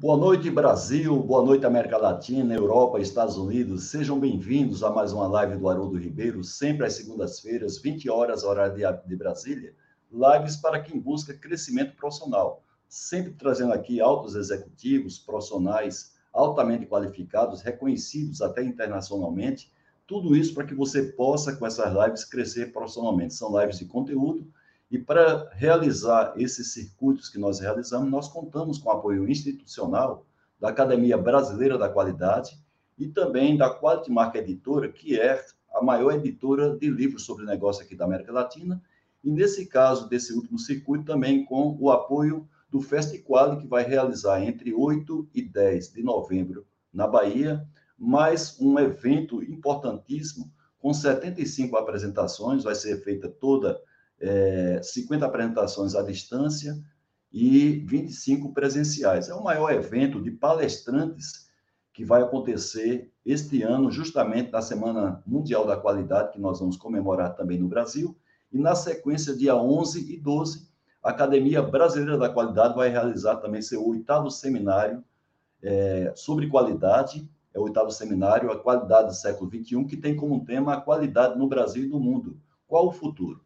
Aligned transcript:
Boa 0.00 0.16
noite, 0.16 0.50
Brasil. 0.50 1.14
Boa 1.14 1.44
noite, 1.44 1.66
América 1.66 1.98
Latina, 1.98 2.54
Europa, 2.54 2.98
Estados 2.98 3.36
Unidos. 3.36 3.90
Sejam 3.90 4.18
bem-vindos 4.18 4.82
a 4.82 4.88
mais 4.88 5.12
uma 5.12 5.28
live 5.28 5.58
do 5.58 5.68
Haroldo 5.68 5.98
Ribeiro, 5.98 6.42
sempre 6.42 6.86
às 6.86 6.94
segundas-feiras, 6.94 7.76
20 7.76 8.08
horas, 8.08 8.42
horário 8.42 8.74
de 9.06 9.14
Brasília. 9.14 9.74
Lives 10.10 10.56
para 10.56 10.80
quem 10.80 10.98
busca 10.98 11.34
crescimento 11.34 11.94
profissional, 11.96 12.64
sempre 12.88 13.34
trazendo 13.34 13.74
aqui 13.74 14.00
altos 14.00 14.36
executivos, 14.36 15.18
profissionais 15.18 16.14
altamente 16.32 16.86
qualificados, 16.86 17.60
reconhecidos 17.60 18.40
até 18.40 18.62
internacionalmente. 18.62 19.70
Tudo 20.06 20.34
isso 20.34 20.54
para 20.54 20.64
que 20.64 20.74
você 20.74 21.12
possa, 21.12 21.54
com 21.54 21.66
essas 21.66 21.92
lives, 21.92 22.24
crescer 22.24 22.72
profissionalmente. 22.72 23.34
São 23.34 23.60
lives 23.60 23.78
de 23.78 23.84
conteúdo 23.84 24.50
e 24.90 24.98
para 24.98 25.48
realizar 25.52 26.34
esses 26.36 26.72
circuitos 26.72 27.28
que 27.28 27.38
nós 27.38 27.60
realizamos, 27.60 28.10
nós 28.10 28.28
contamos 28.28 28.76
com 28.78 28.90
apoio 28.90 29.28
institucional 29.28 30.26
da 30.58 30.68
Academia 30.68 31.16
Brasileira 31.16 31.78
da 31.78 31.88
Qualidade 31.88 32.58
e 32.98 33.06
também 33.06 33.56
da 33.56 33.72
Quality 33.72 34.10
Mark 34.10 34.34
Editora, 34.34 34.90
que 34.90 35.18
é 35.18 35.42
a 35.72 35.80
maior 35.80 36.12
editora 36.14 36.76
de 36.76 36.90
livros 36.90 37.24
sobre 37.24 37.46
negócio 37.46 37.84
aqui 37.84 37.94
da 37.94 38.04
América 38.04 38.32
Latina. 38.32 38.82
E 39.22 39.30
nesse 39.30 39.66
caso, 39.66 40.08
desse 40.08 40.32
último 40.32 40.58
circuito, 40.58 41.04
também 41.04 41.44
com 41.44 41.76
o 41.78 41.90
apoio 41.90 42.48
do 42.68 42.80
Festiquali, 42.80 43.60
que 43.60 43.68
vai 43.68 43.84
realizar 43.84 44.42
entre 44.42 44.74
8 44.74 45.28
e 45.32 45.40
10 45.40 45.92
de 45.92 46.02
novembro 46.02 46.66
na 46.92 47.06
Bahia, 47.06 47.64
mais 47.96 48.60
um 48.60 48.78
evento 48.78 49.42
importantíssimo, 49.42 50.50
com 50.80 50.92
75 50.92 51.76
apresentações, 51.76 52.64
vai 52.64 52.74
ser 52.74 53.02
feita 53.04 53.28
toda 53.28 53.80
é, 54.20 54.80
50 54.82 55.24
apresentações 55.24 55.94
à 55.94 56.02
distância 56.02 56.78
e 57.32 57.84
25 57.86 58.52
presenciais. 58.52 59.28
É 59.28 59.34
o 59.34 59.42
maior 59.42 59.72
evento 59.72 60.20
de 60.20 60.30
palestrantes 60.30 61.48
que 61.92 62.04
vai 62.04 62.22
acontecer 62.22 63.12
este 63.24 63.62
ano, 63.62 63.90
justamente 63.90 64.50
na 64.50 64.62
Semana 64.62 65.22
Mundial 65.26 65.66
da 65.66 65.76
Qualidade, 65.76 66.32
que 66.32 66.40
nós 66.40 66.60
vamos 66.60 66.76
comemorar 66.76 67.34
também 67.34 67.58
no 67.58 67.68
Brasil. 67.68 68.16
E 68.52 68.58
na 68.58 68.74
sequência, 68.74 69.36
dia 69.36 69.54
11 69.54 70.12
e 70.12 70.16
12, 70.16 70.68
a 71.02 71.10
Academia 71.10 71.62
Brasileira 71.62 72.18
da 72.18 72.28
Qualidade 72.28 72.74
vai 72.74 72.88
realizar 72.88 73.36
também 73.36 73.62
seu 73.62 73.86
oitavo 73.86 74.30
seminário 74.30 75.04
é, 75.62 76.12
sobre 76.16 76.48
qualidade. 76.48 77.28
É 77.52 77.58
o 77.58 77.64
oitavo 77.64 77.90
seminário, 77.90 78.50
a 78.50 78.58
qualidade 78.58 79.08
do 79.08 79.14
século 79.14 79.50
XXI, 79.50 79.84
que 79.84 79.96
tem 79.96 80.14
como 80.14 80.44
tema 80.44 80.74
a 80.74 80.80
qualidade 80.80 81.38
no 81.38 81.48
Brasil 81.48 81.84
e 81.84 81.88
no 81.88 81.98
mundo. 81.98 82.38
Qual 82.66 82.86
o 82.86 82.92
futuro? 82.92 83.40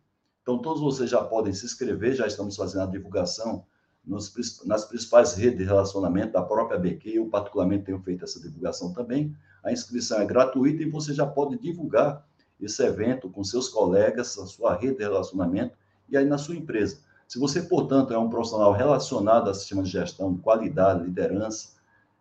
Então, 0.44 0.58
todos 0.58 0.82
vocês 0.82 1.08
já 1.08 1.24
podem 1.24 1.54
se 1.54 1.64
inscrever, 1.64 2.14
já 2.14 2.26
estamos 2.26 2.54
fazendo 2.54 2.82
a 2.82 2.90
divulgação 2.90 3.64
nos, 4.04 4.30
nas 4.66 4.84
principais 4.84 5.32
redes 5.32 5.56
de 5.56 5.64
relacionamento 5.64 6.34
da 6.34 6.42
própria 6.42 6.78
BQ. 6.78 7.16
Eu, 7.16 7.26
particularmente, 7.30 7.84
tenho 7.84 7.98
feito 8.00 8.24
essa 8.24 8.38
divulgação 8.38 8.92
também. 8.92 9.34
A 9.64 9.72
inscrição 9.72 10.20
é 10.20 10.26
gratuita 10.26 10.82
e 10.82 10.90
você 10.90 11.14
já 11.14 11.26
pode 11.26 11.58
divulgar 11.58 12.26
esse 12.60 12.84
evento 12.84 13.30
com 13.30 13.42
seus 13.42 13.70
colegas, 13.70 14.38
a 14.38 14.44
sua 14.44 14.76
rede 14.76 14.98
de 14.98 15.04
relacionamento 15.04 15.78
e 16.10 16.16
aí 16.16 16.26
na 16.26 16.36
sua 16.36 16.54
empresa. 16.54 16.98
Se 17.26 17.38
você, 17.38 17.62
portanto, 17.62 18.12
é 18.12 18.18
um 18.18 18.28
profissional 18.28 18.72
relacionado 18.72 19.48
a 19.48 19.54
sistema 19.54 19.82
de 19.82 19.88
gestão, 19.88 20.36
qualidade, 20.36 21.04
liderança, 21.04 21.70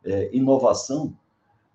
é, 0.05 0.33
inovação, 0.33 1.13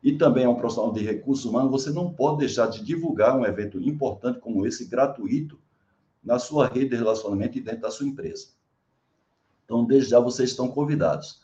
e 0.02 0.16
também 0.16 0.44
é 0.44 0.48
um 0.48 0.54
profissional 0.54 0.92
de 0.92 1.04
recursos 1.04 1.44
humanos, 1.44 1.70
você 1.70 1.90
não 1.90 2.10
pode 2.10 2.38
deixar 2.38 2.68
de 2.68 2.82
divulgar 2.82 3.36
um 3.36 3.44
evento 3.44 3.78
importante 3.82 4.38
como 4.38 4.66
esse, 4.66 4.86
gratuito, 4.86 5.58
na 6.22 6.38
sua 6.38 6.66
rede 6.66 6.90
de 6.90 6.96
relacionamento 6.96 7.58
e 7.58 7.60
dentro 7.60 7.82
da 7.82 7.90
sua 7.90 8.06
empresa. 8.06 8.48
Então, 9.64 9.84
desde 9.84 10.10
já 10.10 10.20
vocês 10.20 10.50
estão 10.50 10.68
convidados. 10.68 11.40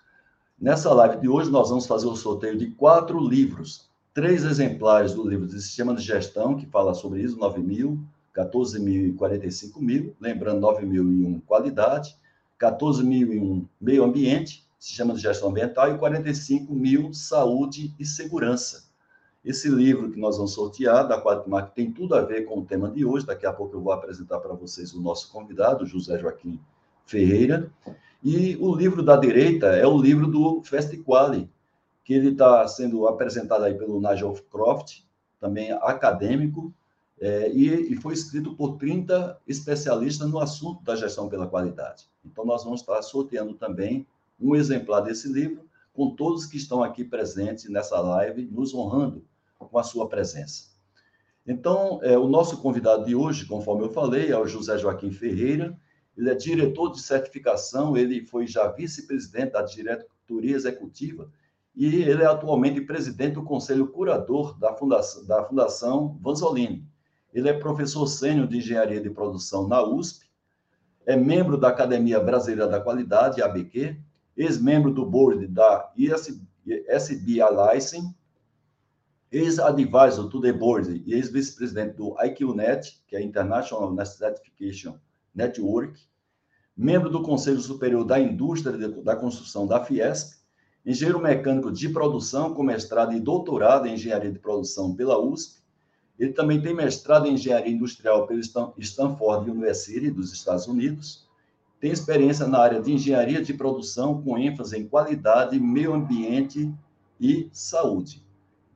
Nessa 0.58 0.92
live 0.94 1.20
de 1.20 1.28
hoje, 1.28 1.50
nós 1.50 1.68
vamos 1.68 1.86
fazer 1.86 2.06
o 2.06 2.16
sorteio 2.16 2.56
de 2.56 2.70
quatro 2.70 3.18
livros, 3.18 3.88
três 4.12 4.44
exemplares 4.44 5.12
do 5.12 5.28
livro 5.28 5.46
de 5.46 5.60
Sistema 5.60 5.94
de 5.94 6.02
Gestão, 6.02 6.56
que 6.56 6.66
fala 6.66 6.94
sobre 6.94 7.22
ISO 7.22 7.36
9000, 7.38 7.98
14.000 8.34 9.08
e 9.08 9.12
45 9.12 9.82
mil, 9.82 10.16
lembrando 10.20 10.66
9.001 10.66 11.42
qualidade, 11.46 12.16
14.001 12.60 13.66
meio 13.80 14.04
ambiente, 14.04 14.64
sistema 14.78 15.14
de 15.14 15.20
gestão 15.20 15.50
ambiental, 15.50 15.94
e 15.94 15.98
45 15.98 16.74
mil 16.74 17.12
saúde 17.12 17.94
e 17.98 18.04
segurança. 18.04 18.84
Esse 19.44 19.68
livro 19.68 20.10
que 20.10 20.18
nós 20.18 20.38
vamos 20.38 20.54
sortear, 20.54 21.06
da 21.06 21.20
Quadmark, 21.20 21.74
tem 21.74 21.92
tudo 21.92 22.14
a 22.14 22.22
ver 22.22 22.46
com 22.46 22.60
o 22.60 22.64
tema 22.64 22.90
de 22.90 23.04
hoje. 23.04 23.26
Daqui 23.26 23.44
a 23.44 23.52
pouco 23.52 23.76
eu 23.76 23.80
vou 23.82 23.92
apresentar 23.92 24.40
para 24.40 24.54
vocês 24.54 24.94
o 24.94 25.02
nosso 25.02 25.30
convidado, 25.30 25.84
José 25.84 26.18
Joaquim 26.18 26.58
Ferreira. 27.04 27.70
E 28.22 28.56
o 28.56 28.74
livro 28.74 29.02
da 29.02 29.18
direita 29.18 29.66
é 29.66 29.86
o 29.86 30.00
livro 30.00 30.26
do 30.26 30.62
Festiquali, 30.62 31.50
que 32.02 32.14
ele 32.14 32.30
está 32.30 32.66
sendo 32.66 33.06
apresentado 33.06 33.64
aí 33.64 33.74
pelo 33.74 34.00
Nigel 34.00 34.32
Croft, 34.50 35.02
também 35.38 35.72
acadêmico, 35.72 36.72
é, 37.20 37.50
e, 37.50 37.92
e, 37.92 37.96
foi 37.96 38.14
escrito 38.14 38.54
por 38.56 38.76
30 38.78 39.38
especialistas 39.46 40.28
no 40.28 40.38
assunto 40.38 40.82
da 40.82 40.96
gestão 40.96 41.28
pela 41.28 41.46
qualidade. 41.46 42.06
Então, 42.24 42.46
nós 42.46 42.64
vamos 42.64 42.80
estar 42.80 43.00
sorteando 43.02 43.52
também 43.54 44.06
um 44.40 44.56
exemplar 44.56 45.02
desse 45.02 45.28
livro, 45.30 45.64
com 45.92 46.14
todos 46.16 46.46
que 46.46 46.56
estão 46.56 46.82
aqui 46.82 47.04
presentes 47.04 47.68
nessa 47.68 48.00
live, 48.00 48.48
nos 48.50 48.74
honrando 48.74 49.22
com 49.64 49.78
a 49.78 49.82
sua 49.82 50.08
presença. 50.08 50.74
Então, 51.46 52.00
é, 52.02 52.16
o 52.16 52.26
nosso 52.28 52.58
convidado 52.58 53.04
de 53.04 53.14
hoje, 53.14 53.46
conforme 53.46 53.84
eu 53.84 53.90
falei, 53.90 54.30
é 54.30 54.38
o 54.38 54.46
José 54.46 54.78
Joaquim 54.78 55.10
Ferreira. 55.10 55.78
Ele 56.16 56.30
é 56.30 56.34
diretor 56.34 56.90
de 56.92 57.00
certificação, 57.00 57.96
ele 57.96 58.24
foi 58.24 58.46
já 58.46 58.68
vice-presidente 58.68 59.52
da 59.52 59.62
diretoria 59.62 60.54
executiva 60.54 61.30
e 61.76 62.02
ele 62.02 62.22
é 62.22 62.26
atualmente 62.26 62.80
presidente 62.80 63.34
do 63.34 63.42
conselho 63.42 63.88
curador 63.88 64.56
da 64.58 64.72
Fundação, 64.74 65.24
da 65.26 65.44
Fundação 65.44 66.18
Vanzolini. 66.22 66.86
Ele 67.32 67.48
é 67.48 67.52
professor 67.52 68.06
sênior 68.06 68.46
de 68.46 68.58
engenharia 68.58 69.00
de 69.00 69.10
produção 69.10 69.66
na 69.66 69.82
USP, 69.82 70.24
é 71.04 71.16
membro 71.16 71.58
da 71.58 71.68
Academia 71.68 72.20
Brasileira 72.20 72.68
da 72.68 72.80
Qualidade, 72.80 73.42
ABQ, 73.42 74.00
ex-membro 74.36 74.92
do 74.92 75.04
board 75.04 75.46
da 75.48 75.92
SB 76.88 77.40
Alliance, 77.40 78.00
ex-advisor 79.30 80.28
to 80.28 80.40
the 80.40 80.52
board 80.52 81.02
e 81.06 81.14
ex-vice-presidente 81.14 81.96
do 81.96 82.14
IQNet, 82.22 83.02
que 83.06 83.16
é 83.16 83.22
International 83.22 83.94
Certification 84.06 84.96
Network, 85.34 86.00
membro 86.76 87.08
do 87.08 87.22
Conselho 87.22 87.60
Superior 87.60 88.04
da 88.04 88.18
Indústria 88.18 88.76
da 88.88 89.16
Construção 89.16 89.66
da 89.66 89.84
Fiesp, 89.84 90.34
engenheiro 90.84 91.20
mecânico 91.20 91.72
de 91.72 91.88
produção 91.88 92.52
com 92.52 92.62
mestrado 92.62 93.12
e 93.12 93.20
doutorado 93.20 93.86
em 93.86 93.94
engenharia 93.94 94.30
de 94.30 94.38
produção 94.38 94.94
pela 94.94 95.18
USP. 95.18 95.62
Ele 96.18 96.32
também 96.32 96.60
tem 96.60 96.74
mestrado 96.74 97.26
em 97.26 97.34
engenharia 97.34 97.72
industrial 97.72 98.26
pelo 98.26 98.40
Stanford 98.78 99.50
University 99.50 100.10
dos 100.10 100.32
Estados 100.32 100.66
Unidos. 100.66 101.26
Tem 101.80 101.90
experiência 101.90 102.46
na 102.46 102.58
área 102.58 102.80
de 102.80 102.92
engenharia 102.92 103.42
de 103.42 103.52
produção 103.52 104.22
com 104.22 104.38
ênfase 104.38 104.78
em 104.78 104.86
qualidade, 104.86 105.58
meio 105.58 105.92
ambiente 105.92 106.72
e 107.20 107.48
saúde. 107.52 108.23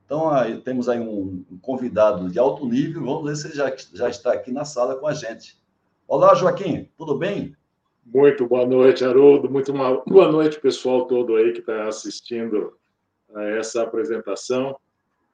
Então, 0.09 0.31
aí, 0.31 0.59
temos 0.63 0.89
aí 0.89 0.99
um, 0.99 1.45
convidado 1.61 2.31
de 2.31 2.39
alto 2.39 2.65
nível. 2.67 3.05
Vamos 3.05 3.29
ver 3.29 3.37
se 3.37 3.49
ele 3.49 3.55
já, 3.55 3.77
já 3.93 4.09
está 4.09 4.33
aqui 4.33 4.51
na 4.51 4.65
sala 4.65 4.97
com 4.97 5.07
a 5.07 5.13
gente. 5.13 5.61
Olá, 6.07 6.35
Joaquim, 6.35 6.89
tudo 6.97 7.15
bem? 7.15 7.55
Muito 8.07 8.47
boa 8.47 8.67
noite, 8.67 9.05
Haroldo. 9.05 9.51
Muito 9.51 9.71
uma... 9.71 10.03
boa 10.07 10.33
noite, 10.33 10.59
pessoal 10.59 11.07
todo 11.07 11.37
aí 11.37 11.53
que 11.53 11.59
está 11.59 11.87
assistindo 11.87 12.75
a 13.35 13.45
essa 13.51 13.83
apresentação. 13.83 14.81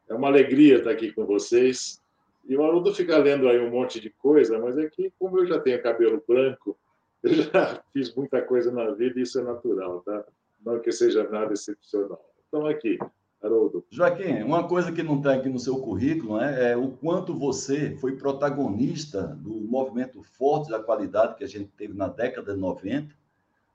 É 0.09 0.15
uma 0.15 0.26
alegria 0.26 0.79
estar 0.79 0.91
aqui 0.91 1.12
com 1.12 1.25
vocês. 1.25 2.03
E 2.44 2.56
o 2.56 2.65
Haroldo 2.65 2.93
fica 2.93 3.17
lendo 3.17 3.49
aí 3.49 3.61
um 3.61 3.70
monte 3.70 4.00
de 4.00 4.11
coisa, 4.11 4.59
mas 4.59 4.77
é 4.77 4.88
que, 4.91 5.12
como 5.20 5.38
eu 5.38 5.47
já 5.47 5.61
tenho 5.61 5.81
cabelo 5.81 6.20
branco, 6.27 6.77
eu 7.23 7.32
já 7.32 7.81
fiz 7.93 8.12
muita 8.12 8.43
coisa 8.43 8.73
na 8.73 8.91
vida 8.91 9.20
e 9.20 9.23
isso 9.23 9.38
é 9.38 9.44
natural, 9.44 10.00
tá? 10.00 10.25
Não 10.67 10.81
que 10.81 10.91
seja 10.91 11.23
nada 11.31 11.53
excepcional. 11.53 12.29
Então, 12.49 12.67
aqui, 12.67 12.99
Haroldo. 13.44 13.85
Joaquim, 13.91 14.43
uma 14.43 14.67
coisa 14.67 14.91
que 14.91 15.02
não 15.02 15.19
está 15.19 15.35
aqui 15.35 15.50
no 15.50 15.58
seu 15.58 15.76
currículo 15.79 16.38
né, 16.38 16.73
é 16.73 16.76
o 16.76 16.93
quanto 16.93 17.38
você 17.38 17.94
foi 17.96 18.17
protagonista 18.17 19.26
do 19.26 19.50
movimento 19.50 20.23
forte 20.23 20.70
da 20.70 20.82
qualidade 20.82 21.35
que 21.35 21.44
a 21.44 21.46
gente 21.46 21.70
teve 21.76 21.93
na 21.93 22.08
década 22.08 22.55
de 22.55 22.58
90. 22.58 23.14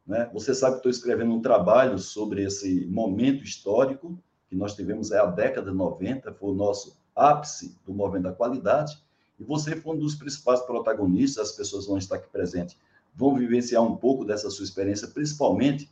Né? 0.08 0.28
Você 0.34 0.56
sabe 0.56 0.74
que 0.74 0.80
estou 0.80 0.90
escrevendo 0.90 1.34
um 1.34 1.42
trabalho 1.42 2.00
sobre 2.00 2.44
esse 2.44 2.88
momento 2.88 3.44
histórico 3.44 4.18
que 4.50 4.56
nós 4.56 4.76
tivemos, 4.76 5.12
é 5.12 5.20
a 5.20 5.28
década 5.28 5.70
de 5.70 5.78
90, 5.78 6.34
foi 6.34 6.50
o 6.50 6.56
nosso 6.56 6.98
ápice 7.16 7.78
do 7.86 7.94
movimento 7.94 8.24
da 8.24 8.34
qualidade, 8.34 8.98
e 9.40 9.44
você 9.44 9.76
foi 9.76 9.96
um 9.96 10.00
dos 10.00 10.16
principais 10.16 10.62
protagonistas, 10.62 11.50
as 11.50 11.56
pessoas 11.56 11.86
vão 11.86 12.00
estar 12.00 12.16
aqui 12.16 12.28
presentes, 12.30 12.76
vão 13.14 13.36
vivenciar 13.36 13.84
um 13.84 13.96
pouco 13.96 14.26
dessa 14.26 14.50
sua 14.50 14.66
experiência, 14.66 15.08
principalmente 15.08 15.88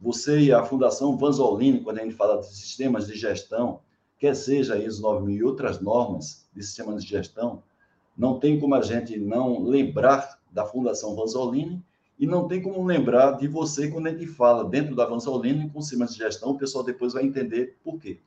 você 0.00 0.38
e 0.38 0.52
a 0.52 0.64
Fundação 0.64 1.16
Vanzolini, 1.16 1.80
quando 1.80 1.98
a 1.98 2.02
gente 2.02 2.14
fala 2.14 2.40
de 2.40 2.46
sistemas 2.46 3.06
de 3.06 3.14
gestão, 3.16 3.80
quer 4.18 4.34
seja 4.34 4.78
ISO 4.78 5.02
9000 5.02 5.36
e 5.36 5.44
outras 5.44 5.80
normas 5.80 6.48
de 6.54 6.62
sistemas 6.62 7.02
de 7.02 7.10
gestão, 7.10 7.62
não 8.16 8.38
tem 8.38 8.58
como 8.58 8.74
a 8.74 8.82
gente 8.82 9.18
não 9.18 9.62
lembrar 9.62 10.38
da 10.50 10.64
Fundação 10.64 11.14
Vanzolini 11.14 11.82
E 12.18 12.26
não 12.26 12.48
tem 12.48 12.60
como 12.60 12.84
lembrar 12.84 13.32
de 13.32 13.46
você 13.46 13.88
quando 13.88 14.08
a 14.08 14.10
gente 14.10 14.26
fala 14.26 14.64
dentro 14.64 14.96
da 14.96 15.04
Avançolino 15.04 15.66
e 15.66 15.70
com 15.70 15.80
sistemas 15.80 16.12
de 16.12 16.18
gestão, 16.18 16.50
o 16.50 16.58
pessoal 16.58 16.82
depois 16.82 17.12
vai 17.12 17.24
entender 17.24 17.76
por 17.84 18.00
quê. 18.00 18.18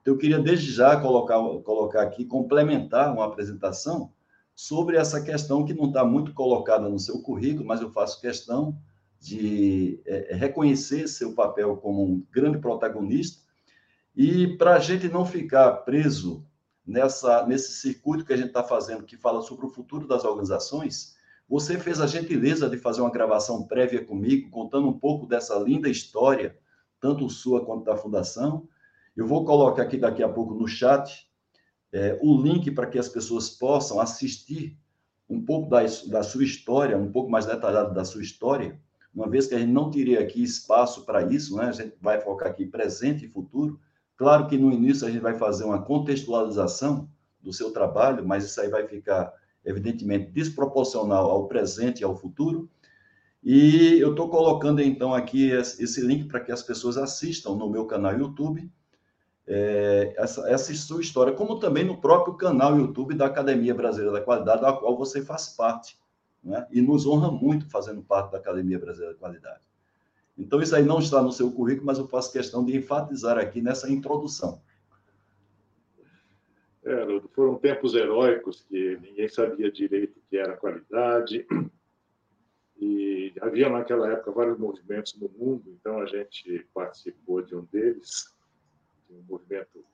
Então, 0.00 0.14
eu 0.14 0.18
queria 0.18 0.38
desde 0.38 0.72
já 0.72 0.98
colocar, 0.98 1.38
colocar 1.62 2.02
aqui, 2.02 2.24
complementar 2.24 3.12
uma 3.12 3.26
apresentação 3.26 4.10
sobre 4.54 4.96
essa 4.96 5.20
questão 5.20 5.64
que 5.64 5.74
não 5.74 5.88
está 5.88 6.04
muito 6.04 6.32
colocada 6.32 6.88
no 6.88 6.98
seu 6.98 7.20
currículo, 7.20 7.66
mas 7.66 7.82
eu 7.82 7.90
faço 7.90 8.20
questão 8.20 8.74
de 9.18 10.00
é, 10.06 10.34
reconhecer 10.34 11.08
seu 11.08 11.34
papel 11.34 11.76
como 11.76 12.04
um 12.04 12.24
grande 12.30 12.58
protagonista 12.58 13.42
e 14.14 14.56
para 14.56 14.74
a 14.74 14.78
gente 14.78 15.08
não 15.08 15.24
ficar 15.24 15.72
preso 15.78 16.44
nessa, 16.84 17.46
nesse 17.46 17.72
circuito 17.72 18.24
que 18.24 18.32
a 18.32 18.36
gente 18.36 18.48
está 18.48 18.64
fazendo, 18.64 19.04
que 19.04 19.16
fala 19.16 19.42
sobre 19.42 19.66
o 19.66 19.70
futuro 19.70 20.08
das 20.08 20.24
organizações, 20.24 21.16
você 21.48 21.78
fez 21.78 22.00
a 22.00 22.06
gentileza 22.06 22.68
de 22.68 22.76
fazer 22.76 23.00
uma 23.00 23.12
gravação 23.12 23.66
prévia 23.66 24.04
comigo, 24.04 24.50
contando 24.50 24.88
um 24.88 24.98
pouco 24.98 25.26
dessa 25.26 25.56
linda 25.58 25.88
história, 25.88 26.58
tanto 27.00 27.30
sua 27.30 27.64
quanto 27.64 27.84
da 27.84 27.96
Fundação. 27.96 28.68
Eu 29.16 29.26
vou 29.26 29.44
colocar 29.44 29.82
aqui 29.82 29.96
daqui 29.96 30.22
a 30.22 30.28
pouco 30.28 30.52
no 30.52 30.66
chat 30.66 31.28
é, 31.92 32.18
o 32.20 32.40
link 32.42 32.70
para 32.72 32.86
que 32.86 32.98
as 32.98 33.08
pessoas 33.08 33.48
possam 33.48 34.00
assistir 34.00 34.76
um 35.28 35.44
pouco 35.44 35.70
da, 35.70 35.80
da 36.08 36.22
sua 36.22 36.44
história, 36.44 36.98
um 36.98 37.12
pouco 37.12 37.30
mais 37.30 37.46
detalhado 37.46 37.94
da 37.94 38.04
sua 38.04 38.22
história, 38.22 38.80
uma 39.18 39.28
vez 39.28 39.46
que 39.46 39.54
a 39.54 39.58
gente 39.58 39.72
não 39.72 39.90
teria 39.90 40.20
aqui 40.20 40.42
espaço 40.42 41.04
para 41.04 41.22
isso, 41.24 41.56
né? 41.56 41.66
a 41.66 41.72
gente 41.72 41.96
vai 42.00 42.20
focar 42.20 42.48
aqui 42.48 42.66
presente 42.66 43.24
e 43.24 43.28
futuro, 43.28 43.78
Claro 44.18 44.48
que 44.48 44.58
no 44.58 44.72
início 44.72 45.06
a 45.06 45.10
gente 45.10 45.22
vai 45.22 45.38
fazer 45.38 45.62
uma 45.62 45.80
contextualização 45.80 47.08
do 47.40 47.52
seu 47.52 47.72
trabalho, 47.72 48.26
mas 48.26 48.44
isso 48.44 48.60
aí 48.60 48.68
vai 48.68 48.84
ficar, 48.84 49.32
evidentemente, 49.64 50.32
desproporcional 50.32 51.30
ao 51.30 51.46
presente 51.46 52.00
e 52.00 52.04
ao 52.04 52.16
futuro. 52.16 52.68
E 53.44 53.96
eu 54.00 54.10
estou 54.10 54.28
colocando, 54.28 54.82
então, 54.82 55.14
aqui 55.14 55.52
esse 55.52 56.00
link 56.00 56.26
para 56.26 56.40
que 56.40 56.50
as 56.50 56.64
pessoas 56.64 56.96
assistam 56.96 57.54
no 57.54 57.70
meu 57.70 57.86
canal 57.86 58.18
YouTube 58.18 58.68
é, 59.46 60.14
essa, 60.18 60.50
essa 60.50 60.74
sua 60.74 61.00
história, 61.00 61.32
como 61.32 61.60
também 61.60 61.84
no 61.84 62.00
próprio 62.00 62.34
canal 62.34 62.76
YouTube 62.76 63.14
da 63.14 63.26
Academia 63.26 63.72
Brasileira 63.72 64.18
da 64.18 64.20
Qualidade, 64.20 64.62
da 64.62 64.72
qual 64.72 64.98
você 64.98 65.22
faz 65.22 65.50
parte. 65.50 65.96
Né? 66.48 66.66
E 66.70 66.80
nos 66.80 67.06
honra 67.06 67.30
muito 67.30 67.68
fazendo 67.68 68.02
parte 68.02 68.32
da 68.32 68.38
Academia 68.38 68.78
Brasileira 68.78 69.12
da 69.12 69.20
Qualidade. 69.20 69.60
Então, 70.36 70.62
isso 70.62 70.74
aí 70.74 70.84
não 70.84 70.98
está 70.98 71.22
no 71.22 71.30
seu 71.30 71.50
currículo, 71.52 71.86
mas 71.86 71.98
eu 71.98 72.06
faço 72.06 72.32
questão 72.32 72.64
de 72.64 72.76
enfatizar 72.76 73.36
aqui 73.36 73.60
nessa 73.60 73.90
introdução. 73.90 74.62
É, 76.84 77.20
foram 77.34 77.56
tempos 77.56 77.94
heróicos 77.94 78.64
que 78.66 78.96
ninguém 79.02 79.28
sabia 79.28 79.70
direito 79.70 80.16
o 80.16 80.22
que 80.30 80.38
era 80.38 80.56
qualidade. 80.56 81.46
E 82.80 83.34
havia 83.42 83.68
naquela 83.68 84.10
época 84.10 84.30
vários 84.30 84.56
movimentos 84.56 85.14
no 85.20 85.28
mundo, 85.28 85.64
então 85.68 85.98
a 86.00 86.06
gente 86.06 86.64
participou 86.72 87.42
de 87.42 87.54
um 87.54 87.64
deles, 87.64 88.32
de 89.08 89.16
um 89.16 89.22
movimento 89.28 89.84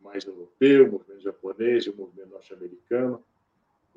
mais 0.00 0.24
europeu, 0.24 0.86
um 0.86 0.92
movimento 0.92 1.22
japonês 1.22 1.88
um 1.88 1.96
movimento 1.96 2.30
norte-americano. 2.30 3.24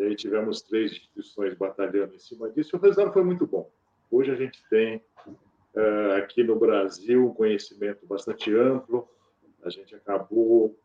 E 0.01 0.03
aí 0.03 0.15
tivemos 0.15 0.63
três 0.63 0.92
instituições 0.94 1.53
batalhando 1.53 2.15
em 2.15 2.18
cima 2.18 2.50
disso, 2.50 2.71
e 2.74 2.75
o 2.75 2.81
resultado 2.81 3.13
foi 3.13 3.24
muito 3.24 3.45
bom. 3.45 3.69
Hoje 4.09 4.31
a 4.31 4.36
gente 4.36 4.59
tem 4.68 5.00
uh, 5.75 6.13
aqui 6.18 6.44
no 6.44 6.56
Brasil 6.56 7.27
um 7.27 7.31
conhecimento 7.31 8.07
bastante 8.07 8.51
amplo, 8.51 9.07
a 9.63 9.69
gente 9.69 9.94
acabou 9.94 10.75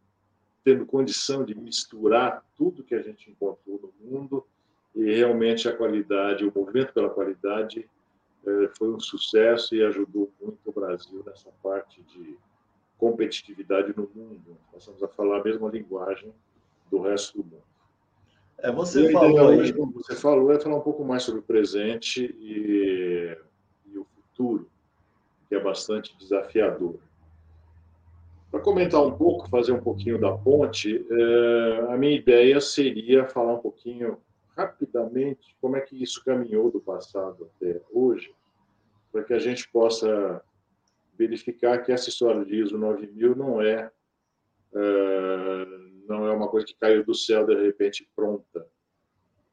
tendo 0.62 0.84
condição 0.84 1.46
de 1.46 1.54
misturar 1.54 2.44
tudo 2.58 2.84
que 2.84 2.94
a 2.94 3.00
gente 3.00 3.30
encontrou 3.30 3.80
no 3.80 4.06
mundo 4.06 4.46
e 4.94 5.10
realmente 5.14 5.66
a 5.66 5.74
qualidade, 5.74 6.44
o 6.44 6.52
movimento 6.54 6.92
pela 6.92 7.08
qualidade 7.08 7.88
uh, 8.44 8.68
foi 8.76 8.90
um 8.90 9.00
sucesso 9.00 9.74
e 9.74 9.82
ajudou 9.82 10.30
muito 10.38 10.60
o 10.68 10.72
Brasil 10.72 11.24
nessa 11.24 11.50
parte 11.62 12.02
de 12.02 12.36
competitividade 12.98 13.94
no 13.96 14.10
mundo. 14.14 14.58
Nós 14.74 14.82
estamos 14.82 15.02
a 15.02 15.08
falar 15.08 15.40
a 15.40 15.44
mesma 15.44 15.70
linguagem 15.70 16.34
do 16.90 17.00
resto 17.00 17.38
do 17.38 17.44
mundo. 17.44 17.75
É, 18.58 18.72
você 18.72 19.10
falou 19.12 19.48
aí. 19.48 19.72
Você 19.72 20.14
falou, 20.14 20.52
é 20.52 20.60
falar 20.60 20.76
um 20.76 20.82
pouco 20.82 21.04
mais 21.04 21.22
sobre 21.22 21.40
o 21.40 21.44
presente 21.44 22.34
e, 22.38 23.36
e 23.86 23.98
o 23.98 24.04
futuro, 24.04 24.68
que 25.48 25.54
é 25.54 25.60
bastante 25.60 26.16
desafiador. 26.16 26.98
Para 28.50 28.60
comentar 28.60 29.02
um 29.04 29.12
pouco, 29.16 29.48
fazer 29.48 29.72
um 29.72 29.80
pouquinho 29.80 30.18
da 30.18 30.32
ponte, 30.32 31.04
é, 31.10 31.92
a 31.92 31.96
minha 31.96 32.16
ideia 32.16 32.60
seria 32.60 33.26
falar 33.26 33.54
um 33.54 33.60
pouquinho 33.60 34.18
rapidamente 34.56 35.54
como 35.60 35.76
é 35.76 35.80
que 35.80 36.02
isso 36.02 36.24
caminhou 36.24 36.70
do 36.70 36.80
passado 36.80 37.50
até 37.56 37.80
hoje, 37.92 38.34
para 39.12 39.22
que 39.22 39.34
a 39.34 39.38
gente 39.38 39.68
possa 39.68 40.42
verificar 41.18 41.82
que 41.82 41.92
essa 41.92 42.08
história 42.08 42.44
de 42.44 42.56
ISO 42.62 42.78
9000 42.78 43.36
não 43.36 43.60
é, 43.60 43.90
é 44.74 45.66
não 46.06 46.26
é 46.26 46.32
uma 46.32 46.48
coisa 46.48 46.66
que 46.66 46.74
caiu 46.74 47.04
do 47.04 47.14
céu 47.14 47.46
de 47.46 47.54
repente 47.54 48.08
pronta. 48.14 48.66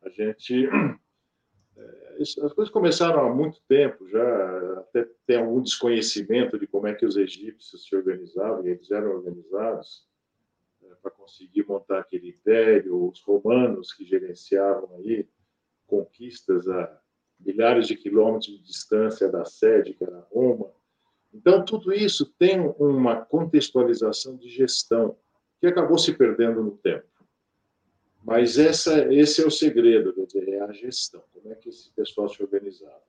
A 0.01 0.09
gente 0.09 0.67
é, 1.77 2.17
as 2.19 2.53
coisas 2.53 2.69
começaram 2.69 3.25
há 3.25 3.33
muito 3.33 3.61
tempo 3.67 4.07
já, 4.07 4.79
até 4.79 5.07
tem 5.25 5.37
algum 5.37 5.61
desconhecimento 5.61 6.57
de 6.59 6.67
como 6.67 6.87
é 6.87 6.93
que 6.93 7.05
os 7.05 7.17
egípcios 7.17 7.85
se 7.85 7.95
organizavam, 7.95 8.65
e 8.65 8.69
eles 8.69 8.91
eram 8.91 9.11
organizados 9.11 10.07
é, 10.83 10.95
para 11.01 11.11
conseguir 11.11 11.65
montar 11.67 11.99
aquele 11.99 12.29
império, 12.29 13.09
os 13.09 13.21
romanos 13.21 13.93
que 13.93 14.05
gerenciavam 14.05 14.97
aí 14.97 15.27
conquistas 15.87 16.67
a 16.67 16.99
milhares 17.39 17.87
de 17.87 17.95
quilômetros 17.95 18.47
de 18.47 18.63
distância 18.63 19.29
da 19.29 19.43
sede, 19.43 19.93
que 19.93 20.03
era 20.03 20.25
Roma. 20.31 20.71
Então, 21.33 21.65
tudo 21.65 21.91
isso 21.91 22.31
tem 22.37 22.59
uma 22.77 23.25
contextualização 23.25 24.37
de 24.37 24.49
gestão 24.49 25.17
que 25.63 25.67
acabou 25.67 25.97
se 25.97 26.11
perdendo 26.11 26.61
no 26.61 26.71
tempo. 26.71 27.07
Mas 28.21 28.59
essa, 28.59 29.13
esse 29.13 29.41
é 29.41 29.47
o 29.47 29.49
segredo, 29.49 30.11
quer 30.11 30.25
dizer, 30.25 30.49
é 30.49 30.59
a 30.59 30.73
gestão, 30.73 31.23
como 31.31 31.53
é 31.53 31.55
que 31.55 31.69
esse 31.69 31.89
pessoal 31.93 32.27
se 32.27 32.43
organizava. 32.43 33.01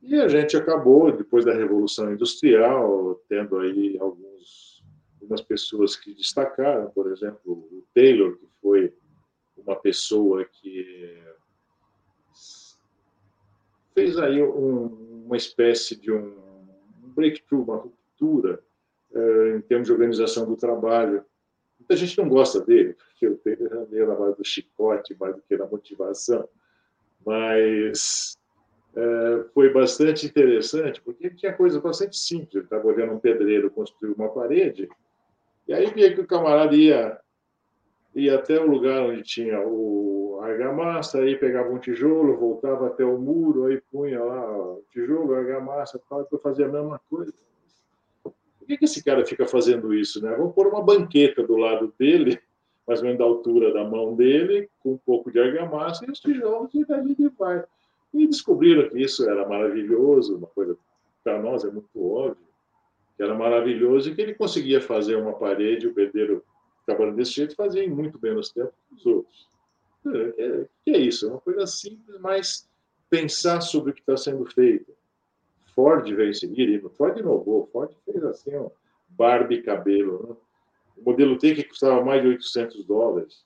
E 0.00 0.14
a 0.18 0.28
gente 0.28 0.56
acabou, 0.56 1.12
depois 1.12 1.44
da 1.44 1.52
Revolução 1.52 2.10
Industrial, 2.10 3.22
tendo 3.28 3.58
aí 3.58 3.98
alguns, 4.00 4.82
algumas 5.20 5.42
pessoas 5.42 5.94
que 5.94 6.14
destacaram, 6.14 6.88
por 6.88 7.12
exemplo, 7.12 7.52
o 7.52 7.84
Taylor, 7.94 8.38
que 8.38 8.48
foi 8.62 8.94
uma 9.54 9.76
pessoa 9.76 10.46
que 10.46 11.22
fez 13.94 14.16
aí 14.16 14.42
um, 14.42 15.26
uma 15.26 15.36
espécie 15.36 15.96
de 15.96 16.10
um 16.10 16.34
breakthrough, 17.14 17.62
uma 17.62 17.76
ruptura 17.76 18.64
eh, 19.14 19.56
em 19.56 19.60
termos 19.60 19.88
de 19.88 19.92
organização 19.92 20.46
do 20.46 20.56
trabalho, 20.56 21.22
Muita 21.92 22.06
gente 22.06 22.16
não 22.16 22.26
gosta 22.26 22.58
dele, 22.62 22.94
porque 22.94 23.28
o 23.28 23.36
Taylor 23.36 23.70
era 23.70 23.86
meio 23.90 24.06
na 24.08 24.14
base 24.14 24.38
do 24.38 24.44
chicote, 24.44 25.14
mais 25.20 25.36
do 25.36 25.42
que 25.42 25.54
na 25.58 25.66
motivação. 25.66 26.48
Mas 27.24 28.38
é, 28.96 29.44
foi 29.52 29.70
bastante 29.70 30.24
interessante, 30.24 31.02
porque 31.02 31.28
tinha 31.28 31.52
coisa 31.52 31.78
bastante 31.82 32.16
simples. 32.16 32.54
Ele 32.54 32.64
estava 32.64 32.86
olhando 32.86 33.12
um 33.12 33.18
pedreiro 33.18 33.70
construir 33.70 34.12
uma 34.12 34.30
parede, 34.30 34.88
e 35.68 35.74
aí 35.74 35.92
via 35.92 36.14
que 36.14 36.22
o 36.22 36.26
camarada 36.26 36.74
ia, 36.74 37.20
ia 38.14 38.36
até 38.36 38.58
o 38.58 38.66
lugar 38.66 39.02
onde 39.02 39.22
tinha 39.22 39.60
o 39.60 40.40
argamassa, 40.40 41.18
aí 41.18 41.36
pegava 41.36 41.68
um 41.68 41.78
tijolo, 41.78 42.38
voltava 42.38 42.86
até 42.86 43.04
o 43.04 43.18
muro, 43.18 43.66
aí 43.66 43.82
punha 43.92 44.24
lá 44.24 44.50
o 44.50 44.82
tijolo, 44.90 45.34
argamassa, 45.34 46.00
tal, 46.08 46.26
e 46.32 46.38
fazia 46.38 46.64
a 46.64 46.72
mesma 46.72 46.98
coisa. 47.10 47.34
Por 48.62 48.68
que, 48.68 48.78
que 48.78 48.84
esse 48.84 49.02
cara 49.02 49.26
fica 49.26 49.44
fazendo 49.44 49.92
isso? 49.92 50.22
Né? 50.22 50.34
Vamos 50.36 50.54
pôr 50.54 50.68
uma 50.68 50.80
banqueta 50.80 51.42
do 51.42 51.56
lado 51.56 51.92
dele, 51.98 52.40
mais 52.86 53.00
ou 53.00 53.06
menos 53.06 53.18
da 53.18 53.24
altura 53.24 53.72
da 53.72 53.84
mão 53.84 54.14
dele, 54.14 54.70
com 54.80 54.92
um 54.92 54.98
pouco 54.98 55.32
de 55.32 55.40
argamassa 55.40 56.06
e 56.06 56.10
os 56.10 56.20
tijolos, 56.20 56.72
e 56.72 56.84
daí 56.84 57.16
ele 57.18 57.28
vai. 57.36 57.64
E 58.14 58.26
descobriram 58.26 58.88
que 58.88 59.00
isso 59.00 59.28
era 59.28 59.48
maravilhoso, 59.48 60.36
uma 60.36 60.46
coisa 60.46 60.76
para 61.24 61.42
nós 61.42 61.64
é 61.64 61.70
muito 61.70 61.88
óbvio, 61.96 62.44
que 63.16 63.22
era 63.22 63.34
maravilhoso 63.34 64.10
e 64.10 64.14
que 64.14 64.22
ele 64.22 64.34
conseguia 64.34 64.80
fazer 64.80 65.16
uma 65.16 65.32
parede, 65.32 65.88
o 65.88 65.94
pedreiro 65.94 66.44
trabalhando 66.86 67.16
desse 67.16 67.32
jeito, 67.32 67.56
fazia 67.56 67.82
em 67.82 67.90
muito 67.90 68.18
menos 68.22 68.50
tempo 68.50 68.72
que 68.88 68.94
os 68.94 69.06
outros. 69.06 69.48
É, 70.06 70.66
que 70.84 70.90
é 70.90 70.98
isso? 70.98 71.26
É 71.26 71.30
uma 71.30 71.40
coisa 71.40 71.66
simples, 71.66 72.20
mas 72.20 72.68
pensar 73.10 73.60
sobre 73.60 73.90
o 73.90 73.94
que 73.94 74.00
está 74.00 74.16
sendo 74.16 74.44
feito. 74.46 74.92
Ford 75.74 76.04
veio 76.14 76.30
em 76.30 76.34
seguida, 76.34 76.88
Ford 76.90 77.18
inovou, 77.18 77.66
Ford 77.72 77.92
fez 78.04 78.22
assim, 78.24 78.56
um 78.56 78.70
Barbie 79.08 79.62
cabelo. 79.62 80.26
Né? 80.28 80.36
O 80.96 81.02
modelo 81.02 81.38
T 81.38 81.54
que 81.54 81.64
custava 81.64 82.04
mais 82.04 82.22
de 82.22 82.28
800 82.28 82.84
dólares, 82.84 83.44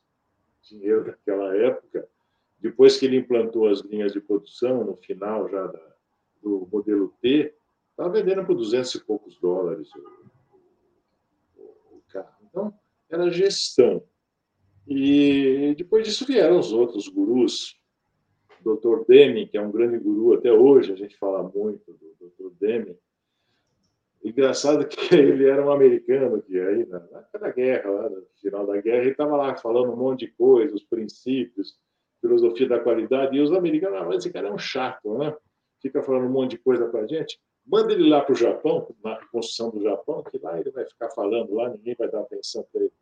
dinheiro 0.62 1.06
naquela 1.06 1.56
época, 1.56 2.08
depois 2.58 2.98
que 2.98 3.06
ele 3.06 3.16
implantou 3.16 3.68
as 3.68 3.80
linhas 3.80 4.12
de 4.12 4.20
produção, 4.20 4.84
no 4.84 4.96
final 4.96 5.48
já 5.48 5.66
da, 5.66 5.94
do 6.42 6.68
modelo 6.72 7.12
T, 7.20 7.54
estava 7.90 8.10
vendendo 8.10 8.44
por 8.44 8.54
200 8.54 8.94
e 8.94 9.04
poucos 9.04 9.38
dólares 9.38 9.88
o, 9.94 11.60
o, 11.60 11.96
o 11.96 12.02
carro. 12.12 12.34
Então, 12.42 12.74
era 13.08 13.30
gestão. 13.30 14.02
E 14.86 15.74
depois 15.76 16.06
disso 16.06 16.26
vieram 16.26 16.58
os 16.58 16.72
outros 16.72 17.08
gurus 17.08 17.76
Dr. 18.66 19.04
Deming, 19.06 19.46
que 19.46 19.56
é 19.56 19.60
um 19.60 19.70
grande 19.70 19.98
guru 19.98 20.34
até 20.34 20.52
hoje, 20.52 20.92
a 20.92 20.96
gente 20.96 21.16
fala 21.16 21.42
muito 21.42 21.92
do 21.92 22.05
Dr. 22.28 22.50
Deming. 22.60 22.98
Engraçado 24.24 24.86
que 24.86 24.98
ele 25.14 25.48
era 25.48 25.64
um 25.64 25.70
americano 25.70 26.42
que 26.42 26.58
aí 26.58 26.86
na 26.86 26.98
da 26.98 27.50
guerra, 27.50 27.90
lá, 27.90 28.10
no 28.10 28.26
final 28.40 28.66
da 28.66 28.80
guerra, 28.80 29.02
ele 29.02 29.10
estava 29.10 29.36
lá 29.36 29.56
falando 29.56 29.92
um 29.92 29.96
monte 29.96 30.26
de 30.26 30.32
coisas, 30.32 30.80
os 30.80 30.84
princípios, 30.84 31.78
filosofia 32.20 32.68
da 32.68 32.80
qualidade, 32.80 33.36
e 33.36 33.40
os 33.40 33.52
americanos, 33.52 33.98
ah, 34.00 34.16
esse 34.16 34.32
cara 34.32 34.48
é 34.48 34.52
um 34.52 34.58
chato, 34.58 35.16
né? 35.18 35.36
Fica 35.80 36.02
falando 36.02 36.26
um 36.26 36.32
monte 36.32 36.52
de 36.52 36.58
coisa 36.58 36.88
para 36.88 37.00
a 37.00 37.06
gente. 37.06 37.38
Manda 37.64 37.92
ele 37.92 38.08
lá 38.08 38.20
para 38.20 38.32
o 38.32 38.36
Japão, 38.36 38.94
na 39.02 39.16
construção 39.26 39.70
do 39.70 39.80
Japão, 39.82 40.22
que 40.24 40.38
lá 40.38 40.58
ele 40.58 40.70
vai 40.70 40.84
ficar 40.86 41.10
falando 41.10 41.54
lá, 41.54 41.68
ninguém 41.68 41.94
vai 41.98 42.10
dar 42.10 42.20
atenção 42.20 42.66
para 42.72 42.82
ele. 42.82 42.92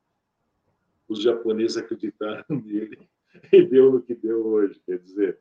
Os 1.09 1.23
japoneses 1.23 1.77
acreditaram 1.77 2.45
nele 2.49 3.09
e 3.53 3.63
deu 3.63 3.93
no 3.93 4.03
que 4.03 4.15
deu 4.15 4.47
hoje, 4.47 4.81
quer 4.85 4.99
dizer. 4.99 5.39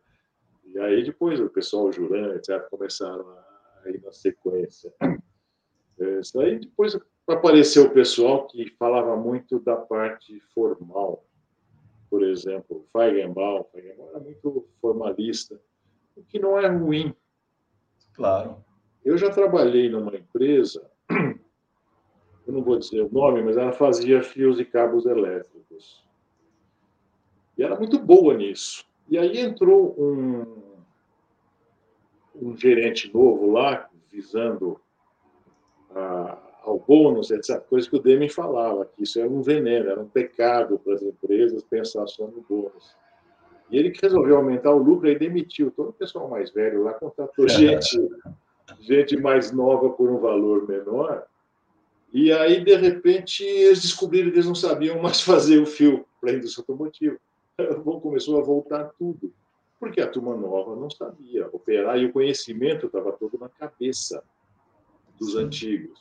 E 0.64 0.80
aí 0.80 1.04
depois 1.04 1.40
o 1.40 1.50
pessoal 1.50 1.92
jurando, 1.92 2.36
etc., 2.36 2.62
começaram 2.70 3.28
a 3.30 3.53
ir 3.90 4.02
na 4.02 4.12
sequência. 4.12 4.94
É, 6.00 6.20
isso 6.20 6.40
aí 6.40 6.60
depois 6.60 6.98
apareceu 7.28 7.86
o 7.86 7.92
pessoal 7.92 8.48
que 8.48 8.70
falava 8.78 9.16
muito 9.16 9.60
da 9.60 9.76
parte 9.76 10.40
formal. 10.54 11.24
Por 12.10 12.24
exemplo, 12.24 12.86
Feigenbaum. 12.92 13.64
Feigenbaum 13.66 14.10
era 14.10 14.20
muito 14.20 14.68
formalista, 14.82 15.60
o 16.16 16.24
que 16.24 16.40
não 16.40 16.60
é 16.60 16.68
ruim. 16.68 17.14
Claro. 18.14 18.64
Eu 19.04 19.18
já 19.18 19.30
trabalhei 19.30 19.90
numa 19.90 20.16
empresa, 20.16 20.90
eu 21.10 22.54
não 22.54 22.64
vou 22.64 22.78
dizer 22.78 23.02
o 23.02 23.12
nome, 23.12 23.42
mas 23.42 23.58
ela 23.58 23.74
fazia 23.74 24.24
fios 24.24 24.60
e 24.60 24.66
cabos 24.66 25.06
elétricos. 25.06 26.04
E 27.58 27.64
era 27.64 27.78
muito 27.78 28.00
boa 28.00 28.34
nisso. 28.34 28.86
E 29.10 29.18
aí 29.18 29.40
entrou 29.40 29.96
um, 30.00 30.73
um 32.44 32.58
gerente 32.58 33.12
novo 33.14 33.52
lá, 33.52 33.90
visando 34.12 34.80
a, 35.96 36.38
ao 36.64 36.80
bônus, 36.80 37.32
etc. 37.32 37.60
Coisa 37.62 37.90
que 37.90 37.96
o 37.96 38.02
Deming 38.02 38.30
falava, 38.30 38.86
que 38.86 39.04
isso 39.04 39.20
era 39.20 39.30
um 39.30 39.42
veneno, 39.42 39.90
era 39.90 40.00
um 40.00 40.08
pecado 40.08 40.80
para 40.80 40.96
as 40.96 41.02
empresas 41.02 41.64
pensar 41.64 42.08
só 42.08 42.28
no 42.28 42.44
bônus. 42.48 42.96
E 43.70 43.78
ele 43.78 43.92
que 43.92 44.02
resolveu 44.02 44.38
aumentar 44.38 44.72
o 44.72 44.78
lucro 44.78 45.10
e 45.10 45.18
demitiu 45.18 45.72
todo 45.72 45.90
o 45.90 45.94
pessoal 45.94 46.30
mais 46.30 46.52
velho 46.52 46.84
lá, 46.84 46.94
contratou 46.94 47.48
gente, 47.48 47.98
gente 48.80 49.18
mais 49.18 49.52
nova 49.52 49.90
por 49.90 50.10
um 50.10 50.20
valor 50.20 50.68
menor. 50.68 51.26
E 52.14 52.32
aí, 52.32 52.64
de 52.64 52.76
repente, 52.76 53.44
eles 53.44 53.82
descobriram 53.82 54.30
que 54.30 54.36
eles 54.36 54.46
não 54.46 54.54
sabiam 54.54 55.02
mais 55.02 55.22
fazer 55.26 55.60
o 55.60 55.66
fio 55.66 56.06
para 56.22 56.32
a 56.32 56.34
indústria 56.36 56.62
automotiva. 56.62 57.18
Começou 57.84 58.40
a 58.40 58.44
voltar 58.44 58.92
tudo, 58.98 59.34
porque 59.84 60.00
a 60.00 60.08
turma 60.08 60.34
nova 60.34 60.78
não 60.78 60.90
sabia 60.90 61.50
operar 61.52 62.00
e 62.00 62.06
o 62.06 62.14
conhecimento 62.14 62.86
estava 62.86 63.12
todo 63.12 63.38
na 63.38 63.50
cabeça 63.50 64.24
dos 65.20 65.36
antigos. 65.36 66.00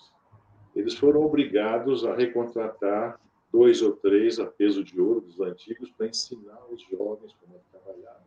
Eles 0.73 0.95
foram 0.95 1.25
obrigados 1.25 2.05
a 2.05 2.15
recontratar 2.15 3.21
dois 3.53 3.83
ou 3.83 3.91
três 3.91 4.39
a 4.39 4.47
peso 4.47 4.85
de 4.85 5.01
ouro 5.01 5.21
dos 5.21 5.41
antigos 5.41 5.91
para 5.91 6.07
ensinar 6.07 6.61
os 6.71 6.81
jovens 6.83 7.35
como 7.41 7.61
trabalhar. 7.73 8.25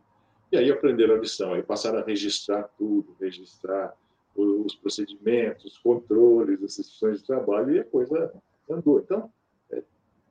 E 0.52 0.58
aí 0.58 0.70
aprenderam 0.70 1.16
a 1.16 1.20
lição, 1.20 1.54
aí 1.54 1.64
passaram 1.64 2.00
a 2.00 2.04
registrar 2.04 2.64
tudo, 2.78 3.16
registrar 3.18 3.96
os 4.36 4.76
procedimentos, 4.76 5.64
os 5.64 5.78
controles, 5.78 6.62
as 6.64 6.74
sessões 6.74 7.22
de 7.22 7.28
trabalho, 7.28 7.78
e 7.78 7.80
a 7.80 7.86
coisa 7.86 8.34
andou. 8.70 9.00
Então, 9.00 9.32
é, 9.72 9.82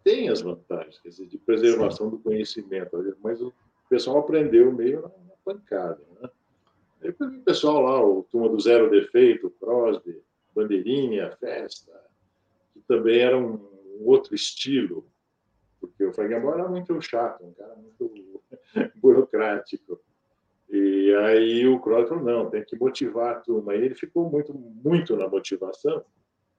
tem 0.04 0.28
as 0.28 0.42
vantagens, 0.42 0.98
quer 0.98 1.08
dizer, 1.08 1.26
de 1.28 1.38
preservação 1.38 2.10
Sim. 2.10 2.16
do 2.16 2.22
conhecimento, 2.22 3.16
mas 3.22 3.40
o 3.40 3.50
pessoal 3.94 4.18
aprendeu 4.18 4.72
meio 4.72 5.02
na, 5.02 5.08
na 5.08 5.34
pancada. 5.44 6.00
Né? 6.20 6.28
Depois 7.00 7.32
o 7.32 7.42
pessoal 7.42 7.80
lá, 7.80 8.04
o 8.04 8.24
turma 8.24 8.48
do 8.48 8.60
Zero 8.60 8.90
Defeito, 8.90 9.50
Crosby, 9.60 10.20
Bandeirinha, 10.52 11.30
Festa, 11.38 11.92
que 12.72 12.80
também 12.88 13.20
era 13.20 13.38
um, 13.38 13.54
um 13.54 14.06
outro 14.06 14.34
estilo, 14.34 15.06
porque 15.80 16.04
o 16.04 16.12
Feigenbaum 16.12 16.54
era 16.54 16.68
muito 16.68 17.00
chato, 17.00 17.44
um 17.44 17.52
cara 17.52 17.76
muito 17.76 18.42
burocrático. 19.00 20.00
E 20.68 21.14
aí 21.14 21.68
o 21.68 21.78
Crosby 21.78 22.08
falou, 22.08 22.24
não, 22.24 22.50
tem 22.50 22.64
que 22.64 22.76
motivar 22.76 23.36
a 23.36 23.40
turma. 23.40 23.76
E 23.76 23.84
ele 23.84 23.94
ficou 23.94 24.28
muito, 24.28 24.52
muito 24.52 25.14
na 25.14 25.28
motivação. 25.28 26.04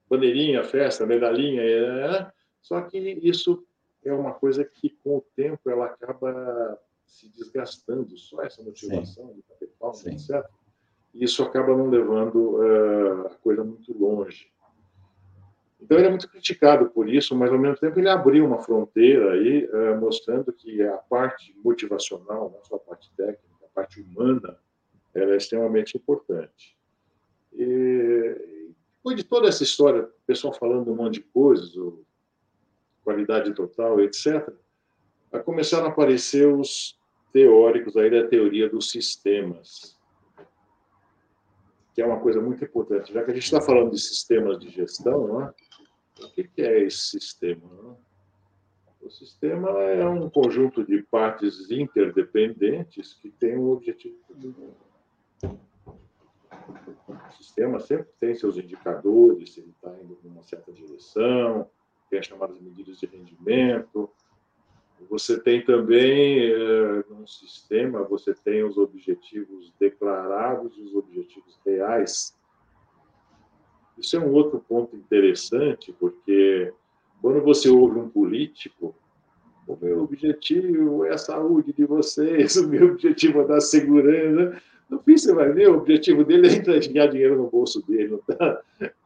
Bandeirinha, 0.10 0.63
festa, 0.63 1.06
medalhinha, 1.06 1.62
é... 1.62 2.32
só 2.62 2.80
que 2.82 2.98
isso 2.98 3.65
é 4.06 4.13
uma 4.13 4.34
coisa 4.34 4.63
que, 4.63 4.92
com 5.04 5.18
o 5.18 5.25
tempo, 5.36 5.70
ela 5.70 5.88
acaba 5.88 6.80
se 7.06 7.30
desgastando, 7.30 8.18
só 8.18 8.42
essa 8.42 8.62
motivação 8.64 9.28
Sim. 9.28 9.34
de 9.36 9.44
bater 9.48 9.70
palma, 9.80 10.00
etc. 10.08 10.46
E 11.14 11.24
isso 11.24 11.44
acaba 11.44 11.76
não 11.76 11.90
levando 11.90 12.58
uh, 12.58 13.28
a 13.28 13.36
coisa 13.36 13.64
muito 13.64 13.98
longe. 13.98 14.52
Então 15.80 15.98
ele 15.98 16.08
é 16.08 16.10
muito 16.10 16.30
criticado 16.30 16.90
por 16.90 17.08
isso, 17.08 17.36
mas 17.36 17.52
ao 17.52 17.60
mesmo 17.60 17.78
tempo 17.78 18.00
ele 18.00 18.10
abriu 18.10 18.46
uma 18.46 18.60
fronteira 18.60 19.34
aí, 19.34 19.66
uh, 19.66 20.00
mostrando 20.00 20.52
que 20.52 20.82
a 20.82 20.98
parte 20.98 21.56
motivacional, 21.64 22.52
não 22.52 22.64
só 22.64 22.76
a 22.76 22.80
parte 22.80 23.12
técnica, 23.16 23.44
a 23.64 23.68
parte 23.74 24.02
humana, 24.02 24.58
ela 25.14 25.34
é 25.34 25.38
extremamente 25.38 25.96
importante. 25.96 26.78
E 27.54 28.66
depois 28.98 29.16
de 29.16 29.24
toda 29.24 29.48
essa 29.48 29.64
história, 29.64 30.04
o 30.04 30.26
pessoal 30.26 30.54
falando 30.54 30.92
um 30.92 30.96
monte 30.96 31.16
de 31.16 31.22
coisas, 31.22 31.72
qualidade 33.04 33.54
total, 33.54 34.02
etc., 34.02 34.52
começaram 35.44 35.88
a 35.88 35.89
aparecer 35.89 36.48
os 36.48 36.98
teóricos 37.32 37.98
aí 37.98 38.10
da 38.10 38.27
teoria 38.27 38.70
dos 38.70 38.92
sistemas, 38.92 39.98
que 41.94 42.01
é 42.01 42.06
uma 42.06 42.20
coisa 42.20 42.42
muito 42.42 42.63
importante. 42.63 43.13
Já 43.13 43.24
que 43.24 43.32
a 43.32 43.34
gente 43.34 43.44
está 43.44 43.62
falando 43.62 43.92
de 43.92 44.00
sistemas 44.00 44.60
de 44.60 44.70
gestão, 44.70 45.27
não 45.27 45.42
é? 45.42 45.54
o 46.24 46.30
que 46.30 46.50
é 46.62 46.84
esse 46.84 47.20
sistema? 47.20 47.62
Não? 47.82 47.98
O 49.01 49.10
sistema 49.12 49.70
é 49.82 50.08
um 50.08 50.27
conjunto 50.32 50.84
de 50.84 51.04
partes 51.04 51.70
interdependentes 51.70 53.13
que 53.13 53.30
tem 53.30 53.56
um 53.56 53.70
objetivo. 53.70 54.18
O 55.48 57.38
sistema 57.38 57.80
sempre 57.80 58.08
tem 58.20 58.34
seus 58.34 58.58
indicadores, 58.58 59.54
se 59.54 59.60
ele 59.60 59.70
está 59.70 59.94
indo 60.01 60.18
em 60.24 60.27
uma 60.27 60.42
certa 60.42 60.72
direção, 60.72 61.70
tem 62.10 62.18
as 62.18 62.25
chamadas 62.25 62.60
medidas 62.60 62.98
de 62.98 63.06
rendimento, 63.06 64.10
você 65.10 65.40
tem 65.40 65.64
também, 65.64 66.52
eh, 66.52 67.04
no 67.10 67.28
sistema, 67.28 68.04
você 68.04 68.34
tem 68.34 68.64
os 68.64 68.78
objetivos 68.78 69.74
declarados 69.80 70.78
e 70.78 70.82
os 70.82 70.96
objetivos 70.96 71.60
reais. 71.66 72.36
Isso 73.98 74.18
é 74.18 74.20
um 74.20 74.34
outro 74.34 74.60
ponto 74.60 74.96
interessante, 74.96 75.94
porque 76.00 76.74
quando 77.22 77.42
você 77.42 77.70
ouve 77.70 78.00
um 78.00 78.10
político, 78.10 78.96
o 79.68 79.78
meu 79.82 80.04
objetivo 80.04 81.06
é 81.06 81.14
a 81.14 81.18
saúde 81.18 81.74
de 81.74 81.86
vocês, 81.86 82.56
o 82.58 82.68
meu 82.68 82.92
objetivo 82.94 83.42
é 83.42 83.48
dar 83.48 83.62
segurança. 83.62 84.62
No 84.90 85.00
fim, 85.00 85.18
você 85.18 85.34
vai 85.34 85.52
ver, 85.52 85.70
o 85.70 85.78
objetivo 85.78 86.24
dele 86.24 86.48
é 86.48 86.56
engajar 86.58 87.10
dinheiro 87.10 87.38
no 87.38 87.50
bolso 87.50 87.86
dele, 87.88 88.10
não 88.10 88.20
tá? 88.20 88.62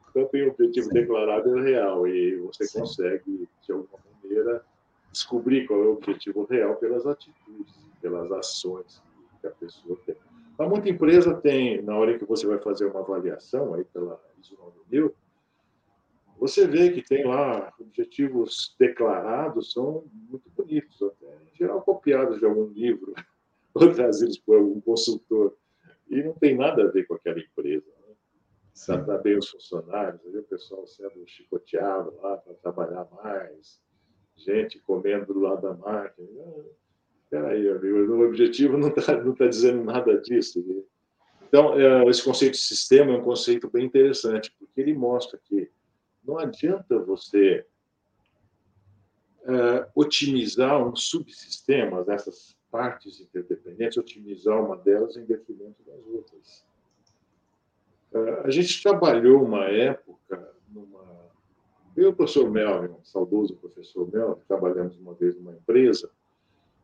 Então, 0.10 0.26
tem 0.26 0.46
um 0.46 0.52
objetivo 0.52 0.88
Sim. 0.88 0.94
declarado 0.94 1.58
e 1.58 1.62
real, 1.62 2.08
e 2.08 2.36
você 2.38 2.66
Sim. 2.66 2.80
consegue, 2.80 3.48
de 3.66 3.72
alguma 3.72 4.00
maneira, 4.22 4.66
descobrir 5.12 5.68
qual 5.68 5.84
é 5.84 5.88
o 5.88 5.94
objetivo 5.94 6.46
real 6.46 6.76
pelas 6.76 7.06
atitudes, 7.06 7.76
pelas 8.02 8.32
ações 8.32 9.02
que 9.42 9.48
a 9.48 9.52
pessoa 9.52 9.98
tem. 10.06 10.16
Mas 10.58 10.70
muita 10.70 10.90
empresa 10.90 11.34
tem, 11.36 11.82
na 11.82 11.96
hora 11.96 12.18
que 12.18 12.26
você 12.26 12.46
vai 12.46 12.60
fazer 12.60 12.86
uma 12.86 13.00
avaliação 13.00 13.74
aí 13.74 13.84
pela 13.86 14.22
ISO 14.40 14.58
9000, 14.58 15.16
você 16.38 16.66
vê 16.68 16.92
que 16.92 17.02
tem 17.02 17.26
lá 17.26 17.74
objetivos 17.80 18.76
declarados, 18.80 19.74
são 19.74 20.06
muito 20.30 20.50
bonitos, 20.52 21.02
até, 21.02 21.26
em 21.52 21.56
geral 21.56 21.82
copiados 21.82 22.40
de 22.40 22.46
algum 22.46 22.68
livro 22.68 23.14
ou 23.74 23.92
trazidos 23.94 24.38
por 24.38 24.58
algum 24.58 24.80
consultor, 24.80 25.56
e 26.10 26.24
não 26.24 26.34
tem 26.34 26.56
nada 26.56 26.84
a 26.84 26.92
ver 26.92 27.06
com 27.06 27.14
aquela 27.14 27.40
empresa. 27.40 27.86
Né? 28.08 28.16
Tratar 28.86 29.18
bem 29.20 29.38
os 29.38 29.50
funcionários, 29.50 30.22
o 30.26 30.44
pessoal 30.44 30.88
sendo 30.88 31.28
chicoteado 31.28 32.16
lá 32.22 32.38
para 32.38 32.54
trabalhar 32.56 33.08
mais, 33.22 33.82
gente 34.40 34.80
comendo 34.80 35.34
do 35.34 35.40
lado 35.40 35.62
da 35.62 35.74
máquina. 35.74 36.28
Espera 37.24 37.50
aí, 37.50 37.68
o 37.68 38.28
objetivo 38.28 38.78
não 38.78 38.90
está 38.90 39.22
não 39.22 39.36
tá 39.36 39.48
dizendo 39.48 39.84
nada 39.84 40.20
disso. 40.20 40.64
Então, 41.48 41.80
é, 41.80 42.04
esse 42.06 42.24
conceito 42.24 42.54
de 42.54 42.62
sistema 42.62 43.12
é 43.12 43.18
um 43.18 43.24
conceito 43.24 43.70
bem 43.70 43.86
interessante, 43.86 44.54
porque 44.58 44.82
ele 44.82 44.94
mostra 44.94 45.40
que 45.44 45.70
não 46.24 46.38
adianta 46.38 47.00
você 47.00 47.66
é, 49.44 49.88
otimizar 49.96 50.84
um 50.88 50.96
subsistema 50.96 52.04
dessas 52.04 52.56
partes 52.72 53.20
interdependentes, 53.20 53.98
otimizar 53.98 54.64
uma 54.64 54.78
delas 54.78 55.18
em 55.18 55.26
detrimento 55.26 55.82
das 55.84 56.06
outras. 56.06 56.66
É, 58.14 58.48
a 58.48 58.50
gente 58.52 58.82
trabalhou 58.82 59.44
uma 59.44 59.66
época 59.66 60.49
eu 62.00 62.06
e 62.06 62.08
o 62.08 62.14
professor 62.14 62.50
Melvin, 62.50 62.96
saudoso 63.04 63.56
professor 63.58 64.10
Melvin, 64.12 64.42
trabalhamos 64.48 64.98
uma 64.98 65.14
vez 65.14 65.36
numa 65.36 65.52
empresa 65.52 66.10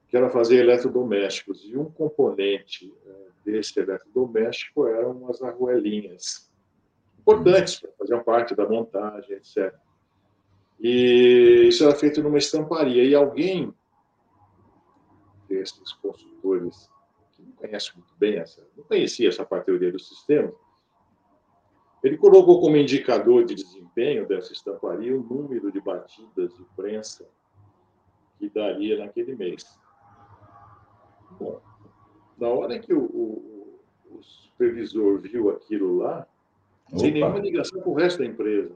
que 0.10 0.18
era 0.18 0.30
fazer 0.30 0.58
eletrodomésticos. 0.58 1.64
E 1.66 1.78
um 1.78 1.86
componente 1.86 2.94
é, 3.06 3.12
desse 3.46 3.80
eletrodoméstico 3.80 4.86
eram 4.88 5.30
as 5.30 5.42
arruelinhas, 5.42 6.52
importantes 7.20 7.80
para 7.80 7.92
fazer 7.94 8.24
parte 8.24 8.54
da 8.54 8.68
montagem, 8.68 9.38
etc. 9.38 9.74
E 10.80 11.68
isso 11.70 11.86
era 11.86 11.96
feito 11.96 12.22
numa 12.22 12.38
estamparia. 12.38 13.04
E 13.04 13.16
alguém 13.16 13.74
desses 15.48 15.94
consultores 15.94 16.90
que 17.32 17.42
não 17.42 17.54
conhece 17.54 17.96
muito 17.96 18.14
bem 18.18 18.36
essa, 18.38 18.62
não 18.76 18.84
conhecia 18.84 19.30
essa 19.30 19.46
parte 19.46 19.72
do 19.72 20.00
sistema, 20.00 20.52
ele 22.06 22.18
colocou 22.18 22.62
como 22.62 22.78
indicador 22.78 23.46
de 23.46 23.56
desempenho 23.56 24.28
dessa 24.28 24.54
estamparia 24.54 25.18
o 25.18 25.24
número 25.24 25.72
de 25.72 25.82
batidas 25.82 26.54
de 26.54 26.64
prensa 26.76 27.28
que 28.38 28.48
daria 28.48 29.00
naquele 29.00 29.36
mês. 29.36 29.66
Bom, 31.40 31.60
na 32.38 32.48
hora 32.50 32.78
que 32.78 32.94
o, 32.94 33.06
o, 33.06 33.80
o 34.12 34.22
supervisor 34.22 35.20
viu 35.20 35.50
aquilo 35.50 35.98
lá, 35.98 36.28
Opa. 36.90 37.00
sem 37.00 37.12
nenhuma 37.12 37.40
ligação 37.40 37.82
com 37.82 37.90
o 37.90 37.96
resto 37.96 38.20
da 38.20 38.26
empresa, 38.28 38.76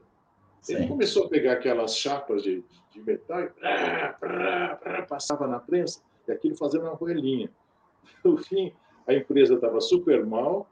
Sim. 0.60 0.74
ele 0.74 0.88
começou 0.88 1.26
a 1.26 1.28
pegar 1.28 1.52
aquelas 1.52 1.96
chapas 1.96 2.42
de, 2.42 2.64
de 2.90 3.00
metal 3.00 3.42
e 3.42 5.02
passava 5.08 5.46
na 5.46 5.60
prensa, 5.60 6.02
e 6.26 6.32
aquilo 6.32 6.56
fazendo 6.56 6.82
uma 6.82 6.94
roelinha. 6.94 7.48
No 8.24 8.36
fim, 8.38 8.72
a 9.06 9.14
empresa 9.14 9.54
estava 9.54 9.80
super 9.80 10.26
mal, 10.26 10.68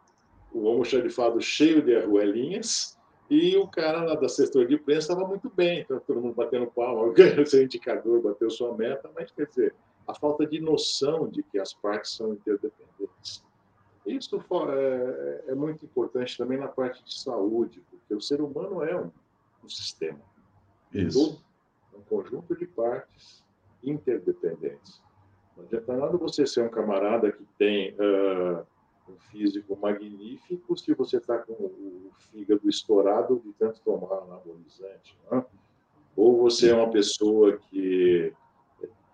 o 0.52 0.68
almoxarifado 0.68 1.40
cheio 1.40 1.82
de 1.82 1.96
arruelinhas, 1.96 2.98
e 3.30 3.56
o 3.56 3.68
cara 3.68 4.02
lá 4.02 4.14
da 4.14 4.26
assessoria 4.26 4.66
de 4.66 4.78
prensa 4.78 5.12
estava 5.12 5.26
muito 5.28 5.50
bem, 5.50 5.80
estava 5.80 6.00
todo 6.00 6.20
mundo 6.20 6.34
batendo 6.34 6.66
palma, 6.66 7.12
seu 7.46 7.62
indicador, 7.62 8.22
bateu 8.22 8.48
sua 8.50 8.74
meta, 8.74 9.10
mas 9.14 9.30
quer 9.30 9.46
dizer, 9.46 9.74
a 10.06 10.14
falta 10.14 10.46
de 10.46 10.58
noção 10.58 11.28
de 11.28 11.42
que 11.42 11.58
as 11.58 11.74
partes 11.74 12.12
são 12.12 12.32
interdependentes. 12.32 13.44
Isso 14.06 14.42
é, 14.70 15.44
é 15.48 15.54
muito 15.54 15.84
importante 15.84 16.38
também 16.38 16.56
na 16.56 16.68
parte 16.68 17.04
de 17.04 17.20
saúde, 17.20 17.82
porque 17.90 18.14
o 18.14 18.20
ser 18.20 18.40
humano 18.40 18.82
é 18.82 18.98
um, 18.98 19.10
um 19.62 19.68
sistema. 19.68 20.20
Isso. 20.94 21.44
um 21.94 22.00
conjunto 22.00 22.56
de 22.56 22.66
partes 22.66 23.44
interdependentes. 23.84 25.02
Não 25.54 25.64
adianta 25.64 25.94
nada 25.94 26.16
você 26.16 26.46
ser 26.46 26.62
um 26.62 26.70
camarada 26.70 27.30
que 27.30 27.44
tem 27.58 27.94
uh, 27.94 28.66
um 29.10 29.18
físico 29.30 29.76
magnífico 29.76 30.76
se 30.76 30.94
você 30.94 31.18
está 31.18 31.38
com 31.38 31.52
o 31.52 32.10
fígado 32.30 32.68
estourado 32.68 33.40
de 33.44 33.52
tanto 33.54 33.80
tomar 33.80 34.22
anabolizante. 34.22 35.16
Né? 35.30 35.44
Ou 36.16 36.36
você 36.38 36.70
é 36.70 36.74
uma 36.74 36.90
pessoa 36.90 37.58
que 37.70 38.32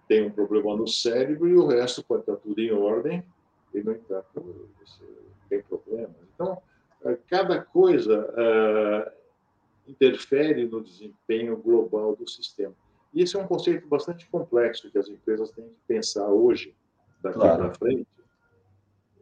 tem 0.09 0.27
um 0.27 0.31
problema 0.31 0.77
no 0.77 0.87
cérebro 0.87 1.49
e 1.49 1.55
o 1.55 1.67
resto 1.67 2.03
pode 2.05 2.23
estar 2.23 2.37
tudo 2.37 2.59
em 2.61 2.73
ordem 2.73 3.25
e, 3.73 3.83
no 3.83 3.93
entanto, 3.93 4.69
você 4.79 5.05
tem 5.49 5.63
problemas. 5.63 6.17
Então, 6.35 6.61
eh, 7.05 7.19
cada 7.29 7.61
coisa 7.61 8.21
uh, 8.31 9.91
interfere 9.91 10.67
no 10.67 10.83
desempenho 10.83 11.57
global 11.57 12.15
do 12.15 12.29
sistema. 12.29 12.75
E 13.13 13.23
esse 13.23 13.37
é 13.37 13.41
um 13.41 13.47
conceito 13.47 13.87
bastante 13.87 14.27
complexo 14.29 14.91
que 14.91 14.99
as 14.99 15.09
empresas 15.09 15.51
têm 15.53 15.65
que 15.65 15.81
pensar 15.87 16.29
hoje, 16.29 16.75
daqui 17.23 17.39
claro. 17.39 17.59
para 17.59 17.75
frente, 17.75 18.07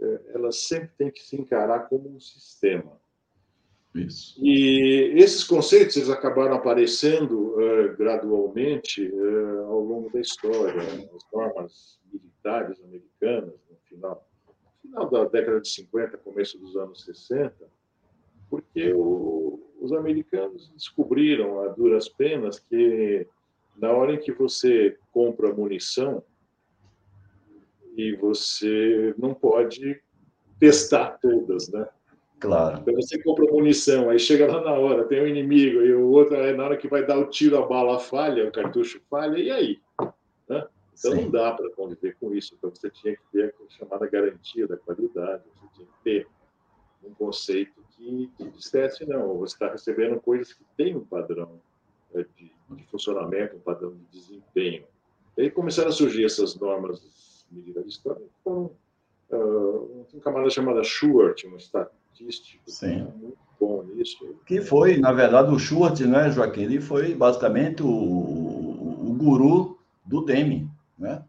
é, 0.02 0.34
elas 0.34 0.64
sempre 0.64 0.90
têm 0.98 1.10
que 1.10 1.22
se 1.22 1.36
encarar 1.36 1.88
como 1.88 2.08
um 2.08 2.20
sistema. 2.20 3.00
Isso. 3.94 4.42
E 4.42 5.12
esses 5.16 5.44
conceitos 5.44 5.96
eles 5.96 6.08
acabaram 6.08 6.54
aparecendo 6.54 7.54
uh, 7.54 7.96
gradualmente 7.96 9.06
uh, 9.06 9.66
ao 9.66 9.80
longo 9.80 10.10
da 10.10 10.20
história. 10.20 10.82
As 10.82 11.26
normas 11.32 12.00
militares 12.10 12.82
americanas, 12.82 13.54
no 13.70 13.76
final, 13.88 14.26
no 14.46 14.54
final 14.80 15.10
da 15.10 15.24
década 15.24 15.60
de 15.60 15.68
50, 15.68 16.16
começo 16.18 16.58
dos 16.58 16.74
anos 16.76 17.04
60, 17.04 17.54
porque 18.48 18.92
o, 18.94 19.60
os 19.78 19.92
americanos 19.92 20.70
descobriram 20.74 21.60
a 21.60 21.68
duras 21.68 22.08
penas 22.08 22.58
que 22.58 23.26
na 23.76 23.90
hora 23.90 24.14
em 24.14 24.20
que 24.20 24.32
você 24.32 24.96
compra 25.10 25.52
munição, 25.52 26.22
e 27.96 28.16
você 28.16 29.14
não 29.18 29.35
pode 29.35 30.00
testar 30.59 31.18
todas, 31.20 31.68
né? 31.70 31.87
Claro. 32.38 32.81
Então 32.81 32.94
você 32.94 33.22
compra 33.22 33.52
munição, 33.52 34.11
aí 34.11 34.18
chega 34.18 34.50
lá 34.50 34.61
na 34.62 34.72
hora, 34.72 35.05
tem 35.05 35.22
um 35.22 35.26
inimigo, 35.26 35.81
e 35.81 35.94
o 35.94 36.09
outro, 36.09 36.37
aí 36.37 36.52
na 36.57 36.64
hora 36.64 36.76
que 36.76 36.88
vai 36.88 37.07
dar 37.07 37.18
o 37.18 37.26
tiro, 37.26 37.57
a 37.57 37.66
bala 37.66 38.00
falha, 38.00 38.48
o 38.48 38.52
cartucho 38.52 39.00
falha, 39.09 39.38
e 39.38 39.50
aí? 39.50 39.81
Né? 40.48 40.66
Então 40.98 41.12
Sim. 41.12 41.22
não 41.22 41.31
dá 41.31 41.52
para 41.52 41.70
conviver 41.70 42.16
com 42.18 42.35
isso. 42.35 42.55
Então 42.59 42.70
você 42.70 42.90
tinha 42.90 43.14
que 43.14 43.22
ter 43.33 43.55
a 43.55 43.70
chamada 43.70 44.09
garantia 44.09 44.66
da 44.66 44.76
qualidade, 44.76 45.44
você 45.55 45.68
tinha 45.74 45.87
que 45.87 46.02
ter 46.02 46.26
um 47.05 47.14
conceito 47.14 47.81
que, 47.96 48.31
que 48.37 48.50
dissesse, 48.50 49.07
não, 49.07 49.38
você 49.38 49.55
está 49.55 49.70
recebendo 49.70 50.20
coisas 50.20 50.52
que 50.52 50.64
têm 50.76 50.96
um 50.96 51.05
padrão 51.05 51.61
né, 52.12 52.24
de, 52.37 52.50
de 52.70 52.85
funcionamento, 52.87 53.57
um 53.57 53.61
padrão 53.61 53.92
de 53.92 54.18
desempenho. 54.18 54.85
E 55.37 55.42
aí 55.42 55.50
começaram 55.50 55.90
a 55.90 55.92
surgir 55.92 56.24
essas 56.24 56.57
normas 56.57 57.00
medida 57.52 57.80
história, 57.86 58.22
com 58.42 58.70
uh, 59.30 60.06
um 60.14 60.20
camarada 60.20 60.50
chamado 60.50 60.82
Schubert, 60.84 61.36
um 61.46 61.56
estatístico 61.56 62.62
Sim. 62.66 63.06
muito 63.20 63.38
bom 63.60 63.82
nisso. 63.84 64.34
Que 64.46 64.60
foi, 64.60 64.98
na 64.98 65.12
verdade, 65.12 65.52
o 65.52 65.58
Schubert, 65.58 66.00
né, 66.06 66.30
Joaquim? 66.30 66.62
Ele 66.62 66.80
foi 66.80 67.14
basicamente 67.14 67.82
o, 67.82 67.88
o 67.88 69.14
guru 69.18 69.78
do 70.04 70.24
Demi, 70.24 70.68
né? 70.98 71.22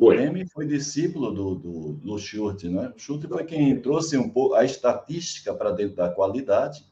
O 0.00 0.10
Demi 0.10 0.46
foi 0.46 0.66
discípulo 0.66 1.30
do, 1.30 1.54
do, 1.56 1.92
do 1.92 2.18
Schurt, 2.18 2.64
né? 2.64 2.90
O 2.96 2.98
Schurt 2.98 3.26
foi 3.28 3.44
quem 3.44 3.78
trouxe 3.82 4.16
um 4.16 4.30
pouco 4.30 4.54
a 4.54 4.64
estatística 4.64 5.52
para 5.52 5.72
dentro 5.72 5.94
da 5.94 6.08
qualidade, 6.08 6.86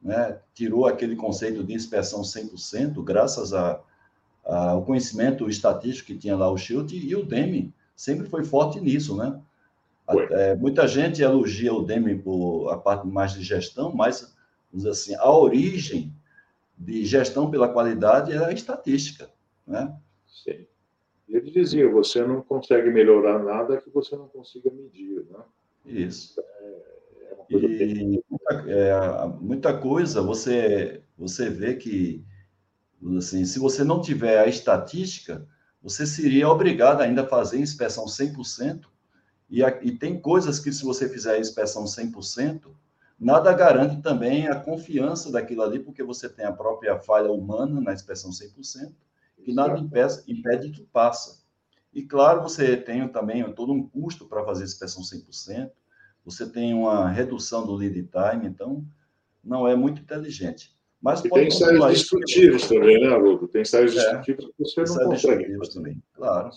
né? 0.00 0.38
Tirou 0.52 0.86
aquele 0.86 1.16
conceito 1.16 1.64
de 1.64 1.72
inspeção 1.72 2.20
100%, 2.20 3.02
graças 3.02 3.54
a, 3.54 3.80
a, 4.44 4.70
ao 4.72 4.84
conhecimento 4.84 5.48
estatístico 5.48 6.08
que 6.08 6.18
tinha 6.18 6.36
lá 6.36 6.50
o 6.50 6.58
Schurt 6.58 6.92
e 6.92 7.16
o 7.16 7.24
Demi 7.24 7.72
sempre 7.98 8.28
foi 8.28 8.44
forte 8.44 8.80
nisso, 8.80 9.16
né? 9.16 9.42
É, 10.30 10.54
muita 10.54 10.86
gente 10.86 11.20
elogia 11.20 11.74
o 11.74 11.82
Demi 11.82 12.16
por 12.16 12.70
a 12.70 12.78
parte 12.78 13.06
mais 13.08 13.32
de 13.32 13.42
gestão, 13.42 13.92
mas 13.92 14.34
assim, 14.88 15.16
a 15.16 15.28
origem 15.28 16.14
de 16.78 17.04
gestão 17.04 17.50
pela 17.50 17.68
qualidade 17.68 18.32
é 18.32 18.38
a 18.38 18.52
estatística, 18.52 19.28
né? 19.66 19.92
Sim. 20.28 20.64
Ele 21.28 21.50
dizia, 21.50 21.90
você 21.90 22.24
não 22.24 22.40
consegue 22.40 22.88
melhorar 22.88 23.42
nada 23.42 23.78
que 23.78 23.90
você 23.90 24.16
não 24.16 24.28
consiga 24.28 24.70
medir, 24.70 25.26
né? 25.28 25.40
Isso. 25.84 26.40
É, 26.40 26.44
é 26.44 27.46
e 27.50 28.22
muita, 28.30 28.70
é, 28.70 29.26
muita 29.40 29.76
coisa 29.76 30.22
você 30.22 31.02
você 31.18 31.50
vê 31.50 31.74
que 31.74 32.24
assim, 33.16 33.44
se 33.44 33.58
você 33.58 33.82
não 33.82 34.00
tiver 34.00 34.38
a 34.38 34.46
estatística, 34.46 35.46
você 35.82 36.06
seria 36.06 36.48
obrigado 36.48 37.00
ainda 37.00 37.22
a 37.22 37.26
fazer 37.26 37.58
inspeção 37.58 38.06
100%, 38.06 38.86
e, 39.50 39.64
a, 39.64 39.68
e 39.82 39.96
tem 39.96 40.20
coisas 40.20 40.60
que, 40.60 40.72
se 40.72 40.84
você 40.84 41.08
fizer 41.08 41.34
a 41.34 41.40
inspeção 41.40 41.84
100%, 41.84 42.70
nada 43.18 43.52
garante 43.52 44.02
também 44.02 44.46
a 44.46 44.60
confiança 44.60 45.32
daquilo 45.32 45.62
ali, 45.62 45.80
porque 45.80 46.02
você 46.02 46.28
tem 46.28 46.44
a 46.44 46.52
própria 46.52 46.98
falha 46.98 47.32
humana 47.32 47.80
na 47.80 47.92
inspeção 47.94 48.30
100%, 48.30 48.92
que 49.42 49.52
nada 49.52 49.78
impede, 49.78 50.22
impede 50.26 50.70
que 50.70 50.82
passa. 50.82 51.42
E, 51.92 52.02
claro, 52.02 52.42
você 52.42 52.76
tem 52.76 53.08
também 53.08 53.50
todo 53.54 53.72
um 53.72 53.88
custo 53.88 54.26
para 54.26 54.44
fazer 54.44 54.64
a 54.64 54.66
inspeção 54.66 55.02
100%, 55.02 55.70
você 56.24 56.46
tem 56.46 56.74
uma 56.74 57.08
redução 57.08 57.64
do 57.64 57.74
lead 57.74 58.02
time, 58.02 58.46
então 58.46 58.84
não 59.42 59.66
é 59.66 59.74
muito 59.74 60.02
inteligente. 60.02 60.77
Mas 61.00 61.24
e 61.24 61.30
tem 61.30 61.46
ensaios 61.46 61.84
destrutivos 61.86 62.66
também, 62.66 63.00
né, 63.00 63.06
Haroldo? 63.06 63.46
Tem 63.46 63.62
ensaios 63.62 63.96
é, 63.96 64.00
destrutivos 64.00 64.46
que 64.56 64.86
você 64.86 64.98
não 64.98 65.10
consegue. 65.10 65.58
também, 65.72 66.02
claro. 66.12 66.50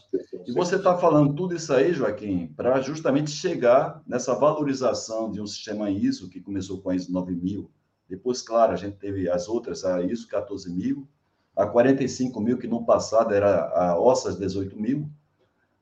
E 0.47 0.51
você 0.51 0.77
está 0.77 0.97
falando 0.97 1.35
tudo 1.35 1.55
isso 1.55 1.71
aí, 1.71 1.93
Joaquim, 1.93 2.47
para 2.47 2.81
justamente 2.81 3.29
chegar 3.29 4.01
nessa 4.07 4.33
valorização 4.33 5.29
de 5.29 5.39
um 5.39 5.45
sistema 5.45 5.91
ISO 5.91 6.27
que 6.27 6.41
começou 6.41 6.81
com 6.81 6.89
a 6.89 6.95
ISO 6.95 7.11
9000. 7.11 7.69
Depois, 8.09 8.41
claro, 8.41 8.73
a 8.73 8.75
gente 8.75 8.97
teve 8.97 9.29
as 9.29 9.47
outras, 9.47 9.85
a 9.85 10.01
ISO 10.01 10.27
14000, 10.27 11.07
a 11.55 11.67
45 11.67 12.57
que 12.57 12.67
no 12.67 12.83
passado 12.83 13.33
era 13.33 13.67
a 13.69 13.99
OSAS 13.99 14.37
18000. 14.37 15.07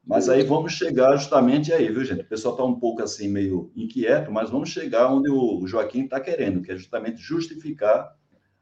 Mas 0.06 0.28
aí 0.28 0.43
vamos 0.43 0.74
chegar 0.74 1.15
justamente 1.15 1.72
aí, 1.72 1.88
viu, 1.89 2.04
gente? 2.04 2.22
O 2.22 2.28
pessoal 2.28 2.56
está 2.56 2.65
um 2.65 2.78
pouco 2.78 3.02
assim, 3.02 3.28
meio 3.30 3.72
inquieto, 3.76 4.32
mas 4.32 4.50
vamos 4.50 4.69
chegar 4.69 5.12
onde 5.13 5.30
o 5.30 5.65
Joaquim 5.65 6.04
está 6.04 6.19
querendo, 6.19 6.62
que 6.62 6.72
é 6.72 6.76
justamente 6.76 7.22
justificar 7.22 8.15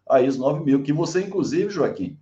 a 0.10 0.22
ISO 0.22 0.40
9000, 0.40 0.84
que 0.84 0.94
você, 0.94 1.22
inclusive, 1.22 1.70
Joaquim, 1.70 2.18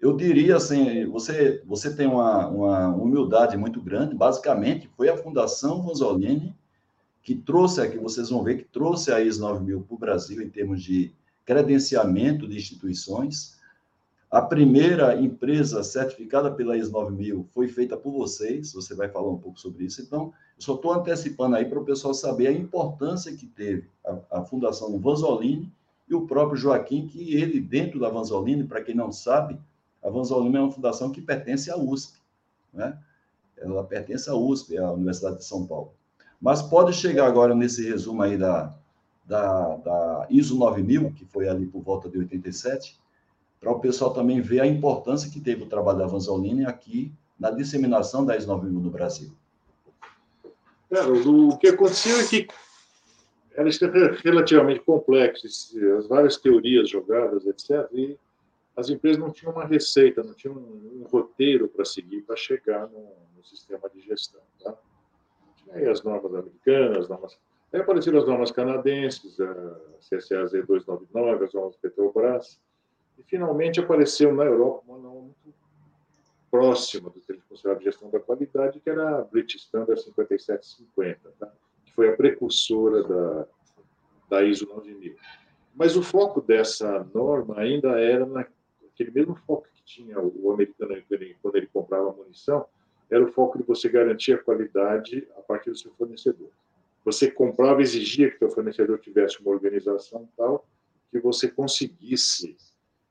eu 0.00 0.14
diria 0.14 0.56
assim, 0.56 1.06
você, 1.06 1.62
você 1.64 1.94
tem 1.94 2.06
uma, 2.06 2.46
uma 2.48 2.88
humildade 2.94 3.56
muito 3.56 3.80
grande, 3.80 4.14
basicamente, 4.14 4.88
foi 4.96 5.08
a 5.08 5.16
Fundação 5.16 5.78
Rosolini 5.78 6.54
que 7.22 7.34
trouxe 7.34 7.80
aqui, 7.80 7.96
vocês 7.96 8.28
vão 8.28 8.44
ver 8.44 8.58
que 8.58 8.64
trouxe 8.64 9.10
a 9.10 9.18
ISO 9.18 9.40
9000 9.40 9.80
para 9.80 9.94
o 9.94 9.98
Brasil 9.98 10.42
em 10.42 10.50
termos 10.50 10.82
de 10.82 11.14
credenciamento 11.42 12.46
de 12.46 12.56
instituições. 12.56 13.58
A 14.30 14.42
primeira 14.42 15.18
empresa 15.18 15.82
certificada 15.82 16.50
pela 16.50 16.76
ISO 16.76 16.92
9000 16.92 17.48
foi 17.54 17.66
feita 17.68 17.96
por 17.96 18.12
vocês, 18.12 18.74
você 18.74 18.94
vai 18.94 19.08
falar 19.08 19.30
um 19.30 19.38
pouco 19.38 19.58
sobre 19.58 19.86
isso. 19.86 20.02
Então, 20.02 20.34
eu 20.56 20.62
só 20.62 20.74
estou 20.74 20.92
antecipando 20.92 21.56
aí 21.56 21.64
para 21.64 21.78
o 21.78 21.84
pessoal 21.84 22.12
saber 22.12 22.48
a 22.48 22.52
importância 22.52 23.34
que 23.34 23.46
teve 23.46 23.88
a, 24.04 24.40
a 24.40 24.44
Fundação 24.44 24.98
Vanzolini 25.00 25.72
e 26.08 26.14
o 26.14 26.26
próprio 26.26 26.56
Joaquim, 26.56 27.06
que 27.06 27.34
ele, 27.34 27.60
dentro 27.60 27.98
da 27.98 28.08
Vanzolini, 28.08 28.64
para 28.64 28.82
quem 28.82 28.94
não 28.94 29.10
sabe, 29.10 29.58
a 30.02 30.10
Vanzolini 30.10 30.56
é 30.56 30.60
uma 30.60 30.72
fundação 30.72 31.10
que 31.10 31.20
pertence 31.20 31.70
à 31.70 31.76
USP, 31.76 32.18
né? 32.72 32.98
Ela 33.56 33.84
pertence 33.84 34.28
à 34.28 34.34
USP, 34.34 34.76
à 34.76 34.92
Universidade 34.92 35.38
de 35.38 35.44
São 35.44 35.66
Paulo. 35.66 35.92
Mas 36.40 36.60
pode 36.60 36.92
chegar 36.92 37.26
agora 37.26 37.54
nesse 37.54 37.88
resumo 37.88 38.20
aí 38.20 38.36
da, 38.36 38.74
da, 39.24 39.76
da 39.76 40.26
ISO 40.28 40.56
9000, 40.56 41.12
que 41.12 41.24
foi 41.24 41.48
ali 41.48 41.66
por 41.66 41.82
volta 41.82 42.08
de 42.08 42.18
87, 42.18 42.98
para 43.58 43.72
o 43.72 43.80
pessoal 43.80 44.12
também 44.12 44.42
ver 44.42 44.60
a 44.60 44.66
importância 44.66 45.30
que 45.30 45.40
teve 45.40 45.62
o 45.62 45.68
trabalho 45.68 45.98
da 45.98 46.06
Vanzolini 46.06 46.66
aqui 46.66 47.10
na 47.38 47.50
disseminação 47.50 48.26
da 48.26 48.36
ISO 48.36 48.48
9000 48.48 48.80
no 48.80 48.90
Brasil. 48.90 49.32
Cara, 50.90 51.10
o 51.12 51.56
que 51.56 51.68
aconteceu 51.68 52.20
é 52.20 52.24
que 52.24 52.46
era 53.54 53.68
relativamente 54.22 54.80
complexo, 54.80 55.46
as 55.96 56.08
várias 56.08 56.36
teorias 56.36 56.88
jogadas, 56.88 57.46
etc. 57.46 57.88
E 57.92 58.18
as 58.76 58.90
empresas 58.90 59.18
não 59.18 59.30
tinham 59.30 59.52
uma 59.52 59.64
receita, 59.64 60.22
não 60.22 60.34
tinham 60.34 60.56
um, 60.56 61.02
um 61.02 61.04
roteiro 61.04 61.68
para 61.68 61.84
seguir 61.84 62.22
para 62.22 62.36
chegar 62.36 62.88
no, 62.88 63.12
no, 63.36 63.44
sistema 63.44 63.88
de 63.94 64.00
gestão. 64.00 64.40
Tá? 64.62 64.76
Tinha 65.56 65.76
aí 65.76 65.88
as 65.88 66.02
normas 66.02 66.34
americanas, 66.34 66.98
as 66.98 67.08
normas, 67.08 67.38
aí 67.72 67.80
apareceram 67.80 68.18
as 68.18 68.26
normas 68.26 68.50
canadenses, 68.50 69.38
a 69.40 69.76
CSA 70.00 70.44
Z299, 70.46 71.44
as 71.44 71.52
normas 71.54 71.76
Petrobras, 71.76 72.60
e 73.16 73.22
finalmente 73.22 73.78
apareceu 73.78 74.34
na 74.34 74.44
Europa 74.44 74.82
uma 74.88 74.98
norma 74.98 75.20
muito 75.20 75.54
próxima 76.50 77.10
do 77.10 77.20
que 77.20 77.32
a 77.32 77.34
gente 77.34 77.46
considerava 77.46 77.78
de 77.78 77.84
gestão 77.84 78.10
da 78.10 78.18
qualidade, 78.18 78.80
que 78.80 78.90
era 78.90 79.18
a 79.18 79.22
British 79.22 79.62
Standard 79.62 80.00
5750, 80.02 81.32
tá? 81.38 81.52
Foi 81.94 82.08
a 82.08 82.16
precursora 82.16 83.02
da, 83.02 83.46
da 84.30 84.42
ISO 84.42 84.66
9000. 84.66 85.16
Mas 85.74 85.96
o 85.96 86.02
foco 86.02 86.40
dessa 86.40 87.06
norma 87.12 87.58
ainda 87.58 87.98
era 88.00 88.24
naquele 88.26 89.10
mesmo 89.10 89.34
foco 89.34 89.66
que 89.74 89.82
tinha 89.84 90.20
o 90.20 90.52
americano 90.52 90.94
quando 91.42 91.56
ele 91.56 91.66
comprava 91.66 92.12
munição, 92.12 92.66
era 93.10 93.22
o 93.24 93.32
foco 93.32 93.58
de 93.58 93.64
você 93.64 93.88
garantir 93.88 94.32
a 94.32 94.38
qualidade 94.38 95.26
a 95.36 95.40
partir 95.40 95.70
do 95.70 95.76
seu 95.76 95.92
fornecedor. 95.92 96.48
Você 97.04 97.30
comprava, 97.30 97.82
exigia 97.82 98.30
que 98.30 98.36
o 98.36 98.38
seu 98.38 98.50
fornecedor 98.50 98.98
tivesse 98.98 99.40
uma 99.40 99.50
organização 99.50 100.28
tal 100.36 100.66
que 101.10 101.20
você 101.20 101.48
conseguisse 101.48 102.56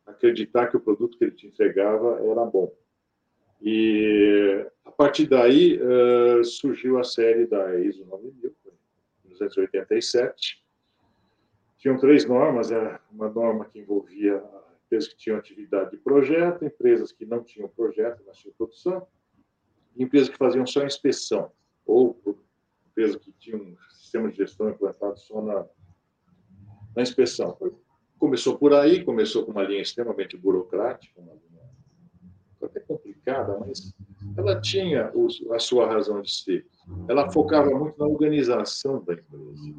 acreditar 0.05 0.67
que 0.67 0.75
o 0.75 0.79
produto 0.79 1.17
que 1.17 1.23
ele 1.23 1.31
te 1.31 1.47
entregava 1.47 2.19
era 2.21 2.43
bom. 2.45 2.73
E 3.61 4.65
a 4.83 4.91
partir 4.91 5.25
daí 5.27 5.79
uh, 5.79 6.43
surgiu 6.43 6.99
a 6.99 7.03
série 7.03 7.45
da 7.45 7.79
ISO 7.79 8.03
9000, 8.05 8.42
1987. 9.49 10.63
Tinham 11.77 11.97
três 11.97 12.25
normas, 12.25 12.71
era 12.71 13.01
uma 13.11 13.29
norma 13.29 13.65
que 13.65 13.79
envolvia 13.79 14.43
empresas 14.85 15.09
que 15.09 15.17
tinham 15.17 15.37
atividade 15.37 15.91
de 15.91 15.97
projeto, 15.97 16.63
empresas 16.63 17.11
que 17.11 17.25
não 17.25 17.43
tinham 17.43 17.67
projeto, 17.67 18.23
mas 18.25 18.37
tinham 18.37 18.53
produção, 18.55 19.07
e 19.95 20.03
empresas 20.03 20.29
que 20.29 20.37
faziam 20.37 20.65
só 20.65 20.85
inspeção, 20.85 21.51
ou 21.85 22.19
empresas 22.87 23.17
que 23.17 23.31
tinham 23.33 23.59
um 23.59 23.77
sistema 23.89 24.31
de 24.31 24.37
gestão 24.37 24.69
implantado 24.69 25.17
só 25.19 25.41
na, 25.41 25.65
na 26.95 27.01
inspeção. 27.01 27.57
Começou 28.17 28.57
por 28.57 28.73
aí, 28.73 29.03
começou 29.03 29.45
com 29.45 29.51
uma 29.51 29.63
linha 29.63 29.81
extremamente 29.81 30.37
burocrática, 30.37 31.19
uma 31.19 31.33
linha 31.33 31.53
até 32.61 32.79
complicada, 32.79 33.59
mas 33.59 33.93
ela 34.37 34.59
tinha 34.59 35.11
a 35.51 35.59
sua 35.59 35.87
razão 35.87 36.21
de 36.21 36.31
ser. 36.31 36.65
Ela 37.07 37.31
focava 37.31 37.69
muito 37.69 37.97
na 37.97 38.05
organização 38.05 39.03
da 39.03 39.13
empresa, 39.13 39.73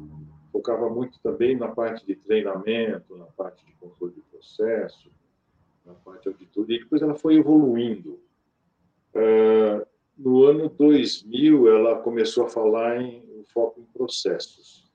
focava 0.51 0.89
muito 0.89 1.19
também 1.21 1.55
na 1.55 1.67
parte 1.67 2.05
de 2.05 2.15
treinamento, 2.15 3.17
na 3.17 3.25
parte 3.25 3.65
de 3.65 3.73
controle 3.73 4.13
de 4.13 4.21
processo, 4.21 5.11
na 5.85 5.93
parte 5.93 6.23
de 6.23 6.29
auditoria, 6.29 6.77
e 6.77 6.79
depois 6.79 7.01
ela 7.01 7.15
foi 7.15 7.35
evoluindo. 7.35 8.19
Uh, 9.13 9.85
no 10.17 10.45
ano 10.45 10.69
2000, 10.69 11.67
ela 11.67 11.99
começou 11.99 12.45
a 12.45 12.49
falar 12.49 13.01
em 13.01 13.43
foco 13.53 13.81
em 13.81 13.85
processos. 13.85 14.89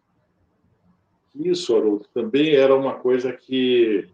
Isso, 1.35 1.77
Haroldo, 1.77 2.07
também 2.13 2.55
era 2.55 2.75
uma 2.75 2.95
coisa 2.99 3.33
que 3.33 4.09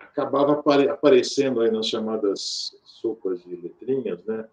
acabava 0.00 0.62
aparecendo 0.90 1.60
aí 1.60 1.70
nas 1.70 1.86
chamadas 1.86 2.72
sopas 2.96 3.42
de 3.42 3.56
letrinhas, 3.56 4.24
né? 4.24 4.48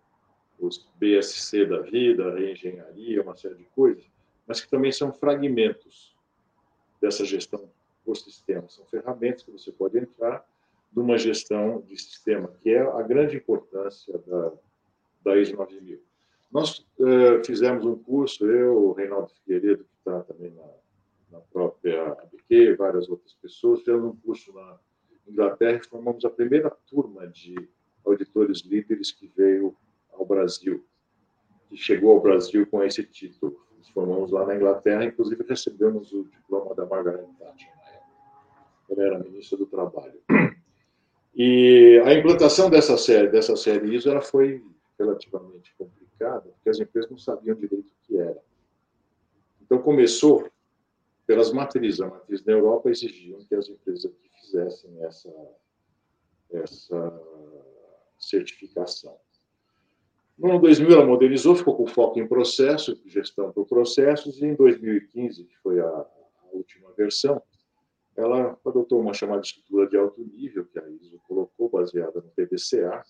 os 0.59 0.87
BSC 0.95 1.65
da 1.65 1.79
vida, 1.81 2.33
a 2.33 2.51
engenharia, 2.51 3.21
uma 3.21 3.35
série 3.35 3.55
de 3.55 3.65
coisas, 3.65 4.03
mas 4.47 4.61
que 4.61 4.69
também 4.69 4.91
são 4.91 5.11
fragmentos 5.11 6.15
dessa 7.01 7.25
gestão 7.25 7.69
por 8.05 8.15
sistema. 8.15 8.67
São 8.69 8.85
ferramentas 8.85 9.43
que 9.43 9.51
você 9.51 9.71
pode 9.71 9.97
entrar 9.97 10.45
numa 10.95 11.17
gestão 11.17 11.81
de 11.81 11.97
sistema, 11.97 12.53
que 12.61 12.69
é 12.69 12.81
a 12.81 13.01
grande 13.01 13.37
importância 13.37 14.17
da, 14.19 14.53
da 15.23 15.37
ISO 15.37 15.55
9000. 15.55 16.01
Nós 16.51 16.79
uh, 16.99 17.43
fizemos 17.43 17.83
um 17.83 17.95
curso, 17.95 18.45
eu, 18.45 18.89
o 18.89 18.93
Reinaldo 18.93 19.31
Figueiredo, 19.43 19.83
que 19.83 19.97
está 19.97 20.21
também 20.21 20.51
na, 20.51 20.69
na 21.31 21.39
própria 21.39 22.11
ABQ, 22.11 22.75
várias 22.75 23.09
outras 23.09 23.33
pessoas, 23.33 23.79
fizemos 23.79 24.05
um 24.05 24.15
curso 24.17 24.53
na 24.53 24.77
Inglaterra 25.27 25.77
e 25.77 25.87
formamos 25.87 26.23
a 26.25 26.29
primeira 26.29 26.69
turma 26.69 27.25
de 27.27 27.55
auditores 28.05 28.61
líderes 28.61 29.11
que 29.11 29.31
veio 29.35 29.75
ao 30.11 30.25
Brasil, 30.25 30.85
que 31.69 31.77
chegou 31.77 32.11
ao 32.11 32.21
Brasil 32.21 32.65
com 32.67 32.83
esse 32.83 33.03
título. 33.03 33.59
Nos 33.77 33.89
formamos 33.89 34.31
lá 34.31 34.45
na 34.45 34.55
Inglaterra, 34.55 35.05
inclusive 35.05 35.43
recebemos 35.47 36.11
o 36.13 36.23
diploma 36.25 36.73
da 36.75 36.85
Margaret 36.85 37.25
Thatcher 37.39 37.71
Ela 38.89 39.03
era 39.03 39.19
ministra 39.19 39.57
do 39.57 39.65
Trabalho. 39.65 40.21
E 41.35 42.01
a 42.05 42.13
implantação 42.13 42.69
dessa 42.69 42.95
série, 42.95 43.27
dessa 43.27 43.55
série 43.55 43.95
ISO, 43.95 44.09
ela 44.09 44.21
foi 44.21 44.63
relativamente 44.99 45.73
complicada, 45.75 46.41
porque 46.41 46.69
as 46.69 46.79
empresas 46.79 47.09
não 47.09 47.17
sabiam 47.17 47.55
direito 47.55 47.87
o 47.87 48.05
que 48.07 48.17
era. 48.17 48.39
Então 49.61 49.81
começou 49.81 50.47
pelas 51.25 51.51
matrizes. 51.51 52.01
A 52.01 52.07
matriz 52.07 52.43
da 52.43 52.51
Europa 52.51 52.89
exigiam 52.89 53.43
que 53.45 53.55
as 53.55 53.67
empresas 53.67 54.11
fizessem 54.39 55.03
essa, 55.03 55.33
essa 56.51 57.21
certificação. 58.23 59.17
No 60.37 60.49
ano 60.49 60.61
2000, 60.61 60.91
ela 60.91 61.05
modernizou, 61.05 61.55
ficou 61.55 61.75
com 61.75 61.85
foco 61.85 62.19
em 62.19 62.27
processo, 62.27 62.99
gestão 63.05 63.51
por 63.51 63.65
processos, 63.67 64.41
e 64.41 64.45
em 64.45 64.55
2015, 64.55 65.43
que 65.45 65.57
foi 65.59 65.79
a, 65.79 65.85
a 65.85 66.07
última 66.51 66.91
versão, 66.93 67.41
ela 68.15 68.57
adotou 68.65 68.99
uma 68.99 69.13
chamada 69.13 69.41
estrutura 69.41 69.87
de 69.87 69.97
alto 69.97 70.23
nível, 70.23 70.65
que 70.65 70.79
a 70.79 70.87
ISO 70.89 71.19
colocou, 71.27 71.69
baseada 71.69 72.21
no 72.21 72.29
PDCA, 72.29 73.03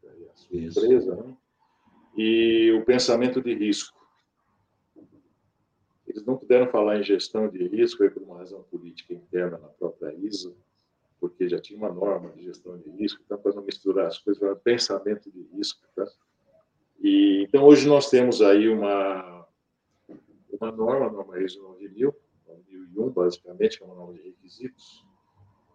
que 0.00 0.06
é 0.06 0.10
a 0.10 0.34
sua 0.34 0.56
Isso. 0.56 0.84
empresa, 0.84 1.16
né? 1.16 1.36
e 2.16 2.72
o 2.72 2.84
pensamento 2.84 3.40
de 3.40 3.54
risco. 3.54 4.00
Eles 6.06 6.24
não 6.24 6.36
puderam 6.36 6.68
falar 6.68 6.98
em 6.98 7.02
gestão 7.02 7.48
de 7.48 7.66
risco 7.68 8.08
por 8.10 8.22
uma 8.22 8.38
razão 8.38 8.62
política 8.64 9.14
interna 9.14 9.56
na 9.56 9.68
própria 9.68 10.14
ISO, 10.14 10.54
porque 11.22 11.48
já 11.48 11.60
tinha 11.60 11.78
uma 11.78 11.88
norma 11.88 12.30
de 12.30 12.42
gestão 12.42 12.76
de 12.76 12.90
risco, 12.90 13.22
então, 13.24 13.38
para 13.38 13.54
não 13.54 13.62
misturar 13.62 14.08
as 14.08 14.18
coisas, 14.18 14.42
era 14.42 14.56
pensamento 14.56 15.30
de 15.30 15.40
risco. 15.56 15.80
Tá? 15.94 16.04
E, 17.00 17.44
então, 17.44 17.62
hoje 17.62 17.88
nós 17.88 18.10
temos 18.10 18.42
aí 18.42 18.68
uma, 18.68 19.46
uma 20.50 20.72
norma, 20.72 21.06
a 21.06 21.12
norma 21.12 21.40
ISO 21.40 21.62
9000, 21.62 22.12
9001, 22.48 23.10
basicamente, 23.10 23.78
que 23.78 23.84
é 23.84 23.86
uma 23.86 23.94
norma 23.94 24.14
de 24.14 24.22
requisitos. 24.22 25.06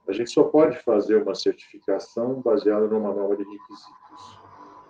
A 0.06 0.12
gente 0.12 0.32
só 0.32 0.44
pode 0.44 0.84
fazer 0.84 1.16
uma 1.24 1.34
certificação 1.34 2.42
baseada 2.42 2.86
numa 2.86 3.14
norma 3.14 3.38
de 3.38 3.44
requisitos. 3.44 4.40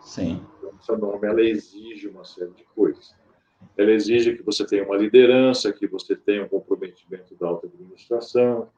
Sim. 0.02 0.44
Então, 0.58 0.74
essa 0.80 0.98
norma 0.98 1.28
ela 1.28 1.42
exige 1.42 2.08
uma 2.08 2.26
série 2.26 2.54
de 2.54 2.64
coisas. 2.64 3.16
Ela 3.78 3.92
exige 3.92 4.36
que 4.36 4.42
você 4.42 4.66
tenha 4.66 4.84
uma 4.84 4.98
liderança, 4.98 5.72
que 5.72 5.86
você 5.86 6.16
tenha 6.16 6.46
um 6.46 6.50
comprometimento 6.50 7.36
da 7.36 7.48
alta 7.48 7.68
administração, 7.68 8.72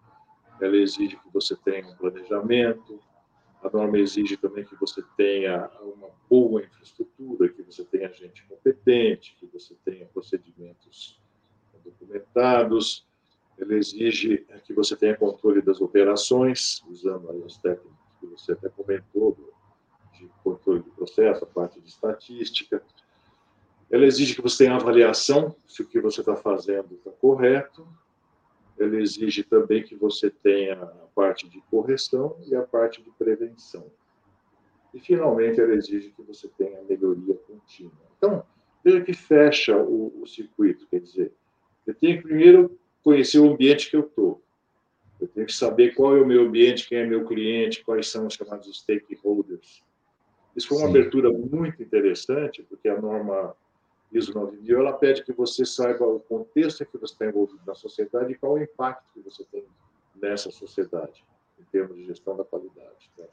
ela 0.62 0.78
exige 0.78 1.18
que 1.18 1.30
você 1.34 1.56
tenha 1.56 1.88
um 1.88 1.96
planejamento, 1.96 3.00
a 3.62 3.70
norma 3.70 3.98
exige 3.98 4.38
também 4.38 4.64
que 4.64 4.76
você 4.76 5.04
tenha 5.18 5.70
uma 5.82 6.10
boa 6.30 6.64
infraestrutura, 6.64 7.50
que 7.50 7.62
você 7.62 7.84
tenha 7.84 8.12
gente 8.14 8.46
competente, 8.46 9.36
que 9.38 9.46
você 9.48 9.76
tenha 9.84 10.06
procedimentos 10.06 11.20
documentados, 11.84 13.06
ela 13.58 13.74
exige 13.74 14.46
que 14.66 14.74
você 14.74 14.96
tenha 14.96 15.18
controle 15.18 15.62
das 15.62 15.82
operações, 15.82 16.82
usando 16.88 17.44
as 17.46 17.58
técnicas 17.58 18.00
que 18.20 18.28
você 18.28 18.54
até 18.54 18.70
comentou, 18.70 19.38
de 20.14 20.30
controle 20.44 20.82
do 20.82 20.92
processo, 20.92 21.44
a 21.44 21.48
parte 21.48 21.80
de 21.82 21.90
estatística. 21.90 22.82
Ela 23.90 24.06
exige 24.06 24.36
que 24.36 24.42
você 24.42 24.66
tenha 24.66 24.76
avaliação 24.76 25.56
se 25.68 25.82
o 25.82 25.86
que 25.86 26.00
você 26.00 26.22
está 26.22 26.36
fazendo 26.36 26.94
está 26.96 27.12
correto, 27.12 27.88
ela 28.80 28.96
exige 28.96 29.44
também 29.44 29.84
que 29.84 29.96
você 29.96 30.30
tenha 30.30 30.82
a 30.82 31.08
parte 31.14 31.48
de 31.50 31.62
correção 31.70 32.38
e 32.48 32.56
a 32.56 32.62
parte 32.62 33.02
de 33.02 33.12
prevenção. 33.12 33.86
E, 34.94 35.00
finalmente, 35.00 35.60
ela 35.60 35.74
exige 35.74 36.12
que 36.12 36.22
você 36.24 36.48
tenha 36.58 36.82
melhoria 36.84 37.36
contínua. 37.36 38.02
Então, 38.18 38.44
veja 38.84 39.02
que 39.02 39.14
fecha 39.14 39.78
o, 39.78 40.22
o 40.22 40.28
circuito, 40.28 40.88
quer 40.88 41.02
dizer, 41.02 41.32
eu 41.86 41.94
tenho 41.94 42.18
que 42.18 42.24
primeiro 42.24 42.80
conhecer 43.04 43.40
o 43.40 43.52
ambiente 43.52 43.90
que 43.90 43.96
eu 43.96 44.02
estou. 44.02 44.42
Eu 45.20 45.28
tenho 45.28 45.46
que 45.46 45.54
saber 45.54 45.94
qual 45.94 46.16
é 46.16 46.22
o 46.22 46.26
meu 46.26 46.44
ambiente, 46.44 46.88
quem 46.88 47.00
é 47.00 47.06
meu 47.06 47.26
cliente, 47.26 47.84
quais 47.84 48.08
são 48.08 48.26
os 48.26 48.34
chamados 48.34 48.80
stakeholders. 48.80 49.84
Isso 50.56 50.68
foi 50.68 50.78
uma 50.78 50.88
Sim. 50.88 50.98
abertura 50.98 51.32
muito 51.32 51.84
interessante, 51.84 52.64
porque 52.64 52.88
a 52.88 53.00
norma 53.00 53.56
ISO 54.12 54.34
9000 54.34 54.80
ela 54.80 54.94
pede 54.94 55.24
que 55.24 55.32
você 55.32 55.66
saiba 55.66 56.06
o 56.06 56.20
contexto 56.20 56.82
em 56.82 56.86
que 56.86 56.98
você 56.98 57.14
está 57.14 57.26
envolvido 57.28 57.62
na 57.66 57.76
sociedade 57.76 58.32
e 58.32 58.36
qual 58.36 58.58
é 58.58 58.62
o 58.62 58.64
impacto 58.64 59.06
que 59.14 59.22
você 59.22 59.44
tem 59.46 59.66
nessa 60.16 60.52
sociedade, 60.52 61.24
em 61.60 61.64
termos 61.66 61.96
de 61.96 62.06
gestão 62.06 62.36
da 62.36 62.44
qualidade. 62.44 63.12
Tá? 63.16 63.26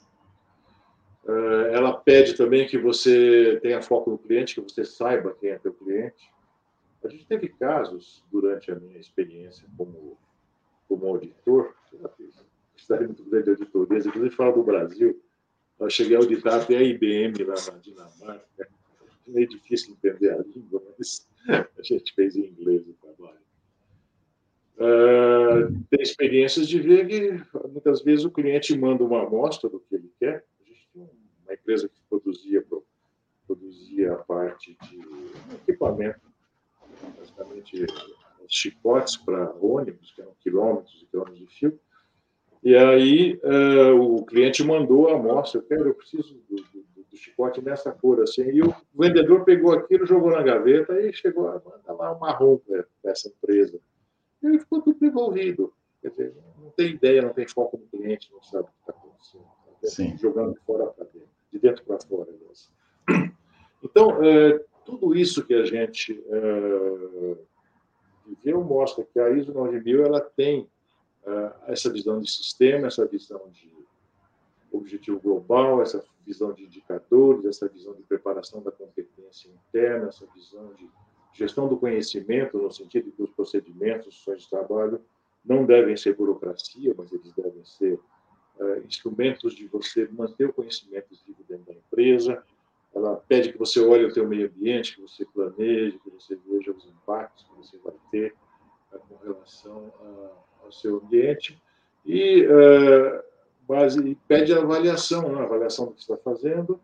Ela 1.73 1.93
pede 1.93 2.35
também 2.35 2.69
que 2.69 2.79
você 2.79 3.59
tenha 3.61 3.83
foco 3.83 4.11
no 4.11 4.19
cliente, 4.19 4.55
que 4.55 4.61
você 4.61 4.85
saiba 4.85 5.35
quem 5.41 5.51
é 5.51 5.59
teu 5.59 5.75
cliente. 5.75 6.31
A 7.03 7.09
gente 7.09 7.27
teve 7.27 7.49
casos 7.49 8.25
durante 8.31 8.71
a 8.71 8.77
minha 8.77 8.99
experiência 8.99 9.69
como 9.77 10.17
como 10.89 11.07
auditor, 11.09 11.75
cidade 12.77 13.07
muito 13.07 13.25
grande 13.25 13.45
de 13.45 13.51
auditorias, 13.51 14.07
inclusive 14.07 14.35
fala 14.35 14.53
do 14.53 14.63
Brasil. 14.63 15.21
Eu 15.79 15.91
cheguei 15.91 16.17
a 16.17 16.21
auditar 16.21 16.63
até 16.63 16.77
a 16.77 16.83
IBM 16.83 17.45
lá 17.45 17.55
na 17.55 17.79
Dinamarca. 17.79 18.69
É 19.27 19.31
meio 19.31 19.49
difícil 19.49 19.93
entender 19.93 20.31
a 20.31 20.43
língua, 20.43 20.83
mas 20.99 21.29
a 21.49 21.83
gente 21.83 22.15
fez 22.15 22.37
em 22.37 22.47
inglês 22.47 22.87
o 22.87 22.95
trabalho. 22.95 23.47
Uh, 24.77 25.73
tem 25.89 26.03
experiências 26.03 26.69
de 26.69 26.79
ver 26.81 27.09
que 27.09 27.59
muitas 27.69 28.03
vezes 28.03 28.25
o 28.25 28.31
cliente 28.31 28.77
manda 28.79 29.03
uma 29.03 29.23
amostra 29.23 29.71
do 29.71 29.81
que 29.81 29.95
ele 29.95 30.13
quer. 30.21 30.45
A 30.61 30.69
gente 30.69 30.89
tinha 30.93 31.09
uma 31.45 31.55
empresa 31.55 31.89
que 31.89 31.99
produzia, 32.09 32.65
produzia 33.47 34.13
a 34.13 34.17
parte 34.17 34.77
de 34.83 35.01
equipamento, 35.63 36.21
basicamente 37.19 37.87
chicotes 38.49 39.17
para 39.17 39.53
ônibus, 39.61 40.13
que 40.13 40.21
eram 40.21 40.35
quilômetros 40.41 41.03
e 41.03 41.07
quilômetros 41.07 41.41
de 41.41 41.47
fio. 41.47 41.81
E 42.63 42.77
aí 42.77 43.41
uh, 43.45 43.95
o 43.95 44.25
cliente 44.25 44.63
mandou 44.65 45.09
a 45.09 45.17
amostra, 45.17 45.61
eu 45.61 45.65
quero, 45.65 45.89
eu 45.89 45.95
preciso 45.95 46.35
do, 46.49 46.57
do, 46.57 46.86
do, 47.17 47.23
chicote 47.23 47.63
nessa 47.63 47.91
cor 47.93 48.23
assim. 48.23 48.43
E 48.43 48.63
o 48.63 48.75
vendedor 48.95 49.45
pegou 49.45 49.73
aquilo, 49.73 50.07
jogou 50.07 50.31
na 50.31 50.43
gaveta 50.43 51.01
e 51.01 51.13
chegou 51.13 51.49
a 51.49 51.63
mandar 51.65 51.93
lá 51.93 52.13
uma 52.13 52.33
roupa 52.33 52.87
dessa 53.03 53.29
empresa. 53.29 53.81
E 54.43 54.47
ele 54.47 54.59
ficou 54.61 54.83
tudo 54.83 55.05
envolvido. 55.05 55.73
Quer 56.01 56.11
dizer, 56.11 56.35
não 56.61 56.71
tem 56.71 56.91
ideia, 56.91 57.23
não 57.23 57.33
tem 57.33 57.49
foco 57.49 57.79
no 57.79 57.87
cliente, 57.87 58.31
não 58.33 58.43
sabe 58.43 58.65
o 58.65 58.67
que 58.67 58.81
está 58.81 58.93
acontecendo. 58.93 59.45
Tá 59.81 59.89
Sim. 59.89 60.17
Jogando 60.17 60.53
de 60.53 60.61
fora 60.61 60.87
para 60.87 61.05
dentro, 61.05 61.29
de 61.53 61.59
dentro 61.59 61.85
para 61.85 61.99
fora. 62.01 62.31
Aliás. 62.31 62.71
Então, 63.83 64.19
uh, 64.19 64.61
tudo 64.85 65.15
isso 65.15 65.45
que 65.45 65.55
a 65.55 65.65
gente 65.65 66.13
uh, 66.13 67.39
viveu 68.27 68.63
mostra 68.63 69.05
que 69.05 69.19
a 69.19 69.31
ISO 69.31 69.53
9000 69.53 70.05
ela 70.05 70.21
tem 70.21 70.69
uh, 71.25 71.53
essa 71.67 71.93
visão 71.93 72.21
de 72.21 72.31
sistema, 72.31 72.87
essa 72.87 73.07
visão 73.07 73.49
de 73.51 73.71
objetivo 74.73 75.21
global, 75.21 75.83
essa 75.83 76.05
visão 76.27 76.53
de 76.53 76.65
indicadores, 76.65 77.45
essa 77.45 77.69
visão 77.69 77.95
de 77.95 78.03
preparação 78.03 78.61
da 78.63 78.73
competência 78.73 79.49
interna, 79.49 80.09
essa 80.09 80.27
visão 80.35 80.75
de 80.75 80.89
gestão 81.33 81.69
do 81.69 81.77
conhecimento, 81.77 82.59
no 82.59 82.71
sentido 82.71 83.13
que 83.13 83.23
os 83.23 83.31
procedimentos, 83.31 84.09
os 84.09 84.23
sonhos 84.23 84.43
de 84.43 84.51
trabalho 84.51 85.01
não 85.45 85.65
devem 85.65 85.97
ser 85.97 86.17
burocracia, 86.17 86.95
mas 86.97 87.13
eles 87.13 87.33
devem 87.33 87.65
ser 87.65 88.01
uh, 88.59 88.79
instrumentos 88.85 89.55
de 89.55 89.67
você 89.69 90.09
manter 90.11 90.49
o 90.49 90.53
conhecimento 90.53 91.09
vivo 91.27 91.45
dentro 91.49 91.67
da 91.67 91.75
empresa, 91.75 92.43
ela 92.95 93.17
pede 93.29 93.53
que 93.53 93.59
você 93.59 93.79
olhe 93.81 94.07
o 94.07 94.11
seu 94.11 94.27
meio 94.27 94.47
ambiente, 94.49 94.97
que 94.97 95.03
você 95.03 95.25
planeje, 95.27 95.99
que 95.99 96.11
você 96.11 96.37
veja 96.49 96.73
os 96.73 96.87
impactos 96.87 97.45
que 97.45 97.55
você 97.55 97.79
vai 97.79 97.95
ter 98.11 98.35
uh, 98.93 98.99
com 98.99 99.17
relação 99.25 99.93
ao 100.65 100.73
seu 100.73 100.97
ambiente. 100.97 101.61
E, 102.05 102.47
uh, 102.47 103.23
base, 103.69 104.17
pede 104.29 104.53
a 104.53 104.59
avaliação, 104.59 105.29
né, 105.29 105.41
a 105.41 105.45
avaliação 105.45 105.87
do 105.87 105.93
que 105.93 106.01
está 106.01 106.17
fazendo. 106.17 106.81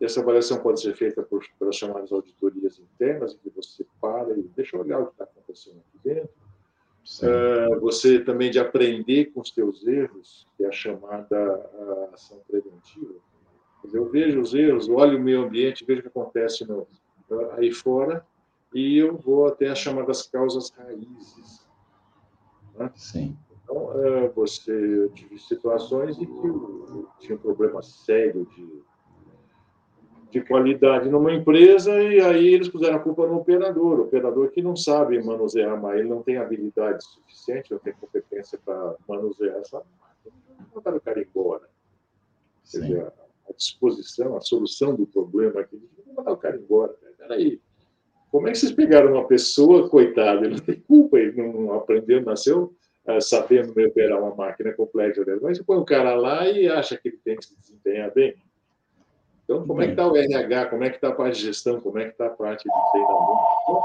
Essa 0.00 0.20
avaliação 0.20 0.60
pode 0.60 0.80
ser 0.80 0.94
feita 0.94 1.22
por, 1.22 1.44
pelas 1.58 1.76
chamadas 1.76 2.10
auditorias 2.10 2.78
internas, 2.78 3.34
em 3.34 3.38
que 3.38 3.50
você 3.50 3.84
para 4.00 4.32
e 4.32 4.42
deixa 4.56 4.76
eu 4.76 4.80
olhar 4.80 5.00
o 5.00 5.06
que 5.06 5.12
está 5.12 5.24
acontecendo 5.24 5.78
aqui 5.78 5.98
dentro. 6.02 6.30
Uh, 7.22 7.80
você 7.80 8.20
também 8.20 8.50
de 8.50 8.58
aprender 8.58 9.26
com 9.26 9.40
os 9.40 9.50
teus 9.50 9.86
erros, 9.86 10.46
que 10.56 10.64
é 10.64 10.68
a 10.68 10.72
chamada 10.72 11.70
ação 12.12 12.40
preventiva 12.48 13.14
eu 13.92 14.08
vejo 14.08 14.40
os 14.40 14.54
erros, 14.54 14.88
olho 14.88 15.18
o 15.18 15.20
meio 15.20 15.42
ambiente, 15.42 15.84
vejo 15.84 16.00
o 16.00 16.02
que 16.02 16.08
acontece 16.08 16.64
no, 16.66 16.86
aí 17.56 17.72
fora 17.72 18.26
e 18.74 18.98
eu 18.98 19.16
vou 19.16 19.46
até 19.46 19.68
as 19.68 19.78
chamadas 19.78 20.22
causas 20.22 20.70
raízes. 20.70 21.66
Né? 22.74 22.90
Sim. 22.94 23.36
Então, 23.70 24.04
é, 24.04 24.28
você 24.30 25.08
tive 25.14 25.38
situações 25.38 26.18
em 26.18 26.26
que 26.26 27.20
tinha 27.20 27.36
um 27.36 27.40
problema 27.40 27.80
sério 27.80 28.44
de, 28.46 28.82
de 30.28 30.40
qualidade 30.40 31.08
numa 31.08 31.32
empresa 31.32 32.02
e 32.02 32.20
aí 32.20 32.48
eles 32.48 32.68
puseram 32.68 32.96
a 32.96 33.00
culpa 33.00 33.28
no 33.28 33.36
operador. 33.36 34.00
O 34.00 34.02
operador 34.02 34.50
que 34.50 34.60
não 34.60 34.74
sabe 34.74 35.22
manusear, 35.22 35.80
mas 35.80 36.00
ele 36.00 36.08
não 36.08 36.20
tem 36.20 36.36
habilidade 36.36 37.04
suficiente, 37.04 37.70
não 37.70 37.78
tem 37.78 37.92
competência 37.92 38.58
para 38.64 38.96
manusear 39.08 39.58
essa 39.58 39.76
máquina. 40.00 40.66
Mandaram 40.74 40.96
o 40.96 41.00
cara 41.00 41.22
embora. 41.22 41.68
Sim. 42.64 42.80
Quer 42.80 42.86
dizer, 42.86 43.12
a 43.48 43.52
disposição, 43.52 44.36
a 44.36 44.40
solução 44.40 44.96
do 44.96 45.06
problema 45.06 45.60
aqui. 45.60 45.80
Vamos 45.96 46.16
mandar 46.16 46.32
o 46.32 46.36
cara 46.36 46.56
embora. 46.56 46.92
Peraí. 47.16 47.60
Como 48.32 48.48
é 48.48 48.52
que 48.52 48.58
vocês 48.58 48.72
pegaram 48.72 49.12
uma 49.12 49.26
pessoa, 49.26 49.88
coitada, 49.88 50.44
ele 50.44 50.56
não 50.56 50.64
tem 50.64 50.80
culpa, 50.80 51.18
ele 51.18 51.40
não 51.40 51.72
aprendeu, 51.72 52.20
nasceu 52.22 52.74
uh, 53.06 53.20
sabendo 53.20 53.70
operar 53.70 54.20
uma 54.20 54.34
máquina 54.34 54.72
complexa 54.72 55.24
dela, 55.24 55.40
mas 55.42 55.58
você 55.58 55.64
põe 55.64 55.78
o 55.78 55.84
cara 55.84 56.14
lá 56.14 56.48
e 56.48 56.68
acha 56.68 56.96
que 56.96 57.08
ele 57.08 57.20
tem 57.24 57.36
que 57.36 57.44
se 57.44 57.58
desempenhar 57.58 58.12
bem. 58.12 58.34
Então, 59.44 59.66
como 59.66 59.82
é 59.82 59.86
que 59.86 59.92
está 59.92 60.06
o 60.06 60.16
RH, 60.16 60.66
como 60.66 60.84
é 60.84 60.90
que 60.90 60.96
está 60.96 61.08
a 61.08 61.14
parte 61.14 61.38
de 61.38 61.46
gestão, 61.46 61.80
como 61.80 61.98
é 61.98 62.04
que 62.04 62.12
está 62.12 62.26
a 62.26 62.30
parte 62.30 62.62
de 62.62 62.90
treinamento? 62.92 63.42
Então, 63.62 63.82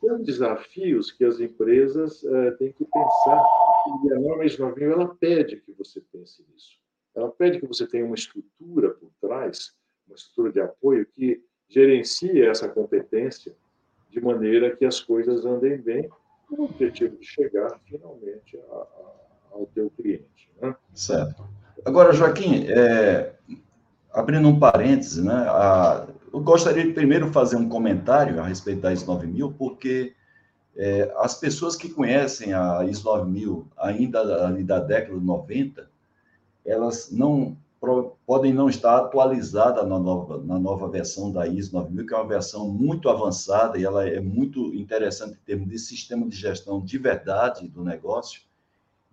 são 0.00 0.22
desafios 0.22 1.12
que 1.12 1.24
as 1.24 1.40
empresas 1.40 2.22
uh, 2.24 2.56
têm 2.58 2.72
que 2.72 2.84
pensar, 2.84 3.42
e 4.04 4.12
a 4.12 4.18
norma 4.18 4.44
de 4.46 4.58
novinho, 4.58 4.92
ela 4.92 5.14
pede 5.14 5.60
que 5.60 5.72
você 5.72 6.02
pense 6.12 6.44
nisso. 6.50 6.78
Ela 7.14 7.30
pede 7.30 7.60
que 7.60 7.66
você 7.66 7.86
tenha 7.86 8.04
uma 8.04 8.14
estrutura 8.14 8.90
por 8.90 9.10
trás, 9.20 9.74
uma 10.06 10.16
estrutura 10.16 10.52
de 10.52 10.60
apoio 10.60 11.06
que 11.06 11.40
gerencie 11.68 12.42
essa 12.42 12.68
competência 12.68 13.54
de 14.10 14.20
maneira 14.20 14.74
que 14.74 14.84
as 14.84 15.00
coisas 15.00 15.44
andem 15.44 15.76
bem, 15.76 16.08
com 16.48 16.62
o 16.62 16.64
objetivo 16.64 17.16
de 17.16 17.26
chegar 17.26 17.78
finalmente 17.86 18.58
a, 18.70 18.74
a, 18.74 19.12
ao 19.52 19.66
teu 19.74 19.90
cliente. 19.90 20.50
Né? 20.60 20.74
Certo. 20.92 21.46
Agora, 21.84 22.12
Joaquim, 22.12 22.66
é, 22.68 23.34
abrindo 24.12 24.48
um 24.48 24.58
parêntese, 24.58 25.22
né, 25.22 25.34
a, 25.48 26.06
eu 26.32 26.40
gostaria 26.40 26.84
de 26.84 26.92
primeiro 26.92 27.30
fazer 27.32 27.56
um 27.56 27.68
comentário 27.68 28.40
a 28.40 28.46
respeito 28.46 28.80
da 28.80 28.92
ISO 28.92 29.06
9000, 29.06 29.52
porque 29.52 30.14
é, 30.76 31.12
as 31.18 31.38
pessoas 31.38 31.76
que 31.76 31.88
conhecem 31.88 32.52
a 32.52 32.84
ISO 32.84 33.04
9000 33.04 33.68
ainda 33.76 34.46
ali 34.46 34.64
da 34.64 34.78
década 34.80 35.18
de 35.18 35.24
90, 35.24 35.88
elas 36.64 37.10
não 37.10 37.56
podem 38.26 38.52
não 38.52 38.68
estar 38.68 38.96
atualizadas 38.96 39.86
na 39.88 39.98
nova, 39.98 40.38
na 40.38 40.58
nova 40.58 40.88
versão 40.88 41.30
da 41.30 41.46
ISO 41.46 41.74
9000, 41.74 42.06
que 42.06 42.14
é 42.14 42.16
uma 42.16 42.26
versão 42.26 42.68
muito 42.68 43.08
avançada 43.08 43.78
e 43.78 43.84
ela 43.84 44.06
é 44.06 44.20
muito 44.20 44.74
interessante 44.74 45.32
em 45.32 45.44
termos 45.44 45.68
de 45.68 45.78
sistema 45.78 46.26
de 46.26 46.36
gestão 46.36 46.80
de 46.80 46.98
verdade 46.98 47.68
do 47.68 47.82
negócio, 47.82 48.42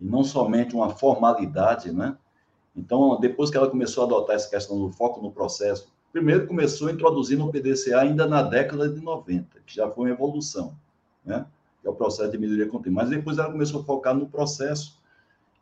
e 0.00 0.04
não 0.04 0.24
somente 0.24 0.74
uma 0.74 0.90
formalidade, 0.90 1.92
né? 1.92 2.16
Então, 2.74 3.20
depois 3.20 3.50
que 3.50 3.56
ela 3.56 3.68
começou 3.68 4.04
a 4.04 4.06
adotar 4.06 4.36
essa 4.36 4.48
questão 4.48 4.78
do 4.78 4.90
foco 4.90 5.20
no 5.20 5.30
processo, 5.30 5.92
primeiro 6.12 6.46
começou 6.46 6.90
introduzindo 6.90 7.44
o 7.44 7.50
PDCA 7.50 8.00
ainda 8.00 8.26
na 8.26 8.42
década 8.42 8.88
de 8.88 9.00
90, 9.00 9.60
que 9.66 9.74
já 9.74 9.90
foi 9.90 10.06
uma 10.06 10.14
evolução, 10.14 10.74
né? 11.24 11.46
Que 11.80 11.88
é 11.88 11.90
o 11.90 11.94
processo 11.94 12.30
de 12.30 12.38
melhoria 12.38 12.68
contínua. 12.68 13.02
Mas 13.02 13.10
depois 13.10 13.38
ela 13.38 13.50
começou 13.50 13.80
a 13.80 13.84
focar 13.84 14.14
no 14.14 14.28
processo 14.28 15.02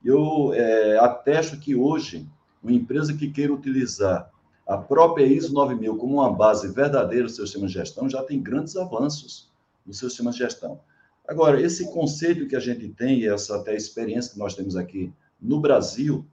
eu 0.05 0.53
é, 0.55 0.99
atesto 0.99 1.59
que 1.59 1.75
hoje, 1.75 2.27
uma 2.63 2.73
empresa 2.73 3.15
que 3.15 3.31
queira 3.31 3.53
utilizar 3.53 4.31
a 4.67 4.77
própria 4.77 5.25
ISO 5.25 5.53
9000 5.53 5.97
como 5.97 6.15
uma 6.15 6.33
base 6.33 6.69
verdadeira 6.69 7.25
do 7.25 7.33
seu 7.33 7.45
sistema 7.45 7.67
de 7.67 7.73
gestão 7.73 8.09
já 8.09 8.23
tem 8.23 8.41
grandes 8.41 8.77
avanços 8.77 9.51
no 9.85 9.93
seu 9.93 10.09
sistema 10.09 10.31
de 10.31 10.39
gestão. 10.39 10.81
Agora, 11.27 11.61
esse 11.61 11.93
conceito 11.93 12.47
que 12.47 12.55
a 12.55 12.61
gente 12.61 12.89
tem, 12.89 13.27
essa 13.27 13.57
até 13.57 13.75
experiência 13.75 14.33
que 14.33 14.39
nós 14.39 14.55
temos 14.55 14.77
aqui 14.77 15.13
no 15.41 15.61
Brasil, 15.61 16.25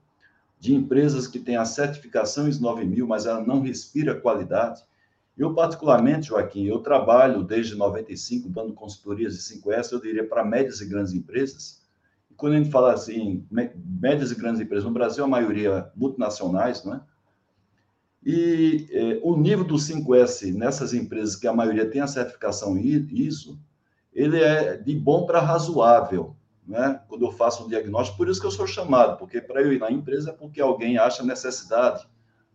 de 0.60 0.74
empresas 0.74 1.26
que 1.26 1.38
têm 1.38 1.56
a 1.56 1.64
certificação 1.64 2.48
ISO 2.48 2.62
9000, 2.62 3.06
mas 3.06 3.26
ela 3.26 3.44
não 3.44 3.60
respira 3.60 4.20
qualidade. 4.20 4.84
Eu, 5.36 5.54
particularmente, 5.54 6.28
Joaquim, 6.28 6.64
eu 6.64 6.78
trabalho 6.80 7.42
desde 7.44 7.74
95 7.76 8.48
dando 8.48 8.72
consultorias 8.72 9.34
de 9.34 9.40
5S, 9.40 9.92
eu 9.92 10.00
diria, 10.00 10.26
para 10.26 10.44
médias 10.44 10.80
e 10.80 10.86
grandes 10.86 11.12
empresas, 11.12 11.77
quando 12.38 12.52
a 12.52 12.56
gente 12.56 12.70
fala 12.70 12.92
assim, 12.92 13.44
médias 13.50 14.30
e 14.30 14.36
grandes 14.36 14.60
empresas, 14.60 14.84
no 14.84 14.92
Brasil 14.92 15.24
a 15.24 15.28
maioria 15.28 15.90
multinacionais, 15.94 16.84
não 16.84 16.94
é? 16.94 17.00
E 18.24 18.86
é, 18.92 19.20
o 19.24 19.36
nível 19.36 19.64
do 19.64 19.74
5S 19.74 20.54
nessas 20.54 20.94
empresas, 20.94 21.34
que 21.34 21.48
a 21.48 21.52
maioria 21.52 21.90
tem 21.90 22.00
a 22.00 22.06
certificação 22.06 22.78
ISO, 22.78 23.58
ele 24.12 24.40
é 24.40 24.76
de 24.76 24.94
bom 24.94 25.26
para 25.26 25.40
razoável, 25.40 26.36
né? 26.66 27.00
quando 27.08 27.24
eu 27.24 27.32
faço 27.32 27.64
um 27.64 27.68
diagnóstico. 27.68 28.16
Por 28.16 28.28
isso 28.28 28.40
que 28.40 28.46
eu 28.46 28.52
sou 28.52 28.66
chamado, 28.66 29.18
porque 29.18 29.40
para 29.40 29.60
eu 29.60 29.72
ir 29.72 29.80
na 29.80 29.90
empresa 29.90 30.30
é 30.30 30.32
porque 30.32 30.60
alguém 30.60 30.96
acha 30.96 31.24
necessidade 31.24 32.06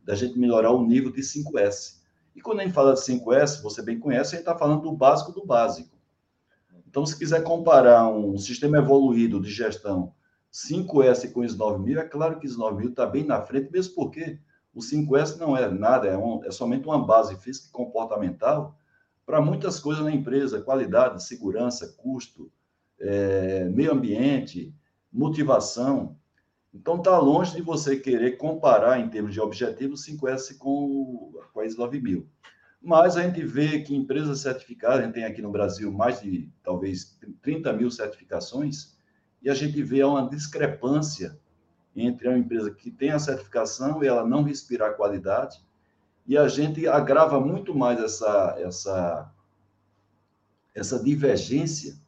da 0.03 0.15
gente 0.15 0.39
melhorar 0.39 0.71
o 0.71 0.85
nível 0.85 1.11
de 1.11 1.21
5S. 1.21 2.01
E 2.33 2.41
quando 2.41 2.61
a 2.61 2.63
gente 2.63 2.73
fala 2.73 2.93
de 2.93 3.01
5S, 3.01 3.61
você 3.61 3.81
bem 3.81 3.99
conhece, 3.99 4.35
a 4.35 4.37
gente 4.37 4.47
está 4.47 4.57
falando 4.57 4.81
do 4.81 4.93
básico 4.93 5.31
do 5.33 5.45
básico. 5.45 5.92
Então, 6.93 7.07
se 7.07 7.17
quiser 7.17 7.41
comparar 7.41 8.07
um 8.07 8.37
sistema 8.37 8.77
evoluído 8.77 9.41
de 9.41 9.49
gestão 9.49 10.13
5S 10.53 11.33
com 11.33 11.39
o 11.39 11.43
ISO 11.43 11.57
9000, 11.57 11.99
é 11.99 12.03
claro 12.03 12.37
que 12.37 12.45
o 12.45 12.47
ISO 12.47 12.59
9000 12.59 12.89
está 12.91 13.07
bem 13.07 13.23
na 13.23 13.41
frente, 13.41 13.71
mesmo 13.71 13.95
porque 13.95 14.37
o 14.71 14.79
5S 14.79 15.37
não 15.37 15.57
é 15.57 15.67
nada, 15.67 16.07
é, 16.07 16.15
um, 16.15 16.45
é 16.45 16.51
somente 16.51 16.85
uma 16.85 17.03
base 17.03 17.35
física 17.37 17.67
e 17.67 17.71
comportamental 17.71 18.77
para 19.25 19.41
muitas 19.41 19.79
coisas 19.79 20.03
na 20.03 20.11
empresa, 20.11 20.61
qualidade, 20.61 21.23
segurança, 21.23 21.95
custo, 21.97 22.51
é, 22.99 23.65
meio 23.69 23.91
ambiente, 23.91 24.71
motivação. 25.11 26.15
Então, 26.71 26.97
está 26.97 27.17
longe 27.17 27.55
de 27.55 27.63
você 27.63 27.97
querer 27.97 28.37
comparar, 28.37 28.99
em 28.99 29.09
termos 29.09 29.33
de 29.33 29.41
objetivo, 29.41 29.95
o 29.95 29.97
5S 29.97 30.59
com, 30.59 31.33
com 31.51 31.59
a 31.59 31.65
ISO 31.65 31.79
9000. 31.79 32.29
Mas 32.83 33.15
a 33.15 33.23
gente 33.23 33.41
vê 33.45 33.79
que 33.79 33.95
empresas 33.95 34.41
certificadas, 34.41 34.99
a 34.99 35.03
gente 35.03 35.13
tem 35.13 35.23
aqui 35.23 35.41
no 35.41 35.51
Brasil 35.51 35.89
mais 35.91 36.21
de, 36.21 36.49
talvez, 36.61 37.17
30 37.41 37.71
mil 37.71 37.89
certificações, 37.89 38.97
e 39.41 39.49
a 39.49 39.53
gente 39.53 39.81
vê 39.81 40.03
uma 40.03 40.29
discrepância 40.29 41.39
entre 41.95 42.27
uma 42.27 42.37
empresa 42.37 42.71
que 42.71 42.91
tem 42.91 43.11
a 43.11 43.19
certificação 43.19 44.03
e 44.03 44.07
ela 44.07 44.27
não 44.27 44.43
respirar 44.43 44.97
qualidade, 44.97 45.63
e 46.27 46.37
a 46.37 46.47
gente 46.49 46.85
agrava 46.85 47.39
muito 47.39 47.73
mais 47.73 47.99
essa, 48.01 48.55
essa, 48.59 49.31
essa 50.75 51.01
divergência 51.01 52.01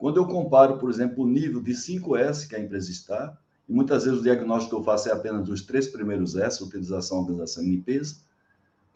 quando 0.00 0.16
eu 0.16 0.26
comparo, 0.26 0.78
por 0.78 0.88
exemplo, 0.88 1.24
o 1.24 1.28
nível 1.28 1.60
de 1.60 1.72
5S 1.72 2.48
que 2.48 2.56
a 2.56 2.58
empresa 2.58 2.90
está, 2.90 3.36
e 3.68 3.72
muitas 3.74 4.04
vezes 4.04 4.20
o 4.20 4.22
diagnóstico 4.22 4.74
que 4.74 4.80
eu 4.80 4.82
faço 4.82 5.10
é 5.10 5.12
apenas 5.12 5.44
dos 5.44 5.60
três 5.60 5.88
primeiros 5.88 6.36
S, 6.36 6.64
utilização, 6.64 7.18
organização 7.18 7.62
e 7.62 7.76
limpeza, 7.76 8.16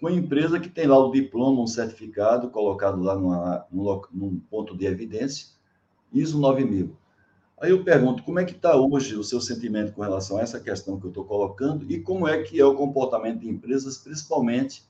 com 0.04 0.08
a 0.08 0.12
empresa 0.12 0.60
que 0.60 0.68
tem 0.68 0.86
lá 0.86 0.98
o 0.98 1.10
diploma, 1.10 1.62
um 1.62 1.66
certificado 1.66 2.50
colocado 2.50 3.02
lá 3.02 3.16
numa, 3.16 3.66
num, 3.72 4.02
num 4.12 4.38
ponto 4.38 4.76
de 4.76 4.84
evidência, 4.84 5.46
ISO 6.12 6.38
9000. 6.38 6.94
Aí 7.58 7.70
eu 7.70 7.82
pergunto, 7.82 8.22
como 8.22 8.38
é 8.38 8.44
que 8.44 8.52
está 8.52 8.76
hoje 8.76 9.16
o 9.16 9.24
seu 9.24 9.40
sentimento 9.40 9.94
com 9.94 10.02
relação 10.02 10.36
a 10.36 10.42
essa 10.42 10.60
questão 10.60 11.00
que 11.00 11.06
eu 11.06 11.08
estou 11.08 11.24
colocando 11.24 11.90
e 11.90 11.98
como 12.02 12.28
é 12.28 12.42
que 12.42 12.60
é 12.60 12.64
o 12.66 12.74
comportamento 12.74 13.40
de 13.40 13.48
empresas, 13.48 13.96
principalmente 13.96 14.84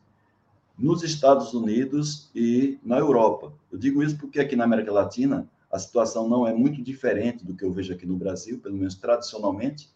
nos 0.76 1.04
Estados 1.04 1.54
Unidos 1.54 2.28
e 2.34 2.80
na 2.82 2.98
Europa? 2.98 3.52
Eu 3.70 3.78
digo 3.78 4.02
isso 4.02 4.18
porque 4.18 4.40
aqui 4.40 4.56
na 4.56 4.64
América 4.64 4.90
Latina 4.90 5.48
a 5.70 5.78
situação 5.78 6.28
não 6.28 6.44
é 6.44 6.52
muito 6.52 6.82
diferente 6.82 7.44
do 7.44 7.54
que 7.54 7.64
eu 7.64 7.70
vejo 7.70 7.92
aqui 7.92 8.04
no 8.04 8.16
Brasil, 8.16 8.58
pelo 8.58 8.74
menos 8.74 8.96
tradicionalmente. 8.96 9.88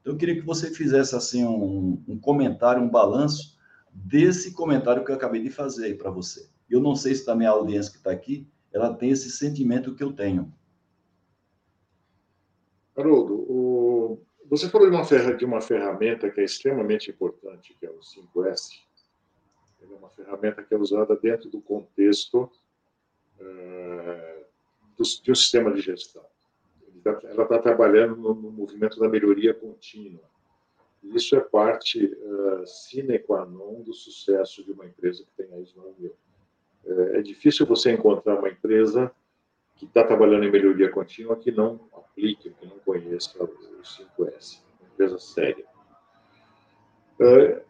Então 0.00 0.12
eu 0.12 0.16
queria 0.16 0.36
que 0.36 0.46
você 0.46 0.70
fizesse 0.70 1.16
assim 1.16 1.44
um, 1.44 2.00
um 2.06 2.16
comentário, 2.16 2.80
um 2.80 2.88
balanço 2.88 3.51
desse 3.92 4.52
comentário 4.52 5.04
que 5.04 5.10
eu 5.10 5.16
acabei 5.16 5.42
de 5.42 5.50
fazer 5.50 5.96
para 5.96 6.10
você. 6.10 6.48
Eu 6.68 6.80
não 6.80 6.96
sei 6.96 7.14
se 7.14 7.24
também 7.24 7.46
a 7.46 7.50
audiência 7.50 7.92
que 7.92 7.98
está 7.98 8.10
aqui, 8.10 8.46
ela 8.72 8.94
tem 8.94 9.10
esse 9.10 9.30
sentimento 9.30 9.94
que 9.94 10.02
eu 10.02 10.12
tenho. 10.12 10.52
Haroldo, 12.96 13.34
o... 13.34 14.26
você 14.48 14.68
falou 14.68 14.88
de 14.88 14.96
uma, 14.96 15.04
ferra... 15.04 15.34
de 15.34 15.44
uma 15.44 15.60
ferramenta 15.60 16.30
que 16.30 16.40
é 16.40 16.44
extremamente 16.44 17.10
importante, 17.10 17.74
que 17.78 17.86
é 17.86 17.90
o 17.90 18.00
5S. 18.00 18.70
é 19.82 19.86
uma 19.86 20.10
ferramenta 20.10 20.62
que 20.62 20.74
é 20.74 20.78
usada 20.78 21.16
dentro 21.16 21.50
do 21.50 21.60
contexto 21.60 22.50
uh, 23.38 24.44
do... 24.96 25.02
de 25.22 25.30
um 25.30 25.34
sistema 25.34 25.72
de 25.72 25.80
gestão. 25.80 26.24
Ela 27.04 27.42
está 27.42 27.58
trabalhando 27.58 28.16
no, 28.16 28.34
no, 28.34 28.50
movimento 28.50 28.98
da 28.98 29.08
melhoria 29.08 29.52
contínua. 29.52 30.22
Isso 31.02 31.34
é 31.36 31.40
parte 31.40 32.04
uh, 32.06 32.66
sine 32.66 33.18
qua 33.18 33.44
non 33.44 33.82
do 33.82 33.92
sucesso 33.92 34.64
de 34.64 34.72
uma 34.72 34.86
empresa 34.86 35.24
que 35.24 35.42
tem 35.42 35.52
a 35.54 35.58
ISO 35.58 35.76
9000. 35.76 36.14
É, 36.84 37.22
difícil 37.22 37.64
você 37.64 37.92
encontrar 37.92 38.38
uma 38.38 38.48
empresa 38.48 39.12
que 39.76 39.84
está 39.84 40.04
trabalhando 40.04 40.44
em 40.44 40.50
melhoria 40.50 40.90
contínua 40.90 41.36
que 41.36 41.50
não 41.50 41.88
aplique, 41.92 42.50
que 42.50 42.66
não 42.66 42.78
conheça 42.80 43.42
o 43.42 43.48
5S, 43.82 44.60
uma 44.80 44.88
empresa 44.92 45.18
séria. 45.18 45.64
É, 47.20 47.62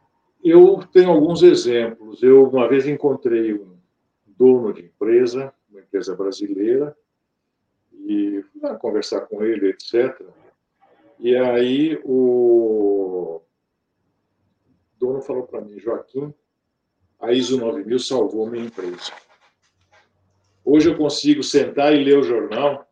eu 0.43 0.83
tenho 0.93 1.11
alguns 1.11 1.43
exemplos. 1.43 2.23
Eu, 2.23 2.49
uma 2.49 2.69
vez, 2.69 2.87
encontrei 2.87 3.55
um 3.55 3.77
dono 4.27 4.73
de 4.73 4.83
empresa, 4.83 5.53
uma 5.71 5.81
empresa 5.81 6.17
brasileira, 6.17 6.97
e 7.93 8.43
fui 8.51 8.61
lá 8.61 8.75
conversar 8.77 9.23
com 9.23 9.45
ele, 9.45 9.69
etc. 9.69 10.21
E 11.19 11.37
aí 11.37 12.01
o 12.05 13.41
dono 14.99 15.21
falou 15.21 15.45
para 15.45 15.61
mim, 15.61 15.79
Joaquim, 15.79 16.33
a 17.21 17.33
ISO 17.33 17.59
9000 17.59 17.99
salvou 17.99 18.49
minha 18.49 18.65
empresa. 18.65 19.13
Hoje 20.65 20.91
eu 20.91 20.97
consigo 20.97 21.43
sentar 21.43 21.95
e 21.95 22.05
ler 22.05 22.19
o 22.19 22.23
jornal, 22.23 22.89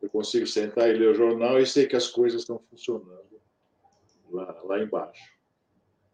eu 0.00 0.10
consigo 0.10 0.46
sentar 0.46 0.88
e 0.88 0.92
ler 0.92 1.08
o 1.08 1.14
jornal 1.14 1.58
e 1.58 1.66
sei 1.66 1.86
que 1.86 1.96
as 1.96 2.08
coisas 2.08 2.42
estão 2.42 2.58
funcionando 2.70 3.40
lá, 4.30 4.60
lá 4.64 4.82
embaixo. 4.82 5.38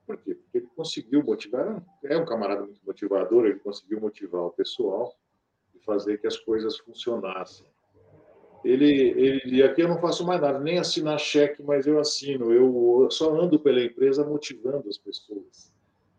Por 0.06 0.16
quê? 0.18 0.34
Porque 0.34 0.58
ele 0.58 0.66
conseguiu 0.76 1.22
motivar, 1.24 1.82
é 2.04 2.16
um 2.16 2.24
camarada 2.24 2.62
muito 2.62 2.84
motivador, 2.84 3.46
ele 3.46 3.58
conseguiu 3.58 4.00
motivar 4.00 4.42
o 4.42 4.50
pessoal 4.50 5.16
e 5.74 5.80
fazer 5.80 6.18
que 6.18 6.26
as 6.26 6.36
coisas 6.36 6.76
funcionassem. 6.78 7.66
Ele, 8.64 8.90
ele, 8.90 9.62
aqui 9.62 9.82
eu 9.82 9.88
não 9.88 10.00
faço 10.00 10.24
mais 10.26 10.40
nada, 10.40 10.58
nem 10.58 10.78
assinar 10.78 11.18
cheque, 11.20 11.62
mas 11.62 11.86
eu 11.86 12.00
assino. 12.00 12.50
Eu 12.50 13.08
só 13.10 13.38
ando 13.38 13.60
pela 13.60 13.82
empresa 13.82 14.24
motivando 14.24 14.88
as 14.88 14.96
pessoas. 14.96 15.70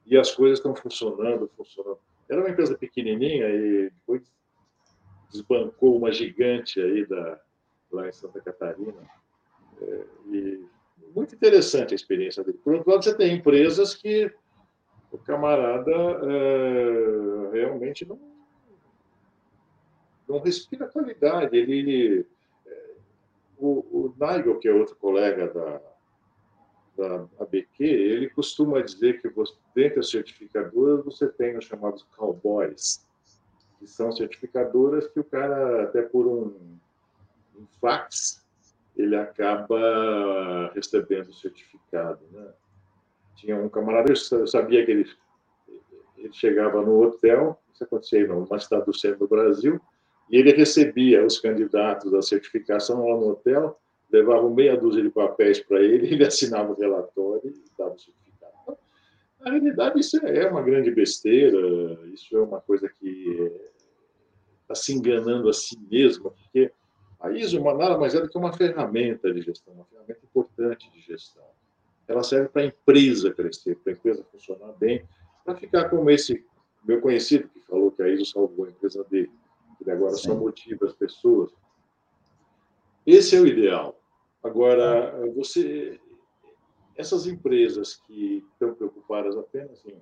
E 0.06 0.16
as 0.16 0.32
coisas 0.32 0.60
estão 0.60 0.76
funcionando, 0.76 1.50
funcionando. 1.58 1.98
Era 2.30 2.42
uma 2.42 2.50
empresa 2.50 2.78
pequenininha 2.78 3.50
e 3.50 3.90
depois 3.90 4.22
desbancou 5.32 5.98
uma 5.98 6.12
gigante 6.12 6.80
aí 6.80 7.06
da, 7.06 7.42
lá 7.92 8.08
em 8.08 8.14
Santa 8.14 8.40
Catarina. 8.40 9.02
É, 9.82 10.06
e 10.32 10.66
muito 11.16 11.34
interessante 11.34 11.94
a 11.94 11.96
experiência 11.96 12.44
dele. 12.44 12.60
Por 12.64 12.76
outro 12.76 12.92
lado, 12.92 13.04
você 13.04 13.16
tem 13.16 13.36
empresas 13.36 13.96
que 13.96 14.32
o 15.12 15.18
camarada 15.18 15.92
é, 15.92 17.50
realmente 17.54 18.06
não, 18.06 18.20
não 20.28 20.40
respira 20.40 20.88
qualidade. 20.88 21.56
Ele, 21.58 22.20
é, 22.22 22.35
o, 23.66 23.80
o 23.92 24.16
Nigel, 24.20 24.60
que 24.60 24.68
é 24.68 24.74
outro 24.74 24.96
colega 24.96 25.48
da, 25.48 25.82
da 26.98 27.28
ABQ, 27.40 27.84
ele 27.84 28.30
costuma 28.30 28.82
dizer 28.82 29.22
que 29.22 29.30
você, 29.30 29.54
dentro 29.74 29.98
das 29.98 30.10
certificadoras 30.10 31.04
você 31.04 31.28
tem 31.28 31.58
os 31.58 31.66
chamados 31.66 32.04
cowboys, 32.16 33.06
que 33.80 33.88
são 33.88 34.12
certificadoras 34.12 35.08
que 35.08 35.20
o 35.20 35.24
cara, 35.24 35.84
até 35.84 36.02
por 36.02 36.26
um, 36.28 36.78
um 37.58 37.66
fax, 37.82 38.46
ele 38.96 39.16
acaba 39.16 40.72
recebendo 40.74 41.30
o 41.30 41.34
certificado. 41.34 42.22
Né? 42.32 42.48
Tinha 43.36 43.58
um 43.58 43.68
camarada, 43.68 44.12
eu 44.12 44.48
sabia 44.48 44.86
que 44.86 44.92
ele, 44.92 45.12
ele 46.18 46.34
chegava 46.34 46.82
no 46.82 47.04
hotel, 47.04 47.60
isso 47.74 47.84
acontecia 47.84 48.26
numa 48.26 48.60
cidade 48.60 48.86
do 48.86 48.98
centro 48.98 49.20
do 49.20 49.28
Brasil, 49.28 49.82
e 50.30 50.38
ele 50.38 50.52
recebia 50.52 51.26
os 51.26 51.40
candidatos 51.40 52.12
da 52.12 52.22
certificação 52.22 53.08
lá 53.08 53.16
no 53.16 53.30
hotel, 53.30 53.80
levava 54.12 54.50
meia 54.50 54.78
dúzia 54.78 55.02
de 55.02 55.10
papéis 55.10 55.60
para 55.60 55.82
ele, 55.82 56.08
ele 56.12 56.26
assinava 56.26 56.72
o 56.72 56.76
relatório 56.76 57.48
e 57.48 57.64
dava 57.78 57.94
o 57.94 58.00
certificado. 58.00 58.78
Na 59.40 59.52
realidade, 59.52 60.00
isso 60.00 60.18
é 60.26 60.50
uma 60.50 60.62
grande 60.62 60.92
besteira, 60.92 61.60
isso 62.14 62.36
é 62.36 62.42
uma 62.42 62.60
coisa 62.60 62.90
que 62.90 63.52
está 64.62 64.74
se 64.74 64.94
enganando 64.94 65.48
a 65.48 65.54
si 65.54 65.78
mesma, 65.90 66.32
porque 66.32 66.72
a 67.20 67.32
ISO 67.32 67.64
nada 67.64 67.98
mais 67.98 68.16
é 68.16 68.22
do 68.22 68.30
que 68.30 68.38
uma 68.38 68.54
ferramenta 68.54 69.32
de 69.32 69.42
gestão, 69.42 69.74
uma 69.74 69.86
ferramenta 69.86 70.20
importante 70.24 70.92
de 70.92 71.02
gestão. 71.02 71.46
Ela 72.08 72.24
serve 72.24 72.50
para 72.50 72.64
a 72.64 72.66
empresa 72.66 73.32
crescer, 73.32 73.76
para 73.78 73.94
a 73.94 73.96
empresa 73.96 74.24
funcionar 74.32 74.74
bem, 74.74 75.04
para 75.44 75.56
ficar 75.56 75.90
como 75.90 76.10
esse 76.10 76.44
meu 76.84 77.02
conhecido 77.02 77.48
que 77.50 77.60
falou 77.62 77.92
que 77.92 78.02
a 78.02 78.10
ISO 78.10 78.26
salvou 78.26 78.66
a 78.66 78.70
empresa 78.70 79.04
dele, 79.06 79.32
que 79.84 79.90
agora 79.90 80.16
Sim. 80.16 80.30
só 80.30 80.36
motiva 80.36 80.86
as 80.86 80.94
pessoas. 80.94 81.52
Esse 83.06 83.36
é 83.36 83.40
o 83.40 83.48
ideal. 83.48 84.00
Agora, 84.44 85.28
você, 85.36 86.00
essas 86.96 87.28
empresas 87.28 87.96
que 87.96 88.44
estão 88.54 88.74
preocupadas 88.74 89.36
apenas 89.38 89.84
em 89.86 90.00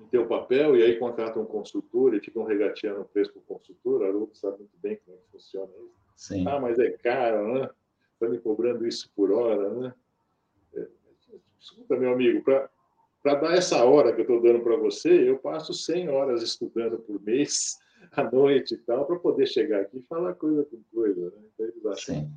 em 0.00 0.06
ter 0.06 0.18
o 0.18 0.26
papel 0.26 0.76
e 0.76 0.82
aí 0.82 0.98
contratam 0.98 1.42
um 1.42 1.46
consultor 1.46 2.14
e 2.14 2.20
ficam 2.20 2.44
regateando 2.44 3.02
o 3.02 3.04
preço 3.04 3.32
para 3.32 3.40
o 3.40 3.58
consultor. 3.58 4.02
Haroldo 4.02 4.34
sabe 4.34 4.58
muito 4.58 4.76
bem 4.78 4.98
como 5.04 5.16
é 5.16 5.20
que 5.20 5.30
funciona 5.30 5.70
isso. 5.76 6.00
Sim. 6.16 6.44
Ah, 6.48 6.58
mas 6.58 6.78
é 6.78 6.90
caro, 6.90 7.54
né? 7.54 7.70
está 8.14 8.28
me 8.28 8.38
cobrando 8.38 8.86
isso 8.86 9.10
por 9.14 9.30
hora, 9.30 9.70
né? 9.74 9.94
É, 10.74 10.86
escuta, 11.58 11.96
meu 11.96 12.12
amigo, 12.12 12.42
para 12.42 13.34
dar 13.34 13.54
essa 13.54 13.84
hora 13.84 14.12
que 14.12 14.20
eu 14.20 14.24
estou 14.24 14.42
dando 14.42 14.60
para 14.60 14.76
você, 14.76 15.28
eu 15.28 15.38
passo 15.38 15.72
100 15.72 16.08
horas 16.08 16.42
estudando 16.42 16.98
por 16.98 17.20
mês, 17.22 17.78
à 18.12 18.30
noite 18.30 18.74
e 18.74 18.78
tal, 18.78 19.06
para 19.06 19.18
poder 19.18 19.46
chegar 19.46 19.82
aqui 19.82 19.98
e 19.98 20.02
falar 20.02 20.34
coisa 20.34 20.64
com 20.64 20.82
coisa. 20.92 21.30
Né? 21.30 21.42
Então, 21.54 21.66
eles 21.66 21.86
acham 21.86 22.14
Sim. 22.16 22.32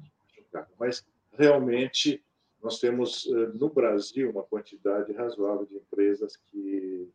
Mas, 0.79 1.05
realmente, 1.31 2.23
nós 2.61 2.79
temos 2.79 3.27
eh, 3.27 3.47
no 3.55 3.69
Brasil 3.69 4.29
uma 4.29 4.43
quantidade 4.43 5.11
razoável 5.13 5.65
de 5.65 5.75
empresas 5.75 6.37
que 6.37 7.11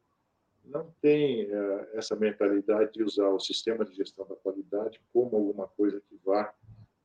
não 0.64 0.92
têm 1.00 1.42
eh, 1.50 1.90
essa 1.94 2.16
mentalidade 2.16 2.92
de 2.92 3.02
usar 3.02 3.28
o 3.28 3.40
sistema 3.40 3.84
de 3.84 3.94
gestão 3.94 4.26
da 4.26 4.36
qualidade 4.36 5.00
como 5.12 5.36
alguma 5.36 5.66
coisa 5.68 6.00
que 6.00 6.18
vá 6.24 6.52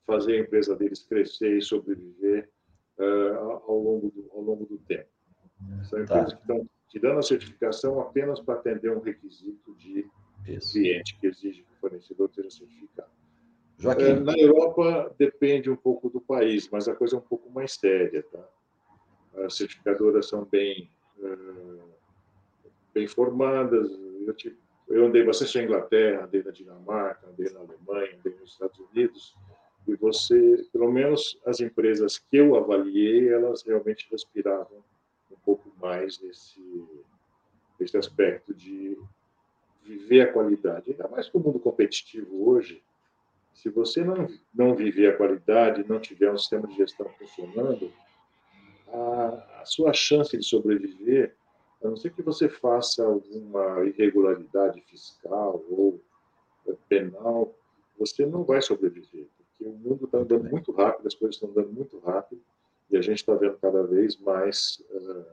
fazer 0.05 0.35
a 0.35 0.39
empresa 0.39 0.75
deles 0.75 1.03
crescer 1.03 1.57
e 1.57 1.61
sobreviver 1.61 2.49
eh, 2.97 3.33
ao 3.35 3.79
longo 3.79 4.11
do, 4.11 4.29
ao 4.33 4.41
longo 4.41 4.65
do 4.65 4.77
tempo. 4.79 5.09
São 5.83 5.99
tá. 5.99 6.03
empresas 6.03 6.33
que 6.33 6.41
estão 6.41 6.69
te 6.89 6.99
dando 6.99 7.19
a 7.19 7.23
certificação 7.23 7.99
apenas 7.99 8.39
para 8.39 8.55
atender 8.55 8.91
um 8.91 8.99
requisito 8.99 9.62
Isso. 10.47 10.73
cliente 10.73 11.17
que 11.19 11.27
exige 11.27 11.63
que 11.63 11.73
o 11.73 11.79
fornecedor 11.79 12.29
seja 12.33 12.49
certificado. 12.49 13.09
Joaquim. 13.77 14.03
É, 14.03 14.19
na 14.19 14.37
Europa 14.37 15.13
depende 15.17 15.69
um 15.69 15.75
pouco 15.75 16.09
do 16.09 16.21
país, 16.21 16.69
mas 16.69 16.87
a 16.87 16.95
coisa 16.95 17.15
é 17.15 17.19
um 17.19 17.23
pouco 17.23 17.49
mais 17.49 17.73
séria. 17.73 18.23
Tá? 18.23 18.47
As 19.45 19.55
certificadoras 19.55 20.29
são 20.29 20.45
bem, 20.45 20.89
uh, 21.17 21.89
bem 22.93 23.07
formadas. 23.07 23.89
Eu, 24.25 24.33
tive, 24.33 24.57
eu 24.87 25.05
andei 25.05 25.23
bastante 25.23 25.57
na 25.57 25.63
Inglaterra, 25.63 26.25
andei 26.25 26.43
na 26.43 26.51
Dinamarca, 26.51 27.27
andei 27.27 27.51
na 27.51 27.59
Alemanha, 27.59 28.17
andei 28.19 28.35
nos 28.39 28.51
Estados 28.51 28.79
Unidos. 28.79 29.35
E 29.85 29.95
você, 29.95 30.65
pelo 30.71 30.91
menos 30.91 31.37
as 31.45 31.59
empresas 31.59 32.17
que 32.17 32.37
eu 32.37 32.55
avaliei, 32.55 33.33
elas 33.33 33.63
realmente 33.63 34.07
respiravam 34.09 34.83
um 35.29 35.35
pouco 35.43 35.73
mais 35.81 36.21
nesse, 36.21 36.61
nesse 37.77 37.97
aspecto 37.97 38.53
de 38.53 38.97
viver 39.85 40.21
a 40.21 40.33
qualidade. 40.33 40.91
Ainda 40.91 41.07
mais 41.07 41.29
que 41.29 41.37
o 41.37 41.39
mundo 41.39 41.59
competitivo 41.59 42.49
hoje, 42.49 42.81
se 43.53 43.69
você 43.69 44.03
não, 44.03 44.27
não 44.53 44.75
viver 44.75 45.13
a 45.13 45.17
qualidade, 45.17 45.87
não 45.87 45.99
tiver 45.99 46.31
um 46.31 46.37
sistema 46.37 46.67
de 46.67 46.75
gestão 46.75 47.09
funcionando, 47.17 47.91
a, 48.87 49.61
a 49.61 49.65
sua 49.65 49.93
chance 49.93 50.37
de 50.37 50.43
sobreviver, 50.43 51.35
a 51.83 51.87
não 51.87 51.97
ser 51.97 52.13
que 52.13 52.21
você 52.21 52.47
faça 52.47 53.03
alguma 53.03 53.85
irregularidade 53.85 54.81
fiscal 54.81 55.63
ou 55.69 56.01
penal, 56.87 57.53
você 57.97 58.25
não 58.25 58.43
vai 58.43 58.61
sobreviver, 58.61 59.27
porque 59.37 59.65
o 59.65 59.73
mundo 59.73 60.05
está 60.05 60.19
andando 60.19 60.49
muito 60.49 60.71
rápido, 60.71 61.07
as 61.07 61.15
coisas 61.15 61.35
estão 61.35 61.49
andando 61.49 61.71
muito 61.73 61.99
rápido, 61.99 62.41
e 62.89 62.97
a 62.97 63.01
gente 63.01 63.17
está 63.17 63.33
vendo 63.35 63.57
cada 63.57 63.83
vez 63.83 64.15
mais 64.17 64.81
uh, 64.91 65.25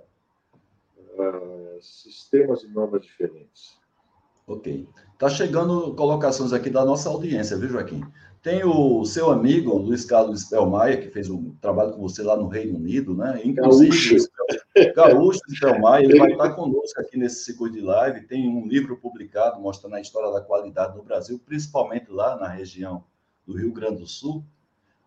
uh, 1.22 1.82
sistemas 1.82 2.62
e 2.62 2.68
normas 2.68 3.02
diferentes. 3.02 3.79
Ok. 4.50 4.88
Está 5.12 5.28
chegando 5.28 5.94
colocações 5.94 6.52
aqui 6.52 6.68
da 6.68 6.84
nossa 6.84 7.08
audiência, 7.08 7.56
viu, 7.56 7.68
Joaquim? 7.68 8.02
Tem 8.42 8.64
o 8.64 9.04
seu 9.04 9.30
amigo, 9.30 9.76
Luiz 9.76 10.04
Carlos 10.04 10.40
Spellmayer, 10.40 11.02
que 11.02 11.10
fez 11.10 11.30
um 11.30 11.54
trabalho 11.60 11.92
com 11.92 12.00
você 12.00 12.20
lá 12.20 12.36
no 12.36 12.48
Reino 12.48 12.76
Unido, 12.76 13.14
né? 13.14 13.40
Inclusive, 13.44 14.26
Gaúcho 14.96 15.38
Spellmayer, 15.50 16.10
ele 16.10 16.18
vai 16.18 16.32
estar 16.32 16.50
conosco 16.54 17.00
aqui 17.00 17.16
nesse 17.16 17.44
circuito 17.44 17.76
de 17.76 17.80
live. 17.80 18.26
Tem 18.26 18.48
um 18.48 18.66
livro 18.66 18.96
publicado 18.96 19.60
mostrando 19.60 19.94
a 19.94 20.00
história 20.00 20.32
da 20.32 20.40
qualidade 20.40 20.96
no 20.96 21.04
Brasil, 21.04 21.40
principalmente 21.46 22.10
lá 22.10 22.36
na 22.36 22.48
região 22.48 23.04
do 23.46 23.56
Rio 23.56 23.72
Grande 23.72 23.98
do 23.98 24.06
Sul, 24.08 24.44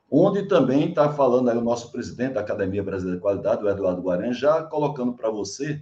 onde 0.10 0.48
também 0.48 0.90
está 0.90 1.12
falando 1.12 1.50
aí 1.50 1.58
o 1.58 1.62
nosso 1.62 1.92
presidente 1.92 2.36
da 2.36 2.40
Academia 2.40 2.84
Brasileira 2.84 3.18
de 3.18 3.22
Qualidade, 3.22 3.62
o 3.62 3.70
Eduardo 3.70 4.02
Guaran, 4.02 4.32
já 4.32 4.64
colocando 4.64 5.14
para 5.14 5.30
você 5.30 5.82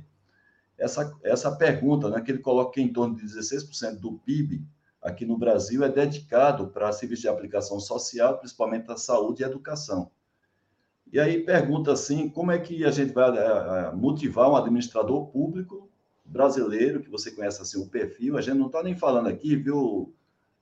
essa, 0.82 1.16
essa 1.24 1.56
pergunta, 1.56 2.10
né, 2.10 2.20
que 2.22 2.32
ele 2.32 2.40
coloca 2.40 2.74
que 2.74 2.82
em 2.82 2.92
torno 2.92 3.16
de 3.16 3.24
16% 3.24 4.00
do 4.00 4.14
PIB 4.14 4.66
aqui 5.00 5.26
no 5.26 5.38
Brasil 5.38 5.84
é 5.84 5.90
dedicado 5.90 6.68
para 6.68 6.92
serviços 6.92 7.22
de 7.22 7.28
aplicação 7.28 7.80
social, 7.80 8.40
principalmente 8.40 8.92
a 8.92 8.98
saúde 8.98 9.44
e 9.44 9.46
educação. 9.46 10.10
E 11.14 11.20
aí 11.20 11.44
pergunta 11.44 11.92
assim, 11.92 12.28
como 12.28 12.52
é 12.52 12.58
que 12.58 12.84
a 12.84 12.90
gente 12.90 13.14
vai 13.14 13.30
eh, 13.30 13.42
eh, 13.42 13.92
motivar 13.96 14.50
um 14.50 14.56
administrador 14.56 15.28
público 15.28 15.90
brasileiro, 16.26 17.02
que 17.02 17.10
você 17.10 17.30
conhece 17.30 17.62
assim 17.62 17.80
o 17.80 17.88
perfil, 17.88 18.38
a 18.38 18.42
gente 18.42 18.58
não 18.58 18.68
está 18.68 18.82
nem 18.82 18.96
falando 18.96 19.28
aqui, 19.28 19.56
viu, 19.56 20.14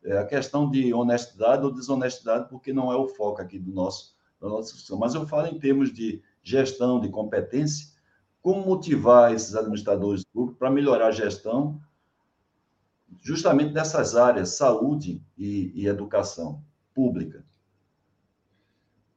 é 0.04 0.18
a 0.18 0.26
questão 0.26 0.70
de 0.70 0.94
honestidade 0.94 1.64
ou 1.64 1.72
desonestidade, 1.72 2.50
porque 2.50 2.74
não 2.74 2.92
é 2.92 2.96
o 2.96 3.08
foco 3.08 3.42
aqui 3.42 3.60
do 3.60 3.72
nosso, 3.72 4.16
da 4.42 4.50
nossa 4.50 4.74
discussão, 4.74 4.98
mas 4.98 5.14
eu 5.14 5.28
falo 5.28 5.48
em 5.48 5.60
termos 5.60 5.94
de 5.94 6.22
gestão, 6.42 7.00
de 7.00 7.10
competência, 7.10 7.99
como 8.42 8.66
motivar 8.66 9.34
esses 9.34 9.56
administradores 9.56 10.24
públicos 10.24 10.58
para 10.58 10.72
melhorar 10.72 11.08
a 11.08 11.12
gestão 11.12 11.80
justamente 13.22 13.74
nessas 13.74 14.16
áreas, 14.16 14.50
saúde 14.50 15.22
e, 15.38 15.72
e 15.76 15.88
educação 15.88 16.64
pública? 16.94 17.44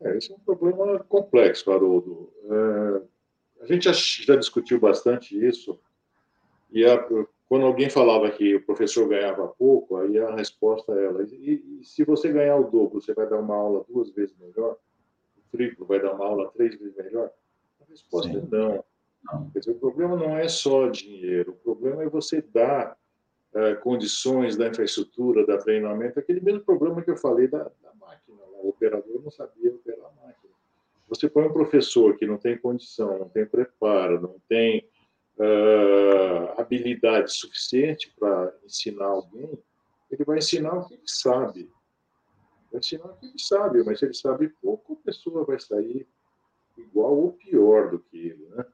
É, 0.00 0.16
esse 0.16 0.32
é 0.32 0.34
um 0.34 0.40
problema 0.40 0.98
complexo, 1.00 1.70
Haroldo. 1.70 2.32
É, 2.44 3.62
a 3.62 3.66
gente 3.66 3.84
já, 3.84 3.92
já, 3.92 4.36
discutiu 4.36 4.80
bastante 4.80 5.38
isso, 5.38 5.78
e 6.70 6.84
a, 6.84 6.98
quando 7.48 7.66
alguém 7.66 7.88
falava 7.88 8.30
que 8.30 8.56
o 8.56 8.64
professor 8.64 9.08
ganhava 9.08 9.46
pouco, 9.46 9.96
aí 9.96 10.18
a 10.18 10.34
resposta 10.34 10.92
era: 10.92 11.22
e, 11.24 11.80
e, 11.80 11.84
se 11.84 12.04
você 12.04 12.32
ganhar 12.32 12.56
o 12.56 12.70
dobro, 12.70 13.00
você 13.00 13.14
vai 13.14 13.28
dar 13.28 13.38
uma 13.38 13.54
aula 13.54 13.84
duas 13.88 14.10
vezes 14.10 14.34
melhor? 14.38 14.76
O 15.36 15.56
triplo 15.56 15.86
vai 15.86 16.00
dar 16.00 16.14
uma 16.14 16.24
aula 16.24 16.50
três 16.50 16.76
vezes 16.78 16.96
melhor? 16.96 17.30
A 17.80 17.84
resposta 17.88 18.32
Sim. 18.32 18.38
é 18.38 18.56
não. 18.56 18.84
Quer 19.52 19.58
dizer, 19.60 19.70
o 19.72 19.78
problema 19.78 20.16
não 20.16 20.36
é 20.36 20.48
só 20.48 20.88
dinheiro, 20.88 21.52
o 21.52 21.56
problema 21.56 22.02
é 22.02 22.08
você 22.08 22.42
dar 22.42 22.96
uh, 23.54 23.80
condições 23.80 24.56
da 24.56 24.68
infraestrutura, 24.68 25.46
da 25.46 25.58
treinamento, 25.58 26.18
aquele 26.18 26.40
mesmo 26.40 26.60
problema 26.60 27.02
que 27.02 27.10
eu 27.10 27.16
falei 27.16 27.46
da, 27.46 27.62
da 27.82 27.94
máquina. 28.00 28.38
O 28.62 28.68
operador 28.68 29.22
não 29.22 29.30
sabia 29.30 29.72
operar 29.72 30.06
a 30.06 30.26
máquina. 30.26 30.52
Você 31.08 31.28
põe 31.28 31.44
um 31.44 31.52
professor 31.52 32.16
que 32.16 32.26
não 32.26 32.38
tem 32.38 32.58
condição, 32.58 33.18
não 33.18 33.28
tem 33.28 33.46
preparo, 33.46 34.20
não 34.20 34.36
tem 34.48 34.88
uh, 35.38 36.60
habilidade 36.60 37.32
suficiente 37.32 38.12
para 38.18 38.54
ensinar 38.64 39.06
alguém, 39.06 39.58
ele 40.10 40.24
vai 40.24 40.38
ensinar 40.38 40.74
o 40.74 40.86
que 40.86 40.94
ele 40.94 41.02
sabe. 41.06 41.70
Vai 42.70 42.80
ensinar 42.80 43.06
o 43.06 43.16
que 43.16 43.26
ele 43.26 43.38
sabe, 43.38 43.82
mas 43.84 43.98
se 43.98 44.04
ele 44.04 44.14
sabe 44.14 44.48
pouco, 44.60 44.94
a 44.94 45.06
pessoa 45.06 45.44
vai 45.44 45.58
sair 45.60 46.06
igual 46.76 47.16
ou 47.16 47.32
pior 47.32 47.90
do 47.90 47.98
que 47.98 48.18
ele. 48.18 48.46
Né? 48.46 48.64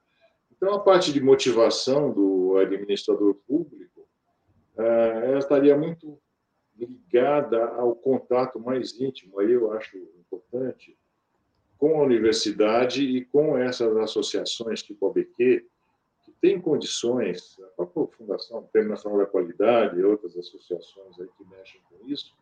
Então, 0.59 0.75
a 0.75 0.81
parte 0.81 1.13
de 1.13 1.21
motivação 1.21 2.13
do 2.13 2.57
administrador 2.59 3.35
público 3.47 4.09
eh, 4.77 5.23
ela 5.25 5.39
estaria 5.39 5.77
muito 5.77 6.21
ligada 6.77 7.65
ao 7.75 7.95
contato 7.95 8.59
mais 8.61 9.01
íntimo, 9.01 9.39
aí 9.39 9.53
eu 9.53 9.73
acho 9.73 9.97
importante, 9.97 10.97
com 11.77 12.01
a 12.01 12.03
universidade 12.03 13.03
e 13.03 13.25
com 13.25 13.57
essas 13.57 13.97
associações 13.97 14.83
tipo 14.83 15.07
a 15.09 15.13
BQ, 15.13 15.65
que 16.25 16.33
tem 16.41 16.61
condições, 16.61 17.57
a 17.79 17.85
própria 17.85 18.19
Fundação 18.19 18.69
Prêmio 18.73 18.91
Nacional 18.91 19.19
da 19.19 19.27
Qualidade 19.27 19.99
e 19.99 20.05
outras 20.05 20.37
associações 20.37 21.19
aí 21.21 21.29
que 21.37 21.45
mexem 21.49 21.81
com 21.89 22.09
isso. 22.09 22.35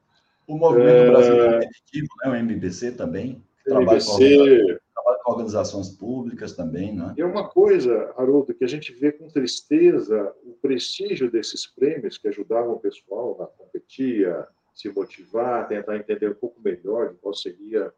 O 0.46 0.56
Movimento 0.56 0.88
é... 0.88 1.10
Brasil 1.10 1.36
Competitivo, 1.36 2.08
né, 2.24 2.30
o 2.30 2.34
MBC 2.34 2.92
também, 2.92 3.44
trabalha 3.62 4.00
com 4.04 4.76
trabalha 5.06 5.22
com 5.22 5.30
organizações 5.30 5.88
públicas 5.90 6.52
também, 6.52 6.94
né? 6.94 7.14
E 7.16 7.22
é 7.22 7.24
uma 7.24 7.48
coisa, 7.48 8.12
Haroldo, 8.16 8.52
que 8.52 8.64
a 8.64 8.68
gente 8.68 8.92
vê 8.92 9.12
com 9.12 9.28
tristeza 9.28 10.34
o 10.44 10.52
prestígio 10.54 11.30
desses 11.30 11.66
prêmios 11.66 12.18
que 12.18 12.28
ajudavam 12.28 12.72
o 12.72 12.80
pessoal 12.80 13.40
a 13.40 13.46
competir, 13.46 14.28
a 14.28 14.48
se 14.74 14.88
motivar, 14.90 15.68
tentar 15.68 15.96
entender 15.96 16.30
um 16.30 16.34
pouco 16.34 16.60
melhor 16.60 17.10
de 17.10 17.18
qual 17.18 17.32
seria 17.32 17.92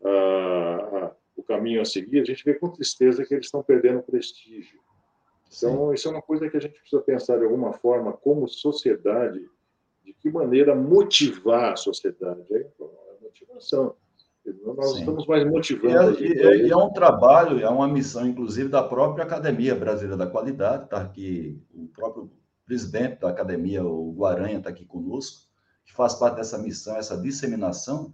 uh, 0.00 1.10
o 1.36 1.42
caminho 1.42 1.80
a 1.80 1.84
seguir. 1.84 2.20
A 2.20 2.24
gente 2.24 2.44
vê 2.44 2.54
com 2.54 2.68
tristeza 2.68 3.24
que 3.24 3.32
eles 3.32 3.46
estão 3.46 3.62
perdendo 3.62 4.02
prestígio. 4.02 4.80
Então, 5.56 5.88
Sim. 5.88 5.94
isso 5.94 6.08
é 6.08 6.10
uma 6.10 6.22
coisa 6.22 6.50
que 6.50 6.56
a 6.56 6.60
gente 6.60 6.78
precisa 6.78 7.00
pensar 7.00 7.38
de 7.38 7.44
alguma 7.44 7.72
forma, 7.72 8.12
como 8.12 8.46
sociedade, 8.48 9.40
de 10.04 10.12
que 10.12 10.30
maneira 10.30 10.74
motivar 10.74 11.72
a 11.72 11.76
sociedade. 11.76 12.44
É 12.50 12.66
a 12.80 13.22
motivação. 13.22 13.96
Nós 14.64 14.92
Sim. 14.92 15.00
estamos 15.00 15.26
mais 15.26 15.44
motivados. 15.44 16.20
E 16.20 16.32
é, 16.32 16.66
e 16.66 16.70
é, 16.70 16.76
um 16.76 16.90
trabalho, 16.90 17.60
é 17.60 17.68
uma 17.68 17.88
missão, 17.88 18.26
inclusive, 18.26 18.68
da 18.68 18.82
própria 18.82 19.24
Academia 19.24 19.74
Brasileira 19.74 20.16
da 20.16 20.26
Qualidade, 20.26 20.88
tá 20.88 21.00
aqui 21.00 21.60
o 21.72 21.86
próprio 21.88 22.30
presidente 22.66 23.20
da 23.20 23.30
academia, 23.30 23.84
o 23.84 24.12
Guaranha, 24.12 24.58
está 24.58 24.68
aqui 24.68 24.84
conosco, 24.84 25.48
que 25.86 25.94
faz 25.94 26.14
parte 26.14 26.36
dessa 26.36 26.58
missão, 26.58 26.96
essa 26.96 27.16
disseminação, 27.16 28.12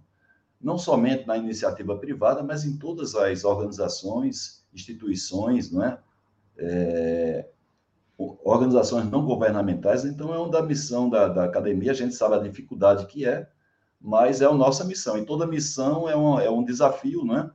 não 0.61 0.77
somente 0.77 1.27
na 1.27 1.37
iniciativa 1.37 1.97
privada, 1.97 2.41
mas 2.41 2.63
em 2.63 2.77
todas 2.77 3.15
as 3.15 3.43
organizações, 3.43 4.65
instituições, 4.73 5.71
não 5.71 5.83
é? 5.83 5.99
é 6.57 7.49
organizações 8.17 9.11
não 9.11 9.25
governamentais, 9.25 10.05
então 10.05 10.33
é 10.33 10.37
uma 10.37 10.49
da 10.49 10.61
missão 10.61 11.09
da, 11.09 11.27
da 11.27 11.43
academia, 11.43 11.91
a 11.91 11.95
gente 11.95 12.15
sabe 12.15 12.35
a 12.35 12.39
dificuldade 12.39 13.05
que 13.07 13.25
é, 13.25 13.49
mas 14.05 14.39
é 14.39 14.45
a 14.45 14.53
nossa 14.53 14.83
missão. 14.83 15.17
E 15.17 15.25
toda 15.25 15.47
missão 15.47 16.07
é 16.07 16.15
um, 16.15 16.39
é 16.39 16.47
um 16.47 16.63
desafio, 16.63 17.25
né? 17.25 17.49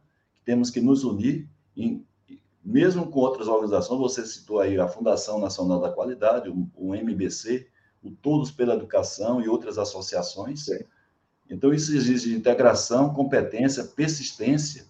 temos 0.45 0.69
que 0.69 0.81
nos 0.81 1.05
unir, 1.05 1.49
em, 1.77 2.05
mesmo 2.65 3.07
com 3.09 3.21
outras 3.21 3.47
organizações, 3.47 4.01
você 4.01 4.27
citou 4.27 4.59
aí 4.59 4.77
a 4.77 4.89
Fundação 4.89 5.39
Nacional 5.39 5.81
da 5.81 5.93
Qualidade, 5.93 6.51
o, 6.51 6.69
o 6.75 6.93
MBC, 6.93 7.69
o 8.03 8.11
Todos 8.11 8.51
pela 8.51 8.75
Educação 8.75 9.41
e 9.41 9.49
outras 9.49 9.79
associações. 9.79 10.65
Sim. 10.65 10.81
Então, 11.49 11.73
isso 11.73 11.95
exige 11.95 12.35
integração, 12.35 13.15
competência, 13.15 13.85
persistência 13.85 14.87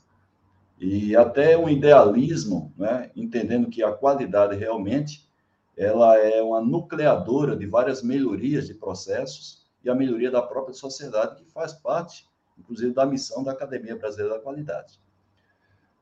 e 0.79 1.15
até 1.15 1.59
um 1.59 1.69
idealismo, 1.69 2.73
né? 2.75 3.11
entendendo 3.15 3.69
que 3.69 3.83
a 3.83 3.93
qualidade 3.93 4.57
realmente 4.57 5.29
ela 5.77 6.17
é 6.17 6.41
uma 6.41 6.63
nucleadora 6.63 7.55
de 7.55 7.67
várias 7.67 8.03
melhorias 8.03 8.67
de 8.67 8.73
processos 8.73 9.60
e 9.83 9.91
a 9.91 9.95
melhoria 9.95 10.31
da 10.31 10.43
própria 10.43 10.75
sociedade, 10.75 11.37
que 11.37 11.51
faz 11.51 11.73
parte, 11.73 12.29
inclusive, 12.59 12.93
da 12.93 13.07
missão 13.07 13.43
da 13.43 13.53
Academia 13.53 13.97
Brasileira 13.97 14.37
da 14.37 14.41
Qualidade. 14.41 15.01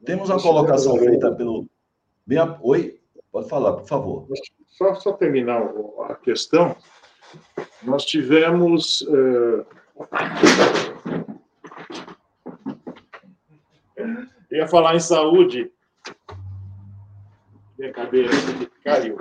Temos 0.04 0.28
uma 0.28 0.40
colocação 0.40 0.96
feita 0.98 1.32
pelo. 1.32 1.68
Oi, 2.62 3.00
pode 3.32 3.48
falar, 3.48 3.72
por 3.74 3.86
favor. 3.86 4.28
Só, 4.66 4.94
só 4.94 5.12
terminar 5.12 5.62
a 6.08 6.14
questão. 6.14 6.76
Nós 7.82 8.04
tivemos. 8.04 9.02
Uh... 9.02 9.66
Eu 14.50 14.58
ia 14.58 14.68
falar 14.68 14.94
em 14.94 15.00
saúde. 15.00 15.70
Minha 17.78 17.92
cadeira 17.92 18.30
caiu. 18.82 19.18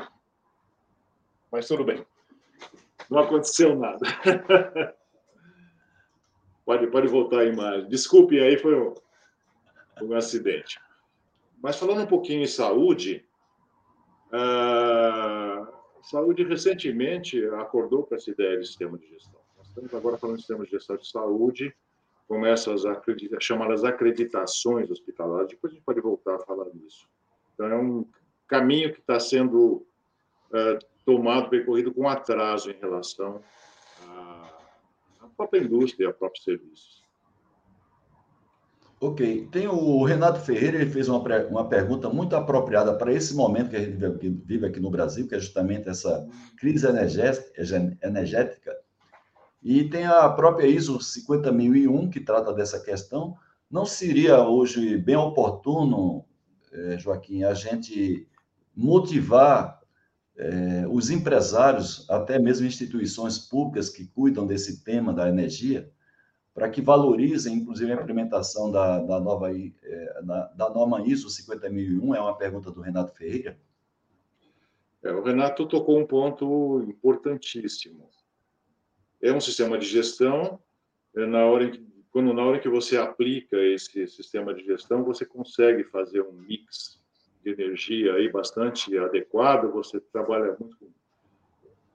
Mas 1.51 1.67
tudo 1.67 1.83
bem. 1.83 2.05
Não 3.09 3.19
aconteceu 3.19 3.75
nada. 3.75 4.05
pode, 6.65 6.87
pode 6.87 7.07
voltar 7.07 7.39
a 7.39 7.45
imagem. 7.45 7.87
Desculpe, 7.87 8.39
aí 8.39 8.57
foi 8.57 8.75
um, 8.75 8.93
um 10.01 10.13
acidente. 10.13 10.79
Mas 11.61 11.77
falando 11.77 12.01
um 12.01 12.07
pouquinho 12.07 12.41
em 12.41 12.47
saúde, 12.47 13.25
a 14.31 15.67
saúde 16.03 16.43
recentemente 16.43 17.43
acordou 17.59 18.03
para 18.03 18.17
essa 18.17 18.29
ideia 18.29 18.59
de 18.59 18.67
sistema 18.67 18.97
de 18.97 19.07
gestão. 19.07 19.39
Nós 19.57 19.67
estamos 19.67 19.93
agora 19.93 20.17
falando 20.17 20.35
de 20.35 20.41
sistema 20.41 20.65
de 20.65 20.71
gestão 20.71 20.97
de 20.97 21.07
saúde, 21.07 21.75
começam 22.27 22.73
as 22.73 22.85
acredita 22.85 23.39
chamadas 23.39 23.83
acreditações 23.83 24.91
hospitalares. 24.91 25.49
Depois 25.49 25.71
a 25.71 25.75
gente 25.75 25.85
pode 25.85 26.01
voltar 26.01 26.35
a 26.35 26.39
falar 26.39 26.69
disso. 26.71 27.07
Então, 27.53 27.67
é 27.67 27.75
um 27.75 28.05
caminho 28.47 28.93
que 28.93 28.99
está 28.99 29.19
sendo 29.19 29.85
uh, 30.51 30.77
tomado, 31.07 31.49
percorrido 31.49 31.93
com 31.93 32.05
atraso 32.05 32.69
em 32.69 32.77
relação 32.77 33.41
à 35.21 35.27
própria 35.37 35.61
indústria 35.61 36.09
a 36.09 36.13
próprios 36.13 36.43
serviços. 36.43 37.01
Ok. 38.99 39.47
Tem 39.49 39.67
o 39.69 40.03
Renato 40.03 40.41
Ferreira, 40.41 40.81
ele 40.81 40.91
fez 40.91 41.07
uma, 41.07 41.19
uma 41.45 41.69
pergunta 41.69 42.09
muito 42.09 42.35
apropriada 42.35 42.93
para 42.93 43.13
esse 43.13 43.33
momento 43.33 43.69
que 43.69 43.77
a 43.77 43.79
gente 43.79 43.95
vive 44.45 44.65
aqui 44.65 44.81
no 44.81 44.89
Brasil, 44.89 45.25
que 45.29 45.35
é 45.35 45.39
justamente 45.39 45.87
essa 45.87 46.27
crise 46.57 46.85
energética. 48.03 48.75
E 49.63 49.89
tem 49.89 50.05
a 50.05 50.27
própria 50.27 50.67
ISO 50.67 50.99
50001, 50.99 52.09
que 52.09 52.19
trata 52.19 52.51
dessa 52.51 52.81
questão. 52.81 53.37
Não 53.71 53.85
seria 53.85 54.45
hoje 54.45 54.97
bem 54.97 55.15
oportuno, 55.15 56.25
eh, 56.71 56.97
Joaquim, 56.97 57.43
a 57.43 57.53
gente 57.53 58.27
motivar 58.75 59.76
é, 60.37 60.87
os 60.87 61.09
empresários, 61.09 62.07
até 62.09 62.37
mesmo 62.37 62.67
instituições 62.67 63.39
públicas 63.39 63.89
que 63.89 64.05
cuidam 64.05 64.45
desse 64.45 64.83
tema 64.83 65.11
da 65.11 65.27
energia, 65.27 65.91
para 66.53 66.69
que 66.69 66.81
valorizem, 66.81 67.55
inclusive, 67.55 67.91
a 67.91 67.95
implementação 67.95 68.71
da, 68.71 68.99
da 68.99 69.19
nova 69.19 69.51
é, 69.51 70.21
da 70.55 70.69
norma 70.69 71.07
ISO 71.07 71.29
50001, 71.29 72.15
é 72.15 72.19
uma 72.19 72.37
pergunta 72.37 72.71
do 72.71 72.81
Renato 72.81 73.15
Ferreira. 73.15 73.59
É, 75.03 75.11
o 75.11 75.23
Renato 75.23 75.65
tocou 75.65 75.99
um 75.99 76.05
ponto 76.05 76.83
importantíssimo. 76.87 78.09
É 79.21 79.31
um 79.31 79.41
sistema 79.41 79.77
de 79.77 79.85
gestão, 79.85 80.59
é 81.15 81.25
na 81.25 81.45
hora 81.45 81.65
em 81.65 81.71
que, 81.71 81.87
quando 82.11 82.33
na 82.33 82.43
hora 82.43 82.59
que 82.59 82.69
você 82.69 82.97
aplica 82.97 83.57
esse 83.57 84.07
sistema 84.07 84.53
de 84.53 84.63
gestão, 84.63 85.03
você 85.03 85.25
consegue 85.25 85.83
fazer 85.83 86.21
um 86.21 86.33
mix 86.33 86.99
de 87.55 87.61
energia 87.61 88.13
aí 88.13 88.29
bastante 88.29 88.97
adequado, 88.97 89.71
você 89.71 89.99
trabalha 89.99 90.55
muito 90.59 90.77
com 90.77 90.87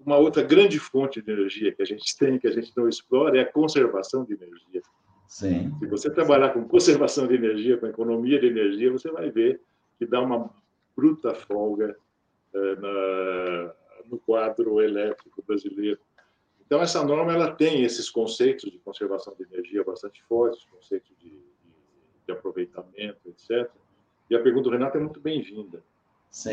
uma 0.05 0.17
outra 0.17 0.43
grande 0.43 0.79
fonte 0.79 1.23
de 1.23 1.31
energia 1.31 1.73
que 1.73 1.83
a 1.83 1.85
gente 1.85 2.17
tem, 2.17 2.39
que 2.39 2.49
a 2.49 2.51
gente 2.51 2.73
não 2.77 2.89
explora, 2.89 3.39
é 3.39 3.43
a 3.43 3.53
conservação 3.53 4.25
de 4.25 4.35
energia. 4.35 4.83
Sim. 5.29 5.73
Se 5.79 5.87
você 5.87 6.11
trabalhar 6.11 6.51
com 6.51 6.67
conservação 6.67 7.27
de 7.27 7.35
energia, 7.35 7.79
com 7.79 7.87
economia 7.87 8.39
de 8.39 8.47
energia, 8.47 8.91
você 8.91 9.11
vai 9.11 9.31
ver 9.31 9.61
que 9.99 10.05
dá 10.05 10.21
uma 10.21 10.51
bruta 10.97 11.35
folga 11.35 11.97
é, 12.53 12.77
na, 12.77 13.75
no 14.11 14.19
quadro 14.19 14.81
elétrico 14.81 15.43
brasileiro. 15.47 15.99
Então, 16.67 16.83
essa 16.83 17.05
norma 17.05 17.33
ela 17.33 17.51
tem 17.53 17.83
esses 17.83 18.11
conceitos 18.11 18.71
de 18.71 18.79
conservação 18.79 19.35
de 19.35 19.45
energia 19.45 19.85
bastante 19.85 20.23
fortes, 20.25 20.65
conceitos 20.65 21.15
de, 21.19 21.31
de, 21.31 21.41
de 22.27 22.33
aproveitamento, 22.33 23.21
etc. 23.27 23.71
E 24.33 24.35
a 24.35 24.41
pergunta 24.41 24.71
do 24.71 24.73
Renato 24.73 24.97
é 24.97 25.01
muito 25.01 25.21
bem-vinda. 25.21 25.85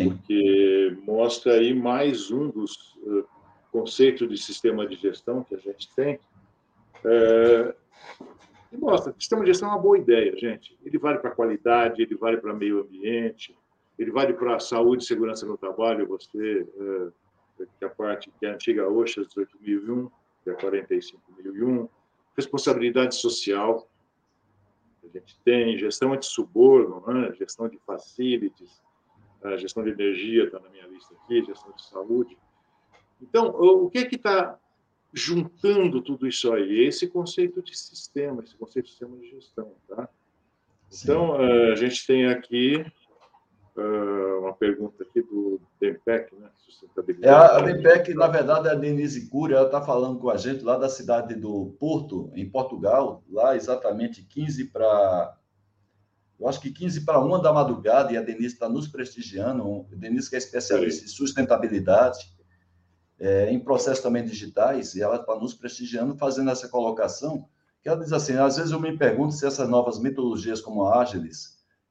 Porque 0.09 0.97
mostra 1.03 1.53
aí 1.53 1.73
mais 1.73 2.29
um 2.29 2.49
dos 2.49 2.97
uh, 3.03 3.25
conceitos 3.71 4.27
de 4.27 4.37
sistema 4.37 4.85
de 4.85 4.97
gestão 4.97 5.45
que 5.45 5.55
a 5.55 5.57
gente 5.57 5.89
tem. 5.95 6.19
É, 7.05 7.73
e 8.73 8.77
mostra 8.77 9.15
sistema 9.17 9.43
de 9.45 9.51
gestão 9.51 9.69
é 9.69 9.71
uma 9.71 9.81
boa 9.81 9.97
ideia, 9.97 10.35
gente. 10.35 10.77
Ele 10.83 10.97
vale 10.97 11.19
para 11.19 11.29
a 11.29 11.33
qualidade, 11.33 12.01
ele 12.01 12.15
vale 12.15 12.35
para 12.35 12.53
meio 12.53 12.81
ambiente, 12.81 13.55
ele 13.97 14.11
vale 14.11 14.33
para 14.33 14.57
a 14.57 14.59
saúde 14.59 15.05
e 15.05 15.07
segurança 15.07 15.45
no 15.45 15.57
trabalho. 15.57 16.05
Você, 16.05 16.67
é, 17.61 17.63
que 17.79 17.85
a 17.85 17.89
parte 17.89 18.29
que 18.37 18.45
é 18.45 18.49
a 18.49 18.55
antiga 18.55 18.89
OSHA 18.89 19.21
18.001, 19.21 20.11
que 20.43 20.49
é 20.49 20.53
45.001, 20.53 21.87
responsabilidade 22.35 23.15
social, 23.15 23.88
a 25.17 25.21
gente 25.21 25.39
tem 25.43 25.77
gestão 25.77 26.13
anti-suborno, 26.13 27.03
né? 27.07 27.33
gestão 27.33 27.67
de 27.67 27.77
facilities, 27.79 28.81
gestão 29.57 29.83
de 29.83 29.91
energia 29.91 30.45
está 30.45 30.59
na 30.59 30.69
minha 30.69 30.87
lista 30.87 31.15
aqui, 31.15 31.43
gestão 31.43 31.73
de 31.73 31.85
saúde. 31.85 32.37
Então, 33.21 33.47
o 33.47 33.89
que 33.89 33.99
é 33.99 34.05
que 34.05 34.15
está 34.15 34.59
juntando 35.13 36.01
tudo 36.01 36.27
isso 36.27 36.53
aí? 36.53 36.85
Esse 36.85 37.07
conceito 37.07 37.61
de 37.61 37.77
sistema, 37.77 38.43
esse 38.43 38.55
conceito 38.55 38.85
de 38.85 38.91
sistema 38.91 39.17
de 39.17 39.29
gestão, 39.29 39.75
tá? 39.87 40.07
Então, 41.03 41.35
Sim. 41.35 41.71
a 41.71 41.75
gente 41.75 42.07
tem 42.07 42.27
aqui 42.27 42.85
uh, 43.79 44.39
uma 44.41 44.53
pergunta 44.53 45.03
aqui 45.03 45.21
do 45.21 45.61
DEMPEC, 45.79 46.35
né? 46.35 46.49
Sustentabilidade. 46.57 47.53
É, 47.53 47.57
a 47.57 47.61
DEMPEC, 47.61 48.13
na 48.13 48.27
verdade, 48.27 48.67
é 48.67 48.71
a 48.71 48.75
Denise 48.75 49.29
Cury, 49.29 49.53
ela 49.53 49.65
está 49.65 49.81
falando 49.81 50.19
com 50.19 50.29
a 50.29 50.37
gente 50.37 50.63
lá 50.63 50.77
da 50.77 50.89
cidade 50.89 51.35
do 51.35 51.75
Porto, 51.79 52.31
em 52.35 52.49
Portugal, 52.49 53.23
lá 53.29 53.55
exatamente 53.55 54.23
15 54.23 54.65
para. 54.65 55.35
Eu 56.39 56.47
acho 56.47 56.61
que 56.61 56.71
15 56.71 57.05
para 57.05 57.19
uma 57.19 57.41
da 57.41 57.51
madrugada, 57.51 58.13
e 58.13 58.17
a 58.17 58.21
Denise 58.21 58.53
está 58.53 58.69
nos 58.69 58.87
prestigiando. 58.87 59.85
A 59.91 59.95
Denise, 59.95 60.29
que 60.29 60.35
é 60.35 60.39
especialista 60.39 61.01
Sim. 61.01 61.05
em 61.05 61.09
sustentabilidade, 61.09 62.33
é, 63.19 63.51
em 63.51 63.59
processos 63.59 64.03
também 64.03 64.23
digitais, 64.23 64.95
e 64.95 65.01
ela 65.01 65.17
está 65.17 65.35
nos 65.35 65.53
prestigiando, 65.53 66.17
fazendo 66.17 66.49
essa 66.49 66.69
colocação, 66.69 67.47
que 67.81 67.89
ela 67.89 67.99
diz 67.99 68.13
assim: 68.13 68.33
às 68.33 68.57
vezes 68.57 68.71
eu 68.71 68.79
me 68.79 68.97
pergunto 68.97 69.33
se 69.33 69.45
essas 69.45 69.67
novas 69.67 69.99
metodologias 69.99 70.61
como 70.61 70.85
a 70.85 70.99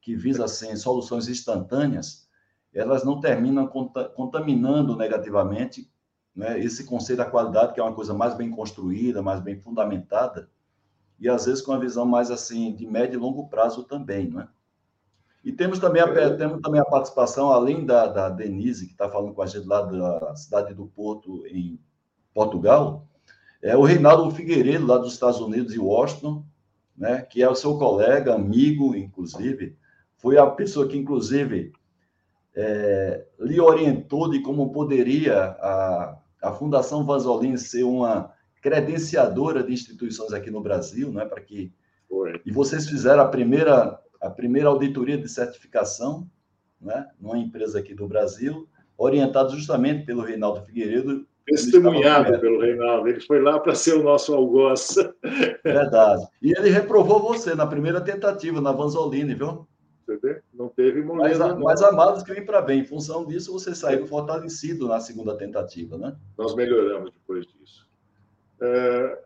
que 0.01 0.15
visa 0.15 0.45
assim, 0.45 0.75
soluções 0.77 1.29
instantâneas, 1.29 2.29
elas 2.73 3.05
não 3.05 3.21
terminam 3.21 3.67
contaminando 3.67 4.97
negativamente 4.97 5.91
né, 6.35 6.59
esse 6.61 6.85
conceito 6.85 7.19
da 7.19 7.25
qualidade, 7.25 7.75
que 7.75 7.81
é 7.81 7.83
uma 7.83 7.95
coisa 7.95 8.15
mais 8.15 8.35
bem 8.35 8.51
construída, 8.51 9.23
mais 9.23 9.41
bem 9.41 9.59
fundamentada, 9.61 10.49
e 11.19 11.29
às 11.29 11.47
vezes 11.47 11.63
com 11.63 11.73
uma 11.73 11.81
visão 11.81 12.07
mais 12.07 12.31
assim 12.31 12.73
de 12.75 12.87
médio 12.87 13.19
e 13.19 13.21
longo 13.21 13.49
prazo 13.49 13.83
também, 13.83 14.31
não 14.31 14.43
é? 14.43 14.49
E 15.45 15.53
temos 15.53 15.79
também 15.79 16.03
a, 16.03 16.37
temos 16.37 16.61
também 16.61 16.81
a 16.81 16.85
participação, 16.85 17.51
além 17.51 17.87
da, 17.87 18.07
da 18.07 18.29
Denise, 18.29 18.87
que 18.87 18.93
está 18.93 19.09
falando 19.09 19.33
com 19.33 19.43
a 19.43 19.47
gente 19.47 19.67
lá 19.67 19.83
da 19.83 20.37
cidade 20.37 20.75
do 20.75 20.87
Porto, 20.87 21.47
em 21.47 21.81
Portugal, 22.35 23.07
é 23.63 23.77
o 23.77 23.83
Reinaldo 23.83 24.31
Figueiredo, 24.31 24.87
lá 24.87 24.99
dos 24.99 25.13
Estados 25.13 25.41
Unidos, 25.41 25.73
de 25.73 25.81
Washington, 25.81 26.45
né, 26.97 27.23
que 27.23 27.43
é 27.43 27.49
o 27.49 27.55
seu 27.55 27.79
colega, 27.79 28.35
amigo, 28.35 28.95
inclusive, 28.95 29.77
foi 30.19 30.37
a 30.37 30.47
pessoa 30.47 30.87
que, 30.87 30.97
inclusive, 30.97 31.73
é, 32.55 33.25
lhe 33.41 33.61
orientou 33.61 34.29
de 34.29 34.41
como 34.41 34.73
poderia 34.73 35.37
a, 35.61 36.19
a 36.43 36.53
Fundação 36.53 37.05
Vanzolini 37.05 37.57
ser 37.57 37.85
uma 37.85 38.33
credenciadora 38.61 39.63
de 39.63 39.73
instituições 39.73 40.33
aqui 40.33 40.51
no 40.51 40.61
Brasil, 40.61 41.13
né, 41.13 41.25
para 41.25 41.41
que 41.41 41.73
Foi. 42.09 42.41
e 42.45 42.51
vocês 42.51 42.89
fizeram 42.89 43.23
a 43.23 43.29
primeira 43.29 44.01
a 44.21 44.29
primeira 44.29 44.69
auditoria 44.69 45.17
de 45.17 45.29
certificação, 45.29 46.29
né, 46.81 47.07
numa 47.21 47.39
empresa 47.39 47.79
aqui 47.79 47.95
do 47.95 48.09
Brasil, 48.09 48.69
orientado 48.97 49.55
justamente 49.55 50.05
pelo 50.05 50.23
Reinaldo 50.23 50.63
Figueiredo. 50.63 51.25
Testemunhado 51.47 52.41
pelo 52.41 52.61
Reinaldo, 52.61 53.09
ele 53.09 53.21
foi 53.21 53.41
lá 53.41 53.61
para 53.61 53.77
ser 53.77 53.95
o 53.95 54.03
nosso 54.03 54.35
algoz. 54.35 54.97
Verdade. 55.63 56.27
E 56.43 56.51
ele 56.51 56.69
reprovou 56.69 57.23
você 57.23 57.55
na 57.55 57.65
primeira 57.65 58.01
tentativa, 58.01 58.61
na 58.61 58.73
Vanzolini, 58.73 59.35
viu? 59.35 59.69
Não 60.55 60.69
teve 60.69 61.03
moleza. 61.03 61.49
Mas, 61.49 61.59
mas 61.59 61.83
a 61.83 61.93
mala 61.93 62.17
escreve 62.17 62.43
para 62.43 62.63
bem. 62.63 62.81
Em 62.81 62.85
função 62.85 63.27
disso, 63.27 63.53
você 63.53 63.75
saiu 63.75 64.07
fortalecido 64.07 64.89
na 64.89 65.01
segunda 65.01 65.37
tentativa, 65.37 65.99
né? 65.99 66.17
Nós 66.37 66.55
melhoramos 66.55 67.13
depois 67.13 67.47
disso. 67.47 67.89
É, 68.61 69.19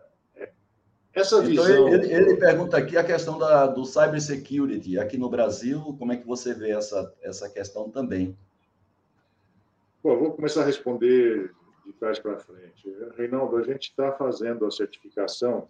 essa 1.15 1.37
então, 1.37 1.47
visão. 1.47 1.89
Então, 1.89 1.89
ele, 1.89 2.13
ele, 2.13 2.37
pergunta 2.37 2.77
aqui 2.77 2.97
a 2.97 3.05
questão 3.05 3.39
da, 3.39 3.67
do 3.67 3.85
cybersecurity. 3.85 4.99
Aqui 4.99 5.19
no 5.19 5.29
Brasil, 5.29 5.95
como 5.99 6.13
é 6.13 6.17
que 6.17 6.27
você 6.27 6.55
vê 6.55 6.71
essa, 6.71 7.15
essa 7.21 7.51
questão 7.51 7.91
também? 7.91 8.37
Bom, 10.03 10.19
vou 10.19 10.33
começar 10.33 10.63
a 10.63 10.65
responder 10.65 11.53
de 11.85 11.93
trás 11.93 12.19
para 12.19 12.39
frente. 12.39 12.93
Reinaldo, 13.17 13.57
a 13.57 13.63
gente 13.63 13.91
está 13.91 14.13
fazendo 14.13 14.65
a 14.65 14.71
certificação 14.71 15.69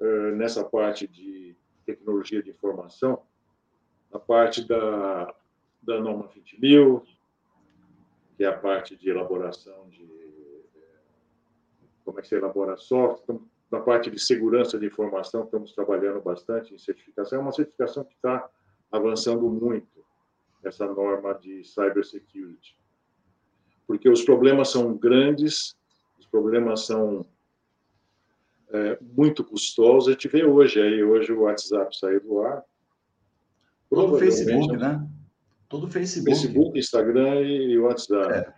uh, 0.00 0.34
nessa 0.36 0.64
parte 0.64 1.06
de 1.06 1.54
tecnologia 1.84 2.42
de 2.42 2.50
informação, 2.50 3.22
a 4.12 4.18
parte 4.18 4.66
da, 4.66 5.34
da 5.82 6.00
norma 6.00 6.28
20.000, 6.28 7.02
que 8.36 8.44
é 8.44 8.46
a 8.46 8.56
parte 8.56 8.96
de 8.96 9.08
elaboração 9.08 9.88
de 9.88 10.06
como 12.04 12.20
é 12.20 12.22
que 12.22 12.28
se 12.28 12.36
elabora 12.36 12.76
software, 12.76 13.22
então, 13.24 13.48
na 13.68 13.80
parte 13.80 14.08
de 14.08 14.18
segurança 14.18 14.78
de 14.78 14.86
informação, 14.86 15.42
estamos 15.42 15.72
trabalhando 15.72 16.20
bastante 16.20 16.72
em 16.72 16.78
certificação. 16.78 17.40
É 17.40 17.42
uma 17.42 17.50
certificação 17.50 18.04
que 18.04 18.14
está 18.14 18.48
avançando 18.92 19.50
muito, 19.50 20.04
essa 20.62 20.86
norma 20.86 21.34
de 21.34 21.64
cybersecurity. 21.64 22.78
Porque 23.88 24.08
os 24.08 24.22
problemas 24.22 24.70
são 24.70 24.96
grandes, 24.96 25.76
os 26.16 26.26
problemas 26.26 26.86
são 26.86 27.26
é, 28.68 28.98
muito 29.00 29.42
custosos. 29.44 30.08
A 30.08 30.12
gente 30.12 30.28
vê 30.28 30.44
hoje, 30.44 30.80
aí, 30.80 31.02
hoje 31.02 31.32
o 31.32 31.42
WhatsApp 31.42 31.96
saiu 31.98 32.20
do 32.20 32.40
ar. 32.42 32.64
Todo 33.88 34.18
Facebook, 34.18 34.76
né? 34.76 35.08
Todo 35.68 35.88
Facebook. 35.88 36.36
Facebook, 36.36 36.78
Instagram 36.78 37.42
e 37.42 37.78
WhatsApp. 37.78 38.32
É. 38.32 38.54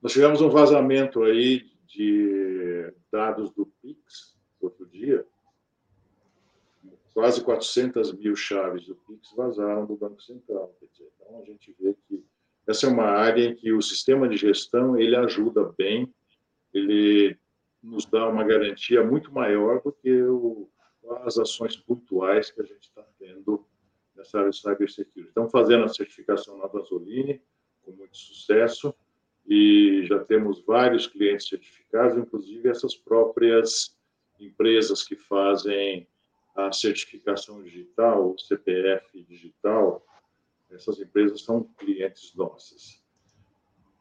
Nós 0.00 0.12
tivemos 0.12 0.40
um 0.40 0.48
vazamento 0.48 1.22
aí 1.22 1.70
de 1.86 2.92
dados 3.10 3.50
do 3.52 3.66
Pix, 3.80 4.36
outro 4.60 4.86
dia, 4.86 5.24
quase 7.14 7.42
400 7.42 8.12
mil 8.14 8.34
chaves 8.34 8.86
do 8.86 8.96
Pix 8.96 9.32
vazaram 9.36 9.86
do 9.86 9.96
Banco 9.96 10.20
Central. 10.22 10.74
Então, 10.82 11.40
a 11.40 11.44
gente 11.44 11.74
vê 11.78 11.94
que 12.08 12.24
essa 12.66 12.86
é 12.86 12.88
uma 12.88 13.04
área 13.04 13.44
em 13.44 13.54
que 13.54 13.72
o 13.72 13.82
sistema 13.82 14.28
de 14.28 14.36
gestão 14.36 14.98
ele 14.98 15.16
ajuda 15.16 15.72
bem, 15.76 16.12
ele 16.72 17.36
nos 17.82 18.06
dá 18.06 18.28
uma 18.28 18.44
garantia 18.44 19.04
muito 19.04 19.32
maior 19.32 19.82
do 19.82 19.92
que 19.92 20.22
o, 20.22 20.68
as 21.24 21.36
ações 21.38 21.76
pontuais 21.76 22.50
que 22.50 22.60
a 22.60 22.64
gente 22.64 22.82
está 22.82 23.04
tendo 23.18 23.66
nessa 24.22 24.38
área 24.38 24.50
de 24.50 24.56
cybersecurity. 24.56 25.28
Estamos 25.28 25.50
fazendo 25.50 25.84
a 25.84 25.88
certificação 25.88 26.56
na 26.58 26.66
Vanzoline, 26.66 27.42
com 27.82 27.92
muito 27.92 28.16
sucesso, 28.16 28.94
e 29.46 30.04
já 30.06 30.20
temos 30.24 30.64
vários 30.64 31.06
clientes 31.06 31.48
certificados, 31.48 32.16
inclusive 32.16 32.68
essas 32.68 32.94
próprias 32.94 33.98
empresas 34.38 35.02
que 35.02 35.16
fazem 35.16 36.06
a 36.54 36.70
certificação 36.70 37.62
digital, 37.62 38.32
o 38.32 38.38
CPF 38.38 39.22
digital, 39.24 40.04
essas 40.70 41.00
empresas 41.00 41.42
são 41.42 41.64
clientes 41.76 42.34
nossas. 42.34 43.02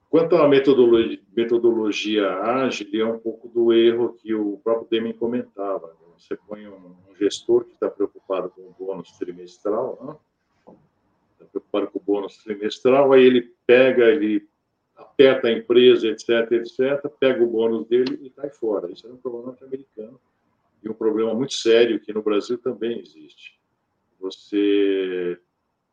Quanto 0.09 0.35
à 0.35 0.47
metodologia, 0.47 1.19
metodologia 1.35 2.29
ágil, 2.29 2.87
é 2.93 3.05
um 3.05 3.17
pouco 3.17 3.47
do 3.47 3.73
erro 3.73 4.13
que 4.13 4.33
o 4.33 4.57
próprio 4.57 4.87
Deming 4.89 5.13
comentava. 5.13 5.87
Né? 5.87 6.10
Você 6.21 6.37
põe 6.47 6.67
um, 6.67 6.95
gestor 7.17 7.65
que 7.65 7.73
está 7.73 7.89
preocupado 7.89 8.51
com 8.51 8.61
o 8.61 8.75
bônus 8.77 9.11
trimestral, 9.17 9.99
né? 10.67 10.75
está 11.33 11.45
preocupado 11.45 11.87
com 11.87 11.97
o 11.97 12.01
bônus 12.01 12.37
trimestral, 12.43 13.11
aí 13.11 13.23
ele 13.23 13.53
pega, 13.65 14.05
ele 14.05 14.47
aperta 14.95 15.47
a 15.47 15.51
empresa, 15.51 16.07
etc., 16.07 16.51
etc., 16.51 17.09
pega 17.19 17.43
o 17.43 17.47
bônus 17.47 17.87
dele 17.87 18.19
e 18.21 18.29
cai 18.29 18.51
fora. 18.51 18.91
Isso 18.91 19.07
é 19.07 19.11
um 19.11 19.17
problema 19.17 19.47
norte-americano 19.47 20.19
e 20.83 20.89
um 20.89 20.93
problema 20.93 21.33
muito 21.33 21.53
sério 21.53 21.99
que 21.99 22.13
no 22.13 22.21
Brasil 22.21 22.57
também 22.59 22.99
existe. 22.99 23.59
Você 24.19 25.39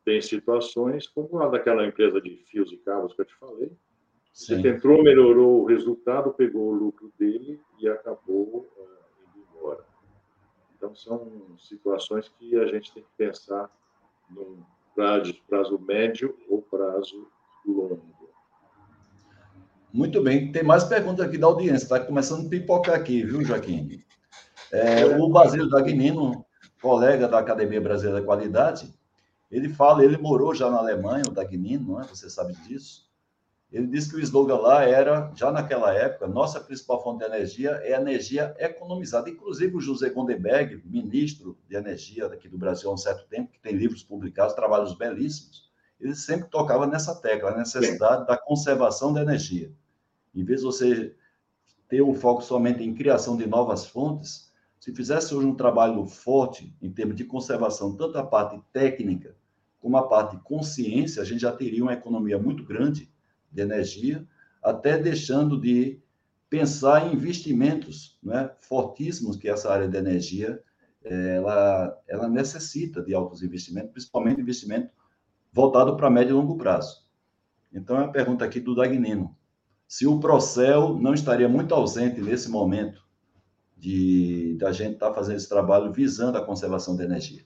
tem 0.05 0.21
situações 0.21 1.09
como 1.09 1.39
a 1.41 1.49
daquela 1.49 1.87
empresa 1.87 2.21
de 2.21 2.37
fios 2.51 2.71
e 2.71 2.77
cabos 2.77 3.15
que 3.15 3.23
eu 3.23 3.27
te 3.27 3.35
falei. 3.37 3.73
Você 4.31 4.55
entrou, 4.55 5.03
melhorou 5.03 5.63
o 5.63 5.65
resultado, 5.65 6.35
pegou 6.35 6.69
o 6.69 6.75
lucro 6.75 7.11
dele 7.19 7.59
e 7.81 7.89
acabou 7.89 8.71
uh, 8.77 9.37
indo 9.37 9.47
embora. 9.57 9.85
Então, 10.79 10.95
são 10.95 11.57
situações 11.59 12.31
que 12.39 12.57
a 12.57 12.67
gente 12.67 12.95
tem 12.95 13.03
que 13.03 13.09
pensar 13.17 13.69
num 14.31 14.63
prazo, 14.95 15.35
prazo 15.49 15.79
médio 15.79 16.39
ou 16.49 16.63
prazo 16.63 17.27
longo. 17.67 18.01
Muito 19.93 20.23
bem. 20.23 20.53
Tem 20.53 20.63
mais 20.63 20.85
perguntas 20.85 21.27
aqui 21.27 21.37
da 21.37 21.49
audiência. 21.49 21.85
Está 21.85 21.99
começando 21.99 22.47
a 22.47 22.49
pipocar 22.49 22.95
aqui, 22.95 23.25
viu, 23.25 23.43
Joaquim? 23.43 24.01
É, 24.71 25.05
o 25.05 25.29
Basílio 25.29 25.69
Dagnino, 25.69 26.45
colega 26.81 27.27
da 27.27 27.41
Academia 27.41 27.81
Brasileira 27.81 28.21
da 28.21 28.27
Qualidade, 28.27 28.95
ele 29.51 29.69
fala, 29.71 30.05
ele 30.05 30.17
morou 30.19 30.55
já 30.55 30.71
na 30.71 30.79
Alemanha, 30.79 31.25
o 31.27 31.33
Dagnino, 31.33 31.95
não 31.95 32.01
é? 32.03 32.07
Você 32.07 32.31
sabe 32.31 32.53
disso? 32.67 33.08
Ele 33.71 33.87
disse 33.87 34.09
que 34.09 34.17
o 34.17 34.21
slogan 34.21 34.57
lá 34.57 34.85
era, 34.85 35.31
já 35.35 35.53
naquela 35.53 35.93
época, 35.93 36.27
nossa 36.27 36.59
principal 36.59 37.03
fonte 37.03 37.19
de 37.19 37.27
energia 37.27 37.73
é 37.83 37.93
energia 37.93 38.55
economizada. 38.59 39.29
Inclusive 39.29 39.77
o 39.77 39.81
José 39.81 40.09
Gondenberg, 40.09 40.83
ministro 40.87 41.59
de 41.69 41.77
energia 41.77 42.29
daqui 42.29 42.49
do 42.49 42.57
Brasil 42.57 42.89
há 42.89 42.95
um 42.95 42.99
certo 42.99 43.29
tempo, 43.29 43.53
que 43.53 43.61
tem 43.61 43.75
livros 43.75 44.03
publicados, 44.03 44.55
trabalhos 44.55 44.97
belíssimos, 44.97 45.69
ele 46.01 46.15
sempre 46.15 46.49
tocava 46.49 46.87
nessa 46.87 47.15
tecla, 47.15 47.51
a 47.51 47.59
necessidade 47.59 48.21
Sim. 48.21 48.27
da 48.27 48.39
conservação 48.39 49.13
da 49.13 49.21
energia. 49.21 49.71
Em 50.35 50.45
vez 50.45 50.61
de 50.61 50.67
você 50.67 51.15
ter 51.89 52.01
o 52.01 52.15
foco 52.15 52.43
somente 52.43 52.83
em 52.83 52.95
criação 52.95 53.37
de 53.37 53.47
novas 53.47 53.85
fontes, 53.85 54.51
se 54.81 54.95
fizesse 54.95 55.35
hoje 55.35 55.47
um 55.47 55.55
trabalho 55.55 56.07
forte 56.07 56.75
em 56.81 56.91
termos 56.91 57.17
de 57.17 57.25
conservação, 57.25 57.97
tanto 57.97 58.17
a 58.17 58.25
parte 58.25 58.59
técnica 58.73 59.37
como 59.81 59.97
a 59.97 60.07
parte 60.07 60.39
consciência, 60.39 61.21
a 61.21 61.25
gente 61.25 61.41
já 61.41 61.53
teria 61.53 61.83
uma 61.83 61.93
economia 61.93 62.39
muito 62.39 62.65
grande 62.65 63.11
de 63.51 63.63
energia, 63.63 64.27
até 64.63 64.99
deixando 64.99 65.61
de 65.61 66.01
pensar 66.49 67.07
em 67.07 67.15
investimentos 67.15 68.19
né, 68.23 68.51
fortíssimos 68.61 69.37
que 69.37 69.49
essa 69.49 69.71
área 69.71 69.89
de 69.89 69.97
energia 69.97 70.63
ela, 71.05 71.97
ela 72.07 72.29
necessita 72.29 73.03
de 73.03 73.15
altos 73.15 73.43
investimentos, 73.43 73.93
principalmente 73.93 74.41
investimento 74.41 74.91
voltado 75.53 75.97
para 75.97 76.11
médio 76.11 76.33
e 76.33 76.35
longo 76.35 76.57
prazo. 76.57 77.07
Então, 77.73 77.99
é 77.99 78.05
a 78.05 78.09
pergunta 78.09 78.45
aqui 78.45 78.61
do 78.61 78.75
Dagnino. 78.75 79.37
Se 79.87 80.07
o 80.07 80.21
Procel 80.21 80.99
não 80.99 81.15
estaria 81.15 81.49
muito 81.49 81.75
ausente 81.75 82.21
nesse 82.21 82.51
momento 82.51 83.07
de 83.77 84.57
da 84.59 84.73
gente 84.73 84.95
estar 84.95 85.09
tá 85.09 85.15
fazendo 85.15 85.37
esse 85.37 85.49
trabalho 85.49 85.93
visando 85.93 86.37
a 86.37 86.45
conservação 86.45 86.97
da 86.97 87.05
energia? 87.05 87.45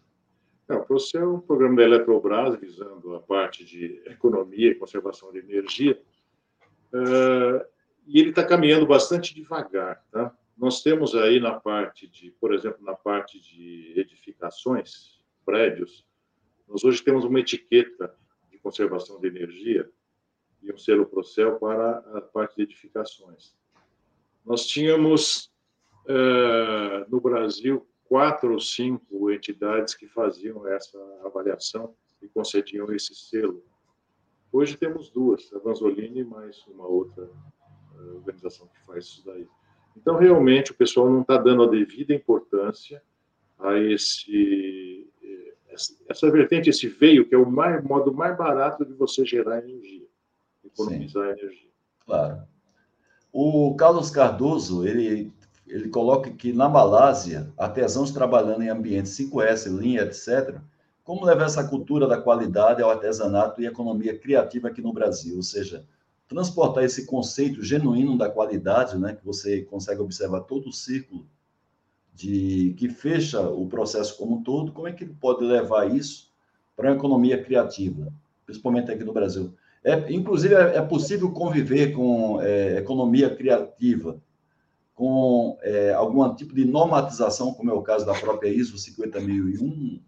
É, 0.73 0.77
o 0.77 0.85
Procel 0.85 1.23
é 1.23 1.29
um 1.29 1.41
programa 1.41 1.77
da 1.77 1.83
Eletrobras 1.83 2.59
visando 2.59 3.14
a 3.14 3.20
parte 3.20 3.62
de 3.62 4.03
economia 4.07 4.70
e 4.70 4.75
conservação 4.75 5.31
de 5.31 5.39
energia. 5.39 6.01
Uh, 6.95 7.62
e 8.07 8.18
ele 8.18 8.31
está 8.31 8.43
caminhando 8.43 8.87
bastante 8.87 9.35
devagar. 9.35 10.03
Tá? 10.11 10.35
Nós 10.57 10.83
temos 10.83 11.14
aí 11.14 11.39
na 11.39 11.53
parte 11.61 12.09
de, 12.09 12.31
por 12.41 12.55
exemplo, 12.55 12.83
na 12.83 12.95
parte 12.95 13.39
de 13.39 13.93
edificações, 13.97 15.20
prédios, 15.45 16.07
nós 16.66 16.83
hoje 16.85 17.03
temos 17.03 17.25
uma 17.25 17.39
etiqueta 17.39 18.14
de 18.51 18.57
conservação 18.57 19.20
de 19.20 19.27
energia 19.27 19.91
e 20.62 20.73
um 20.73 20.79
selo 20.79 21.05
Procel 21.05 21.59
para 21.59 21.99
a 22.16 22.20
parte 22.23 22.57
de 22.57 22.62
edificações. 22.62 23.55
Nós 24.43 24.66
tínhamos 24.66 25.53
uh, 26.07 27.11
no 27.11 27.20
Brasil 27.20 27.87
quatro 28.13 28.53
ou 28.53 28.61
cinco 28.61 29.31
entidades 29.31 29.95
que 29.95 30.07
faziam 30.07 30.69
essa 30.69 30.99
avaliação 31.25 31.95
e 32.21 32.29
concediam 32.29 32.93
esse 32.93 33.15
selo. 33.15 33.65
Hoje 34.53 34.77
temos 34.77 35.09
duas, 35.09 35.51
a 35.55 35.59
Vanzolini 35.59 36.21
e 36.21 36.25
mais 36.25 36.63
uma 36.67 36.87
outra 36.87 37.25
uh, 37.25 38.17
organização 38.17 38.67
que 38.67 38.85
faz 38.85 39.07
isso 39.07 39.25
daí. 39.25 39.49
Então, 39.97 40.19
realmente, 40.19 40.73
o 40.73 40.75
pessoal 40.75 41.09
não 41.09 41.23
está 41.23 41.39
dando 41.39 41.63
a 41.63 41.71
devida 41.71 42.13
importância 42.13 43.03
a 43.59 43.79
esse 43.79 45.11
essa 46.07 46.31
vertente, 46.31 46.69
esse 46.69 46.87
veio, 46.87 47.27
que 47.27 47.35
é 47.35 47.39
o 47.39 47.51
mais, 47.51 47.83
modo 47.83 48.13
mais 48.13 48.37
barato 48.37 48.85
de 48.85 48.93
você 48.93 49.25
gerar 49.25 49.61
energia, 49.61 50.07
economizar 50.63 51.35
Sim. 51.35 51.41
energia. 51.41 51.71
Claro. 52.05 52.43
O 53.33 53.75
Carlos 53.75 54.11
Cardoso, 54.11 54.87
ele, 54.87 55.33
ele 55.67 55.89
coloca 55.89 56.31
que 56.31 56.53
na 56.53 56.69
Malásia, 56.69 57.53
artesãos 57.57 58.11
trabalhando 58.11 58.63
em 58.63 58.69
ambientes 58.69 59.17
5S, 59.17 59.69
linha, 59.69 60.03
etc., 60.03 60.59
como 61.05 61.25
levar 61.25 61.47
essa 61.47 61.65
cultura 61.67 62.07
da 62.07 62.21
qualidade 62.21 62.83
ao 62.83 62.91
artesanato 62.91 63.61
e 63.61 63.67
economia 63.67 64.17
criativa 64.19 64.69
aqui 64.69 64.81
no 64.81 64.93
Brasil? 64.93 65.37
Ou 65.37 65.43
seja, 65.43 65.85
transportar 66.29 66.85
esse 66.85 67.07
conceito 67.07 67.63
genuíno 67.63 68.17
da 68.17 68.31
qualidade, 68.31 68.99
né, 68.99 69.15
que 69.15 69.25
você 69.25 69.63
consegue 69.63 70.01
observar 70.01 70.43
todo 70.43 70.69
o 70.69 70.73
círculo 70.73 71.27
de 72.15 72.75
que 72.79 72.89
fecha 72.89 73.41
o 73.41 73.67
processo 73.67 74.17
como 74.17 74.37
um 74.37 74.43
todo, 74.43 74.73
como 74.73 74.87
é 74.87 74.93
que 74.93 75.05
ele 75.05 75.17
pode 75.19 75.45
levar 75.45 75.95
isso 75.95 76.31
para 76.77 76.91
uma 76.91 76.97
economia 76.97 77.43
criativa, 77.43 78.13
principalmente 78.45 78.91
aqui 78.91 79.03
no 79.03 79.13
Brasil. 79.13 79.55
É, 79.85 80.13
inclusive, 80.13 80.55
é, 80.55 80.77
é 80.77 80.83
possível 80.83 81.31
conviver 81.33 81.93
com 81.93 82.41
é, 82.41 82.79
economia 82.79 83.35
criativa, 83.35 84.21
com 84.95 85.59
é, 85.62 85.93
algum 85.93 86.34
tipo 86.34 86.55
de 86.55 86.64
normatização, 86.64 87.55
como 87.55 87.70
é 87.70 87.74
o 87.74 87.82
caso 87.82 88.05
da 88.05 88.18
própria 88.18 88.49
ISO 88.49 88.76
50001? 88.78 90.03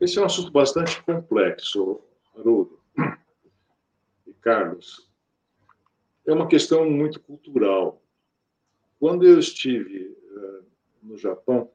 Esse 0.00 0.18
é 0.18 0.22
um 0.22 0.24
assunto 0.24 0.50
bastante 0.50 1.02
complexo, 1.02 2.00
Haroldo 2.36 2.80
e 4.26 4.34
Carlos. 4.34 5.08
É 6.26 6.32
uma 6.32 6.48
questão 6.48 6.88
muito 6.90 7.20
cultural. 7.20 8.02
Quando 8.98 9.24
eu 9.24 9.38
estive 9.38 10.08
uh, 10.08 10.64
no 11.02 11.16
Japão, 11.16 11.70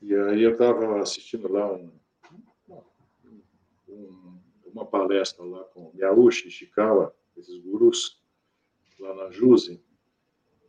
e 0.00 0.14
aí 0.14 0.42
eu 0.42 0.52
estava 0.52 1.00
assistindo 1.00 1.50
lá 1.50 1.72
um, 1.72 1.90
um, 3.88 4.25
uma 4.76 4.84
palestra 4.84 5.42
lá 5.42 5.64
com 5.64 5.90
Miyauchi 5.94 6.48
Ishikawa, 6.48 7.14
esses 7.34 7.56
gurus, 7.58 8.22
lá 9.00 9.14
na 9.14 9.30
JUSE. 9.30 9.82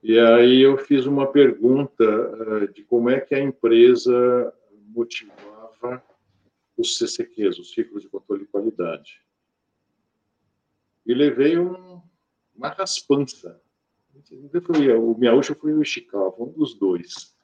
E 0.01 0.17
aí 0.17 0.61
eu 0.61 0.77
fiz 0.77 1.05
uma 1.05 1.27
pergunta 1.27 2.05
uh, 2.05 2.71
de 2.71 2.83
como 2.83 3.09
é 3.09 3.19
que 3.19 3.35
a 3.35 3.43
empresa 3.43 4.53
motivava 4.87 6.01
os 6.77 6.97
CCQs, 6.97 7.59
os 7.59 7.73
ciclos 7.73 8.03
de 8.03 8.09
controle 8.09 8.45
de 8.45 8.49
qualidade. 8.49 9.21
E 11.05 11.13
levei 11.13 11.57
um, 11.57 12.01
uma 12.55 12.69
raspança. 12.69 13.61
O 14.97 15.17
Miyauchi 15.17 15.53
foi 15.53 15.73
o 15.73 15.81
Ishikawa, 15.81 16.33
um 16.39 16.51
dos 16.51 16.73
dois. 16.73 17.35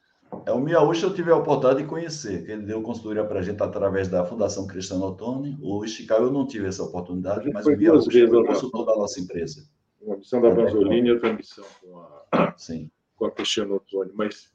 É, 0.45 0.51
o 0.51 0.59
Miaucha 0.59 1.05
eu 1.05 1.13
tive 1.13 1.31
a 1.31 1.35
oportunidade 1.35 1.83
de 1.83 1.89
conhecer, 1.89 2.45
que 2.45 2.51
ele 2.51 2.63
deu 2.63 2.81
consultoria 2.81 3.23
para 3.23 3.39
a 3.39 3.41
gente 3.43 3.61
através 3.61 4.07
da 4.07 4.25
Fundação 4.25 4.65
Cristiano 4.65 5.05
Ottoni. 5.05 5.57
O 5.61 5.85
Chicago 5.85 6.25
eu 6.25 6.31
não 6.31 6.47
tive 6.47 6.67
essa 6.67 6.83
oportunidade, 6.83 7.49
mas 7.51 7.65
o 7.65 7.75
Miaucha 7.75 8.27
foi 8.27 8.45
consultor 8.45 8.85
da 8.85 8.95
nossa 8.95 9.19
empresa. 9.19 9.67
Uma 10.01 10.17
missão 10.17 10.41
da 10.41 10.49
Banzolini 10.49 11.09
e 11.09 11.11
outra 11.11 11.33
missão 11.33 11.65
com 11.81 11.99
a, 11.99 12.53
Sim. 12.57 12.89
com 13.15 13.25
a 13.25 13.31
Cristiano 13.31 13.75
Ottoni. 13.75 14.11
Mas, 14.13 14.51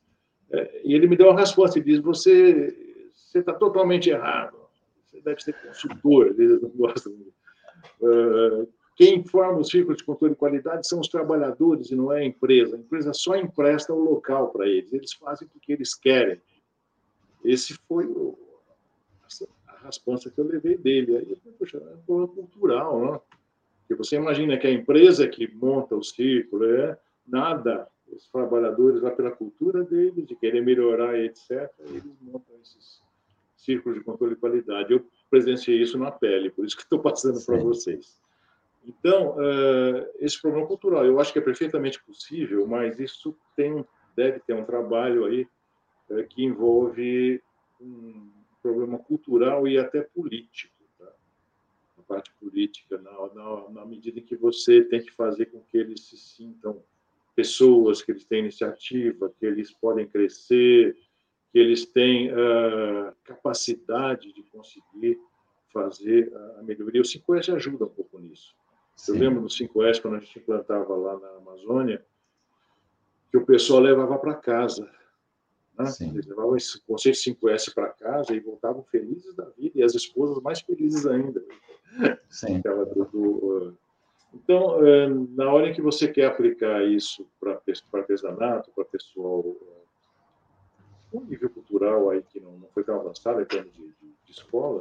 é, 0.52 0.80
e 0.84 0.94
ele 0.94 1.06
me 1.06 1.16
deu 1.16 1.28
uma 1.28 1.38
resposta 1.38 1.78
e 1.78 1.82
diz, 1.82 2.00
você 2.00 2.74
está 3.34 3.52
totalmente 3.52 4.10
errado. 4.10 4.56
Você 5.04 5.20
deve 5.20 5.42
ser 5.42 5.54
consultor, 5.66 6.34
eles 6.38 6.60
não 6.60 6.70
gostam. 6.70 7.12
Uh, 8.00 8.68
quem 8.98 9.22
forma 9.22 9.60
os 9.60 9.68
círculos 9.68 9.98
de 9.98 10.04
controle 10.04 10.34
de 10.34 10.40
qualidade 10.40 10.88
são 10.88 10.98
os 10.98 11.06
trabalhadores 11.06 11.92
e 11.92 11.94
não 11.94 12.12
é 12.12 12.18
a 12.18 12.24
empresa. 12.24 12.74
A 12.74 12.80
empresa 12.80 13.12
só 13.14 13.36
empresta 13.36 13.94
o 13.94 14.02
local 14.02 14.50
para 14.50 14.66
eles. 14.66 14.92
Eles 14.92 15.12
fazem 15.12 15.46
o 15.54 15.60
que 15.60 15.72
eles 15.72 15.94
querem. 15.94 16.40
Esse 17.44 17.74
foi 17.86 18.06
o, 18.06 18.36
a 19.68 19.76
raspança 19.84 20.28
que 20.28 20.40
eu 20.40 20.44
levei 20.44 20.76
dele. 20.76 21.16
Aí, 21.16 21.38
poxa, 21.56 21.78
é 21.78 21.94
um 21.94 22.00
problema 22.00 22.34
cultural, 22.34 23.00
não? 23.00 23.22
Porque 23.86 23.94
você 23.94 24.16
imagina 24.16 24.58
que 24.58 24.66
a 24.66 24.72
empresa 24.72 25.28
que 25.28 25.46
monta 25.46 25.94
o 25.94 26.02
círculo 26.02 26.64
é 26.64 26.98
nada. 27.24 27.86
Os 28.08 28.28
trabalhadores, 28.28 29.00
lá 29.00 29.12
pela 29.12 29.30
cultura 29.30 29.84
deles, 29.84 30.26
de 30.26 30.34
querer 30.34 30.60
melhorar, 30.60 31.16
etc., 31.20 31.70
eles 31.78 32.02
montam 32.20 32.56
esses 32.60 33.00
círculos 33.56 33.96
de 33.96 34.04
controle 34.04 34.34
de 34.34 34.40
qualidade. 34.40 34.92
Eu 34.92 35.06
presenciei 35.30 35.80
isso 35.80 35.96
na 35.96 36.10
pele, 36.10 36.50
por 36.50 36.66
isso 36.66 36.76
que 36.76 36.82
estou 36.82 36.98
passando 36.98 37.40
para 37.46 37.58
vocês. 37.58 38.18
Então, 38.88 39.36
uh, 39.36 40.10
esse 40.18 40.40
problema 40.40 40.66
cultural, 40.66 41.04
eu 41.04 41.20
acho 41.20 41.30
que 41.30 41.38
é 41.38 41.42
perfeitamente 41.42 42.02
possível, 42.02 42.66
mas 42.66 42.98
isso 42.98 43.36
tem, 43.54 43.84
deve 44.16 44.40
ter 44.40 44.54
um 44.54 44.64
trabalho 44.64 45.26
aí 45.26 45.46
uh, 46.08 46.26
que 46.26 46.42
envolve 46.42 47.42
um 47.78 48.32
problema 48.62 48.98
cultural 48.98 49.68
e 49.68 49.78
até 49.78 50.00
político. 50.00 50.74
Tá? 50.98 51.12
A 51.98 52.02
parte 52.02 52.32
política, 52.40 52.96
na, 52.96 53.12
na, 53.34 53.70
na, 53.70 53.84
medida 53.84 54.18
em 54.20 54.24
que 54.24 54.34
você 54.34 54.82
tem 54.82 55.02
que 55.02 55.12
fazer 55.12 55.46
com 55.46 55.60
que 55.60 55.76
eles 55.76 56.08
se 56.08 56.16
sintam 56.16 56.82
pessoas, 57.36 58.00
que 58.00 58.10
eles 58.10 58.24
têm 58.24 58.40
iniciativa, 58.40 59.30
que 59.38 59.44
eles 59.44 59.70
podem 59.70 60.08
crescer, 60.08 60.96
que 61.52 61.58
eles 61.58 61.84
têm 61.84 62.32
uh, 62.32 63.14
capacidade 63.22 64.32
de 64.32 64.42
conseguir 64.44 65.20
fazer 65.70 66.32
a 66.58 66.62
melhoria. 66.62 67.02
O 67.02 67.04
5S 67.04 67.54
ajuda 67.54 67.84
um 67.84 67.90
pouco 67.90 68.18
nisso. 68.18 68.56
Sim. 68.98 69.12
Eu 69.12 69.20
lembro 69.20 69.42
do 69.42 69.48
5S, 69.48 70.02
quando 70.02 70.16
a 70.16 70.18
gente 70.18 70.40
implantava 70.40 70.94
lá 70.96 71.16
na 71.18 71.28
Amazônia, 71.36 72.04
que 73.30 73.38
o 73.38 73.46
pessoal 73.46 73.80
levava 73.80 74.18
para 74.18 74.34
casa. 74.34 74.90
Né? 75.78 75.84
Eles 76.00 76.26
levavam 76.26 76.56
esse 76.56 76.80
conceito 76.82 77.16
5S 77.16 77.72
para 77.72 77.90
casa 77.90 78.34
e 78.34 78.40
voltavam 78.40 78.82
felizes 78.82 79.34
da 79.36 79.44
vida, 79.50 79.78
e 79.78 79.82
as 79.84 79.94
esposas 79.94 80.42
mais 80.42 80.60
felizes 80.60 81.06
ainda. 81.06 81.42
Sim. 82.28 82.60
Do, 82.60 83.04
do, 83.04 83.78
então, 84.34 84.84
é, 84.84 85.08
na 85.08 85.52
hora 85.52 85.68
em 85.68 85.72
que 85.72 85.80
você 85.80 86.08
quer 86.08 86.26
aplicar 86.26 86.84
isso 86.84 87.24
para 87.38 87.60
artesanato, 87.94 88.72
para 88.72 88.84
pessoal 88.84 89.56
um 91.12 91.24
nível 91.24 91.48
cultural 91.48 92.10
aí 92.10 92.22
que 92.22 92.40
não, 92.40 92.58
não 92.58 92.68
foi 92.74 92.82
tão 92.82 92.96
avançado 93.00 93.40
em 93.40 93.46
termos 93.46 93.72
de, 93.72 93.82
de, 93.82 94.14
de 94.24 94.32
escola, 94.32 94.80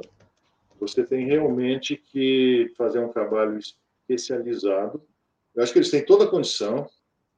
você 0.78 1.04
tem 1.04 1.24
realmente 1.24 1.96
que 1.96 2.72
fazer 2.76 2.98
um 2.98 3.08
trabalho 3.08 3.58
especializado. 4.08 5.02
Eu 5.54 5.62
acho 5.62 5.72
que 5.72 5.78
eles 5.78 5.90
têm 5.90 6.04
toda 6.04 6.24
a 6.24 6.30
condição, 6.30 6.88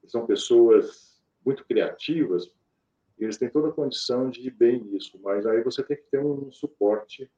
são 0.06 0.26
pessoas 0.26 1.20
muito 1.44 1.64
criativas, 1.64 2.50
e 3.18 3.24
eles 3.24 3.36
têm 3.36 3.50
toda 3.50 3.68
a 3.68 3.72
condição 3.72 4.30
de 4.30 4.46
ir 4.46 4.50
bem 4.50 4.82
nisso, 4.82 5.18
mas 5.22 5.44
aí 5.46 5.62
você 5.62 5.82
tem 5.82 5.96
que 5.96 6.04
ter 6.10 6.24
um 6.24 6.50
suporte, 6.52 7.30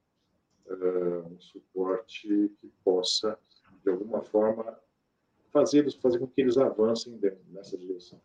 um 0.68 1.40
suporte 1.40 2.50
que 2.58 2.72
possa, 2.84 3.38
de 3.84 3.90
alguma 3.90 4.22
forma, 4.22 4.78
fazer, 5.50 5.90
fazer 6.00 6.18
com 6.18 6.26
que 6.26 6.40
eles 6.40 6.56
avancem 6.56 7.18
nessa 7.48 7.76
direção. 7.76 8.20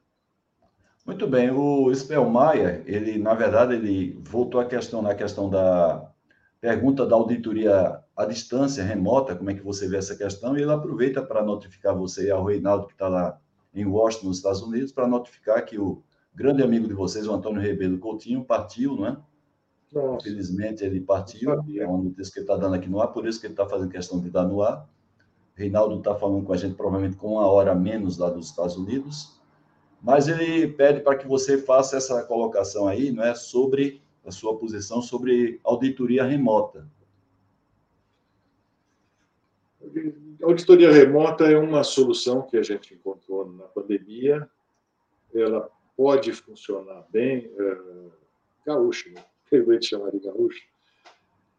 Muito 1.05 1.25
bem, 1.25 1.49
o 1.51 1.93
Spellmaier, 1.93 2.83
ele, 2.85 3.17
na 3.17 3.33
verdade, 3.33 3.75
ele 3.75 4.19
voltou 4.23 4.59
a 4.59 4.65
questão 4.65 5.01
na 5.01 5.15
questão 5.15 5.49
da 5.49 6.11
pergunta 6.59 7.05
da 7.05 7.15
auditoria 7.15 8.03
à 8.17 8.25
distância, 8.25 8.83
remota, 8.83 9.35
como 9.35 9.51
é 9.51 9.53
que 9.53 9.61
você 9.61 9.87
vê 9.87 9.97
essa 9.97 10.15
questão, 10.15 10.57
e 10.57 10.61
ele 10.63 10.71
aproveita 10.71 11.21
para 11.21 11.43
notificar 11.43 11.95
você 11.95 12.27
e 12.27 12.31
ao 12.31 12.43
Reinaldo, 12.43 12.87
que 12.87 12.93
está 12.93 13.07
lá 13.07 13.39
em 13.73 13.85
Washington, 13.85 14.27
nos 14.29 14.37
Estados 14.37 14.61
Unidos, 14.61 14.91
para 14.91 15.07
notificar 15.07 15.63
que 15.63 15.77
o 15.77 16.01
grande 16.33 16.63
amigo 16.63 16.87
de 16.87 16.95
vocês, 16.95 17.27
o 17.27 17.33
Antônio 17.33 17.61
Rebelo 17.61 17.99
Coutinho, 17.99 18.43
partiu, 18.43 18.95
não 18.95 19.07
é? 19.07 19.17
Nossa. 19.93 20.27
Infelizmente, 20.27 20.83
ele 20.83 20.99
partiu, 20.99 21.53
é 21.53 21.85
uma 21.85 22.03
notícia 22.03 22.33
que 22.33 22.39
ele 22.39 22.45
está 22.45 22.57
dando 22.57 22.73
aqui 22.75 22.89
no 22.89 22.99
ar, 22.99 23.09
por 23.09 23.27
isso 23.27 23.39
que 23.39 23.45
ele 23.45 23.53
está 23.53 23.67
fazendo 23.67 23.91
questão 23.91 24.19
de 24.19 24.31
dar 24.31 24.45
no 24.45 24.63
ar. 24.63 24.89
Reinaldo 25.53 25.97
está 25.97 26.15
falando 26.15 26.43
com 26.43 26.53
a 26.53 26.57
gente, 26.57 26.75
provavelmente 26.75 27.17
com 27.17 27.33
uma 27.33 27.47
hora 27.47 27.73
menos 27.73 28.17
lá 28.17 28.29
dos 28.29 28.49
Estados 28.49 28.75
Unidos, 28.75 29.39
mas 30.01 30.27
ele 30.27 30.67
pede 30.67 31.01
para 31.01 31.17
que 31.17 31.27
você 31.27 31.57
faça 31.57 31.97
essa 31.97 32.23
colocação 32.23 32.87
aí, 32.87 33.11
não 33.11 33.23
é, 33.23 33.33
sobre 33.33 34.01
a 34.25 34.31
sua 34.31 34.57
posição 34.57 35.01
sobre 35.01 35.59
auditoria 35.63 36.23
remota. 36.23 36.87
A 39.81 39.87
auditoria 40.41 40.91
remota 40.91 41.45
é 41.45 41.57
uma 41.57 41.83
solução 41.83 42.41
que 42.43 42.57
a 42.57 42.63
gente 42.63 42.93
encontrou 42.93 43.51
na 43.51 43.65
pandemia. 43.65 44.49
Ela 45.33 45.69
pode 45.95 46.31
funcionar 46.33 47.05
bem, 47.09 47.51
é, 47.57 47.77
gaúcho, 48.65 49.11
né? 49.11 49.23
eu 49.51 49.71
ia 49.71 49.79
te 49.79 49.87
chamar 49.87 50.11
de 50.11 50.19
gaúcho. 50.19 50.63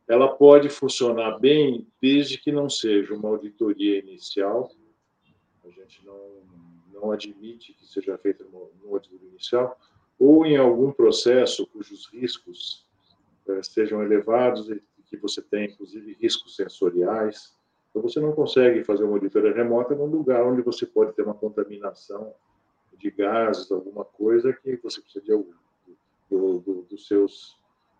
Ela 0.07 0.29
pode 0.29 0.70
funcionar 0.70 1.39
bem 1.39 1.87
desde 2.01 2.39
que 2.39 2.51
não 2.51 2.70
seja 2.70 3.14
uma 3.14 3.29
auditoria 3.29 3.99
inicial. 3.99 4.70
A 5.64 5.70
gente 5.70 6.05
não, 6.05 6.43
não 6.93 7.12
admite 7.12 7.74
que 7.74 7.87
seja 7.87 8.16
feita 8.16 8.45
uma 8.45 8.68
auditoria 8.91 9.29
inicial, 9.29 9.79
ou 10.18 10.47
em 10.47 10.57
algum 10.57 10.91
processo 10.91 11.66
cujos 11.66 12.07
riscos 12.07 12.87
eh, 13.47 13.62
sejam 13.62 14.03
elevados 14.03 14.70
e 14.70 14.83
que 15.09 15.16
você 15.16 15.41
tem, 15.43 15.66
inclusive, 15.66 16.16
riscos 16.20 16.57
sensoriais. 16.57 17.55
Então, 17.99 18.09
você 18.09 18.20
não 18.20 18.32
consegue 18.32 18.84
fazer 18.84 19.03
uma 19.03 19.14
auditoria 19.14 19.53
remota 19.53 19.94
num 19.94 20.07
lugar 20.07 20.44
onde 20.44 20.62
você 20.62 20.86
pode 20.86 21.12
ter 21.14 21.22
uma 21.22 21.34
contaminação 21.34 22.32
de 22.96 23.11
gases, 23.11 23.70
alguma 23.72 24.05
coisa 24.05 24.53
que 24.53 24.76
você 24.76 25.01
precisa 25.01 25.24
de 25.24 25.32
algum, 25.32 25.53
do, 26.30 26.61
do, 26.61 26.82
dos 26.82 27.09
seus 27.09 27.57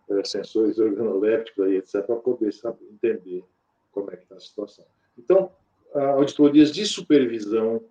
é, 0.09 0.23
sensores 0.23 0.79
organolépticos, 0.79 1.65
aí, 1.65 1.75
etc., 1.75 2.05
para 2.05 2.15
poder 2.15 2.53
saber, 2.53 2.85
entender 2.89 3.43
como 3.91 4.09
é 4.11 4.15
que 4.15 4.23
está 4.23 4.35
a 4.35 4.39
situação. 4.39 4.85
Então, 5.17 5.51
auditorias 5.93 6.71
de 6.71 6.85
supervisão 6.85 7.83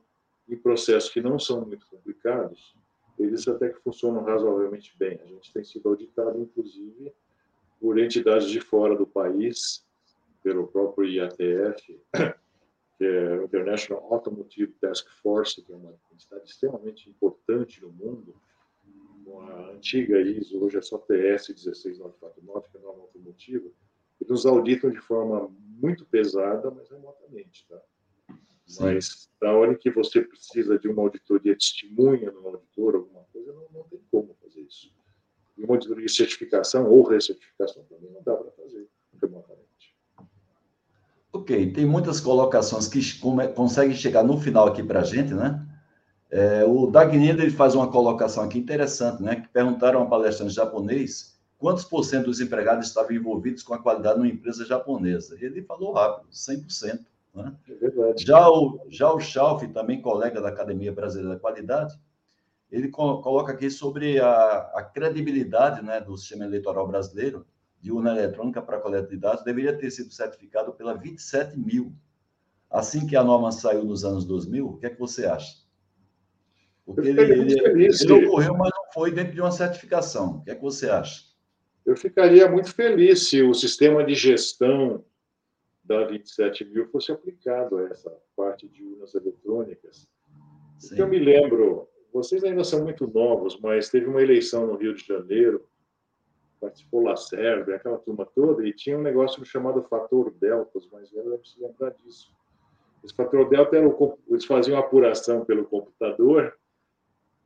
em 0.49 0.57
processos 0.57 1.11
que 1.11 1.21
não 1.21 1.39
são 1.39 1.67
muito 1.67 1.87
complicados, 1.89 2.75
eles 3.19 3.47
até 3.49 3.69
que 3.69 3.81
funcionam 3.81 4.23
razoavelmente 4.23 4.95
bem. 4.99 5.21
A 5.23 5.27
gente 5.27 5.53
tem 5.53 5.65
sido 5.65 5.89
auditado, 5.89 6.41
inclusive, 6.41 7.13
por 7.81 7.99
entidades 7.99 8.49
de 8.49 8.61
fora 8.61 8.97
do 8.97 9.07
país, 9.07 9.87
pelo 10.49 10.67
próprio 10.67 11.07
IATF, 11.07 12.01
que 12.97 13.05
é 13.05 13.39
o 13.39 13.45
International 13.45 14.03
Automotive 14.11 14.73
Task 14.81 15.07
Force, 15.23 15.61
que 15.61 15.71
é 15.71 15.77
uma 15.77 15.95
entidade 16.11 16.49
extremamente 16.49 17.11
importante 17.11 17.83
no 17.83 17.93
mundo, 17.93 18.35
com 19.27 19.41
a 19.43 19.73
antiga 19.73 20.19
ISO, 20.19 20.65
hoje 20.65 20.79
é 20.79 20.81
só 20.81 20.97
TS 20.97 21.49
16949, 21.49 22.71
que 22.71 22.79
é 22.79 22.81
a 22.81 22.83
norma 22.83 23.03
automotiva, 23.03 23.69
que 24.17 24.27
nos 24.27 24.47
auditam 24.47 24.91
de 24.91 25.01
forma 25.03 25.55
muito 25.61 26.07
pesada, 26.07 26.71
mas 26.71 26.89
remotamente. 26.89 27.67
Tá? 27.69 27.79
Mas 28.81 29.31
na 29.43 29.53
hora 29.53 29.75
que 29.75 29.91
você 29.91 30.23
precisa 30.23 30.79
de 30.79 30.89
uma 30.89 31.03
auditoria 31.03 31.55
testemunha 31.55 32.31
no 32.31 32.49
auditor, 32.49 32.95
alguma 32.95 33.25
coisa, 33.25 33.53
não, 33.53 33.69
não 33.71 33.83
tem 33.85 34.01
como 34.11 34.35
fazer 34.43 34.63
isso. 34.63 34.91
E 35.59 35.63
uma 35.63 35.75
auditoria 35.75 36.07
de 36.07 36.13
certificação 36.13 36.91
ou 36.91 37.03
recertificação 37.03 37.85
também 37.85 38.11
não 38.11 38.23
dá 38.23 38.35
para 38.35 38.51
fazer 38.53 38.89
remotamente. 39.21 39.68
Ok, 41.33 41.73
tem 41.73 41.85
muitas 41.85 42.21
colocações 42.21 42.89
que 42.89 43.01
conseguem 43.55 43.95
chegar 43.95 44.23
no 44.23 44.39
final 44.41 44.67
aqui 44.67 44.83
para 44.83 45.01
a 45.01 45.05
gente, 45.05 45.35
né? 45.35 45.65
É, 46.31 46.65
o 46.65 46.87
Dagnino 46.87 47.41
ele 47.41 47.51
faz 47.51 47.75
uma 47.75 47.91
colocação 47.91 48.45
aqui 48.45 48.59
interessante, 48.59 49.23
né? 49.23 49.37
Que 49.37 49.49
perguntaram 49.49 50.03
a 50.03 50.07
palestrante 50.07 50.55
japonês 50.55 51.39
quantos 51.59 51.85
por 51.85 52.05
cento 52.05 52.27
dos 52.27 52.41
empregados 52.41 52.87
estavam 52.87 53.13
envolvidos 53.13 53.63
com 53.63 53.75
a 53.75 53.79
qualidade 53.79 54.19
numa 54.19 54.29
empresa 54.29 54.65
japonesa. 54.65 55.37
Ele 55.41 55.63
falou 55.63 55.93
rápido, 55.93 56.29
100%. 56.31 57.05
Né? 57.35 57.55
É. 57.69 58.15
Já 58.19 58.49
o, 58.49 58.81
já 58.89 59.13
o 59.13 59.21
Schalf, 59.21 59.67
também 59.69 60.01
colega 60.01 60.41
da 60.41 60.49
Academia 60.49 60.93
Brasileira 60.93 61.35
da 61.35 61.41
Qualidade, 61.41 61.99
ele 62.71 62.89
coloca 62.89 63.53
aqui 63.53 63.71
sobre 63.71 64.21
a, 64.21 64.71
a 64.75 64.83
credibilidade 64.83 65.83
né, 65.83 66.01
do 66.01 66.17
sistema 66.17 66.45
eleitoral 66.45 66.87
brasileiro 66.87 67.47
de 67.81 67.93
urna 67.93 68.11
eletrônica 68.11 68.61
para 68.61 68.81
coleta 68.81 69.09
de 69.09 69.17
dados 69.17 69.45
deveria 69.45 69.77
ter 69.77 69.91
sido 69.91 70.13
certificado 70.13 70.73
pela 70.73 70.95
27 70.95 71.59
mil. 71.59 71.93
Assim 72.71 73.07
que 73.07 73.17
a 73.17 73.25
norma 73.25 73.51
saiu 73.51 73.85
nos 73.85 74.05
anos 74.05 74.25
2000, 74.25 74.67
o 74.67 74.77
que 74.77 74.87
é 74.87 74.91
que 74.91 74.99
você 74.99 75.27
acha? 75.27 75.57
Porque 76.85 77.09
ele, 77.09 77.21
ele, 77.21 77.55
ele 77.55 78.27
ocorreu, 78.27 78.55
mas 78.57 78.71
não 78.75 78.93
foi 78.93 79.13
dentro 79.13 79.35
de 79.35 79.41
uma 79.41 79.51
certificação. 79.51 80.39
O 80.39 80.45
que 80.45 80.51
é 80.51 80.55
que 80.55 80.63
você 80.63 80.89
acha? 80.89 81.27
Eu 81.85 81.97
ficaria 81.97 82.51
muito 82.51 82.75
feliz 82.75 83.29
se 83.29 83.43
o 83.43 83.55
sistema 83.55 84.05
de 84.05 84.15
gestão 84.15 85.05
da 85.85 86.05
27 86.07 86.65
mil 86.67 86.87
fosse 86.89 87.13
aplicado 87.13 87.79
a 87.79 87.89
essa 87.89 88.11
parte 88.37 88.69
de 88.69 88.83
urnas 88.83 89.15
eletrônicas. 89.15 90.09
Sim. 90.79 90.99
Eu 90.99 91.09
me 91.09 91.19
lembro, 91.19 91.89
vocês 92.13 92.45
ainda 92.45 92.65
são 92.65 92.85
muito 92.85 93.07
novos, 93.07 93.59
mas 93.61 93.89
teve 93.89 94.07
uma 94.07 94.23
eleição 94.23 94.67
no 94.67 94.77
Rio 94.77 94.95
de 94.95 95.05
Janeiro, 95.05 95.68
participou 96.61 97.03
Lacerda, 97.03 97.75
aquela 97.75 97.99
turma 97.99 98.27
toda, 98.27 98.67
e 98.67 98.73
tinha 98.73 98.99
um 98.99 99.03
negócio 99.03 99.45
chamado 99.45 99.83
fator 99.85 100.33
delta, 100.41 100.79
os 100.79 100.91
mais 100.91 101.11
velhos 101.11 101.53
se 101.53 101.61
lembrar 101.61 101.91
disso. 101.91 102.33
Esse 103.05 103.15
fator 103.15 103.49
delta 103.49 103.77
era 103.77 103.89
o, 103.89 104.19
eles 104.29 104.45
faziam 104.45 104.79
apuração 104.79 105.45
pelo 105.45 105.65
computador 105.65 106.55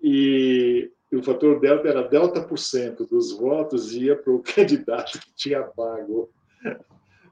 e 0.02 0.90
o 1.12 1.22
fator 1.22 1.60
delta 1.60 1.88
era 1.88 2.02
delta 2.02 2.42
por 2.42 2.58
cento 2.58 3.06
dos 3.06 3.32
votos 3.32 3.94
ia 3.94 4.16
para 4.16 4.32
o 4.32 4.42
candidato 4.42 5.20
que 5.20 5.34
tinha 5.34 5.62
pago. 5.62 6.30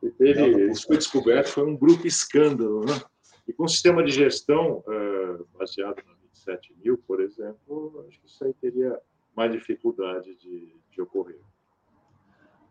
E 0.02 0.10
teve, 0.10 0.70
isso 0.70 0.86
foi 0.86 0.96
descoberto, 0.96 1.48
foi 1.48 1.64
um 1.64 1.76
bruto 1.76 2.06
escândalo. 2.06 2.84
Né? 2.84 3.00
E 3.48 3.52
com 3.52 3.64
o 3.64 3.68
sistema 3.68 4.02
de 4.04 4.10
gestão 4.10 4.78
uh, 4.86 5.46
baseado 5.58 6.02
na 6.06 6.14
27 6.22 6.74
mil, 6.82 6.98
por 6.98 7.20
exemplo, 7.20 8.04
acho 8.08 8.20
que 8.20 8.26
isso 8.26 8.44
aí 8.44 8.54
teria 8.54 8.98
mais 9.36 9.52
dificuldade 9.52 10.34
de, 10.36 10.74
de 10.90 11.02
ocorrer. 11.02 11.40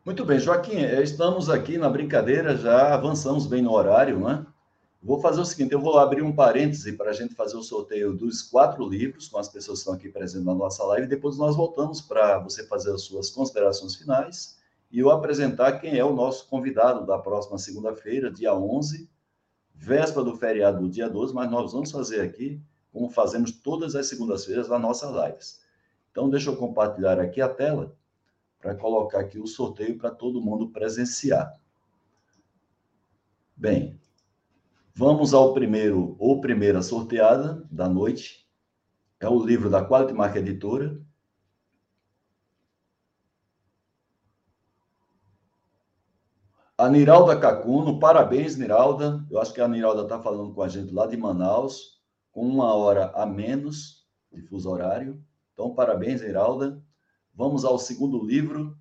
Muito 0.10 0.26
bem, 0.26 0.40
Joaquim, 0.40 0.78
eh, 0.78 1.04
estamos 1.04 1.52
aqui 1.52 1.78
na 1.78 1.88
brincadeira, 1.88 2.58
já 2.58 2.96
avançamos 2.96 3.46
bem 3.46 3.62
no 3.62 3.72
horário, 3.72 4.20
né? 4.20 4.44
Vou 5.04 5.22
fazer 5.22 5.40
o 5.40 5.46
seguinte: 5.46 5.72
eu 5.72 5.80
vou 5.80 6.00
abrir 6.00 6.24
um 6.24 6.36
parêntese 6.36 6.94
para 6.94 7.12
a 7.12 7.14
gente 7.14 7.36
fazer 7.36 7.56
o 7.56 7.62
sorteio 7.62 8.12
dos 8.12 8.42
quatro 8.42 8.90
livros, 8.90 9.28
com 9.28 9.38
as 9.38 9.48
pessoas 9.48 9.78
que 9.78 9.82
estão 9.82 9.94
aqui 9.94 10.10
presentes 10.10 10.44
na 10.44 10.56
nossa 10.56 10.84
live, 10.86 11.06
depois 11.06 11.38
nós 11.38 11.56
voltamos 11.56 12.02
para 12.02 12.40
você 12.40 12.66
fazer 12.66 12.92
as 12.92 13.04
suas 13.04 13.30
considerações 13.30 13.98
finais 13.98 14.58
e 14.92 14.98
eu 14.98 15.12
apresentar 15.12 15.74
quem 15.74 16.00
é 16.00 16.04
o 16.04 16.16
nosso 16.16 16.50
convidado 16.50 17.06
da 17.06 17.20
próxima 17.20 17.60
segunda-feira, 17.60 18.32
dia 18.32 18.52
11, 18.52 19.08
véspera 19.76 20.26
do 20.26 20.36
feriado 20.36 20.80
do 20.80 20.90
dia 20.90 21.08
12, 21.08 21.36
mas 21.36 21.52
nós 21.52 21.72
vamos 21.72 21.92
fazer 21.92 22.22
aqui, 22.22 22.60
como 22.92 23.12
fazemos 23.12 23.52
todas 23.52 23.94
as 23.94 24.08
segundas-feiras 24.08 24.70
nas 24.70 24.82
nossas 24.82 25.12
lives. 25.12 25.60
Então, 26.10 26.28
deixa 26.28 26.50
eu 26.50 26.58
compartilhar 26.58 27.20
aqui 27.20 27.40
a 27.40 27.48
tela 27.48 27.96
para 28.60 28.76
colocar 28.76 29.22
aqui 29.22 29.40
o 29.40 29.48
sorteio 29.48 29.98
para 29.98 30.12
todo 30.12 30.42
mundo 30.42 30.70
presenciar. 30.70 31.58
Bem, 33.56 34.00
vamos 34.94 35.34
ao 35.34 35.54
primeiro 35.54 36.16
ou 36.20 36.42
primeira 36.42 36.82
sorteada 36.82 37.66
da 37.72 37.88
noite. 37.88 38.48
É 39.20 39.28
o 39.28 39.44
livro 39.44 39.70
da 39.70 39.86
Quality 39.86 40.14
Mark 40.14 40.36
Editora. 40.36 41.02
A 46.78 46.88
Niralda 46.88 47.38
Cacuno, 47.38 48.00
parabéns, 48.00 48.56
Niralda. 48.56 49.26
Eu 49.30 49.42
acho 49.42 49.54
que 49.54 49.60
a 49.60 49.68
Niralda 49.68 50.04
está 50.04 50.22
falando 50.22 50.54
com 50.54 50.62
a 50.62 50.70
gente 50.70 50.94
lá 50.94 51.06
de 51.06 51.18
Manaus, 51.18 52.02
com 52.32 52.48
uma 52.48 52.74
hora 52.74 53.12
a 53.14 53.26
menos 53.26 54.08
de 54.32 54.42
fuso 54.42 54.70
horário. 54.70 55.22
Então, 55.54 55.76
parabéns, 55.76 56.22
Niralda. 56.22 56.82
Vamos 57.40 57.64
ao 57.64 57.80
segundo 57.80 58.22
livro, 58.22 58.78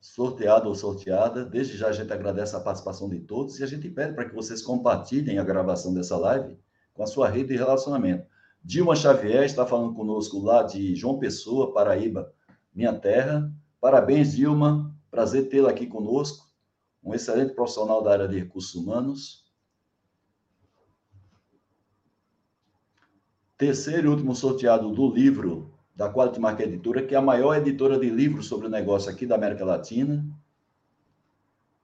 sorteado 0.00 0.68
ou 0.68 0.74
sorteada. 0.74 1.44
Desde 1.44 1.76
já 1.76 1.86
a 1.86 1.92
gente 1.92 2.12
agradece 2.12 2.56
a 2.56 2.60
participação 2.60 3.08
de 3.08 3.20
todos 3.20 3.60
e 3.60 3.62
a 3.62 3.68
gente 3.68 3.88
pede 3.88 4.14
para 4.14 4.28
que 4.28 4.34
vocês 4.34 4.60
compartilhem 4.60 5.38
a 5.38 5.44
gravação 5.44 5.94
dessa 5.94 6.16
live 6.16 6.58
com 6.92 7.04
a 7.04 7.06
sua 7.06 7.28
rede 7.28 7.50
de 7.50 7.56
relacionamento. 7.56 8.26
Dilma 8.60 8.96
Xavier 8.96 9.44
está 9.44 9.64
falando 9.64 9.94
conosco 9.94 10.40
lá 10.40 10.64
de 10.64 10.96
João 10.96 11.20
Pessoa, 11.20 11.72
Paraíba, 11.72 12.34
minha 12.74 12.92
terra. 12.92 13.48
Parabéns, 13.80 14.34
Dilma. 14.34 14.92
Prazer 15.12 15.48
tê-la 15.48 15.70
aqui 15.70 15.86
conosco. 15.86 16.50
Um 17.00 17.14
excelente 17.14 17.54
profissional 17.54 18.02
da 18.02 18.10
área 18.10 18.26
de 18.26 18.40
recursos 18.40 18.74
humanos. 18.74 19.44
Terceiro 23.56 24.08
e 24.08 24.10
último 24.10 24.34
sorteado 24.34 24.90
do 24.90 25.14
livro 25.14 25.73
da 25.94 26.12
Quality 26.12 26.40
Mark 26.40 26.60
Editora, 26.60 27.06
que 27.06 27.14
é 27.14 27.18
a 27.18 27.22
maior 27.22 27.56
editora 27.56 27.98
de 27.98 28.10
livros 28.10 28.46
sobre 28.46 28.66
o 28.66 28.70
negócio 28.70 29.10
aqui 29.10 29.26
da 29.26 29.36
América 29.36 29.64
Latina. 29.64 30.24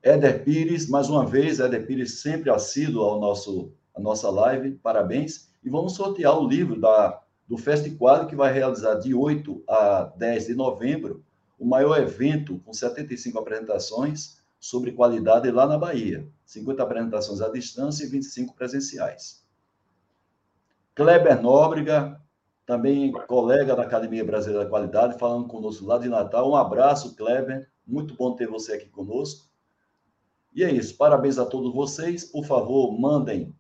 Éder 0.03 0.43
Pires, 0.45 0.89
mais 0.89 1.09
uma 1.09 1.25
vez, 1.25 1.61
Éder 1.61 1.87
Pires 1.87 2.21
sempre 2.21 2.51
assíduo 2.51 3.03
ao 3.03 3.21
nosso, 3.21 3.73
à 3.95 4.01
nossa 4.01 4.29
live, 4.31 4.73
parabéns. 4.73 5.51
E 5.63 5.71
vamos 5.71 5.95
sortear 5.95 6.37
o 6.39 6.49
livro 6.49 6.81
da, 6.81 7.23
do 7.47 7.57
Festival, 7.57 8.27
que 8.27 8.35
vai 8.35 8.53
realizar 8.53 8.95
de 8.95 9.15
8 9.15 9.63
a 9.69 10.13
10 10.17 10.47
de 10.47 10.55
novembro, 10.55 11.23
o 11.59 11.67
maior 11.67 12.01
evento 12.01 12.59
com 12.65 12.73
75 12.73 13.39
apresentações 13.39 14.41
sobre 14.59 14.93
qualidade 14.93 15.51
lá 15.51 15.67
na 15.67 15.79
Bahia. 15.79 16.27
50 16.47 16.83
apresentações 16.83 17.41
à 17.41 17.49
distância 17.49 18.05
e 18.05 18.09
25 18.09 18.55
presenciais. 18.55 19.45
Kleber 20.95 21.41
Nóbrega, 21.41 22.21
também 22.71 23.11
colega 23.11 23.75
da 23.75 23.83
Academia 23.83 24.25
Brasileira 24.25 24.63
da 24.63 24.71
Qualidade, 24.71 25.19
falando 25.19 25.49
conosco 25.49 25.85
lá 25.85 25.99
de 25.99 26.09
Natal. 26.09 26.49
Um 26.49 26.55
abraço, 26.55 27.17
Kleber. 27.17 27.69
Muito 27.85 28.15
bom 28.15 28.37
ter 28.37 28.47
você 28.47 28.75
aqui 28.75 28.89
conosco. 28.89 29.51
E 30.55 30.63
é 30.63 30.71
isso. 30.71 30.97
Parabéns 30.97 31.37
a 31.37 31.45
todos 31.45 31.75
vocês. 31.75 32.25
Por 32.25 32.45
favor, 32.45 32.97
mandem 32.97 33.53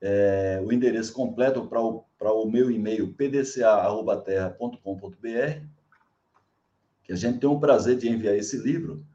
é, 0.00 0.60
o 0.66 0.72
endereço 0.72 1.12
completo 1.12 1.68
para 1.68 1.80
o, 1.80 2.04
o 2.20 2.50
meu 2.50 2.68
e-mail 2.68 3.14
pdca.terra.com.br, 3.14 5.64
que 7.04 7.12
a 7.12 7.16
gente 7.16 7.38
tem 7.38 7.48
o 7.48 7.60
prazer 7.60 7.96
de 7.96 8.08
enviar 8.08 8.34
esse 8.34 8.56
livro, 8.56 9.06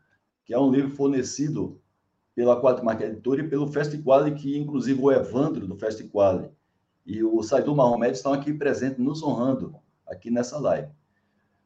que 0.45 0.53
é 0.53 0.57
um 0.57 0.71
livro 0.71 0.91
fornecido 0.91 1.81
pela 2.33 2.81
Market 2.81 3.09
Editora 3.09 3.41
e 3.41 3.49
pelo 3.49 3.67
Festival, 3.67 4.23
que 4.35 4.57
inclusive 4.57 5.01
o 5.01 5.11
Evandro 5.11 5.67
do 5.67 5.75
Festival 5.75 6.49
e 7.05 7.23
o 7.23 7.41
Saidu 7.43 7.75
Mahomet 7.75 8.13
estão 8.13 8.33
aqui 8.33 8.53
presentes, 8.53 8.97
nos 8.97 9.21
honrando 9.21 9.75
aqui 10.07 10.31
nessa 10.31 10.59
live. 10.59 10.89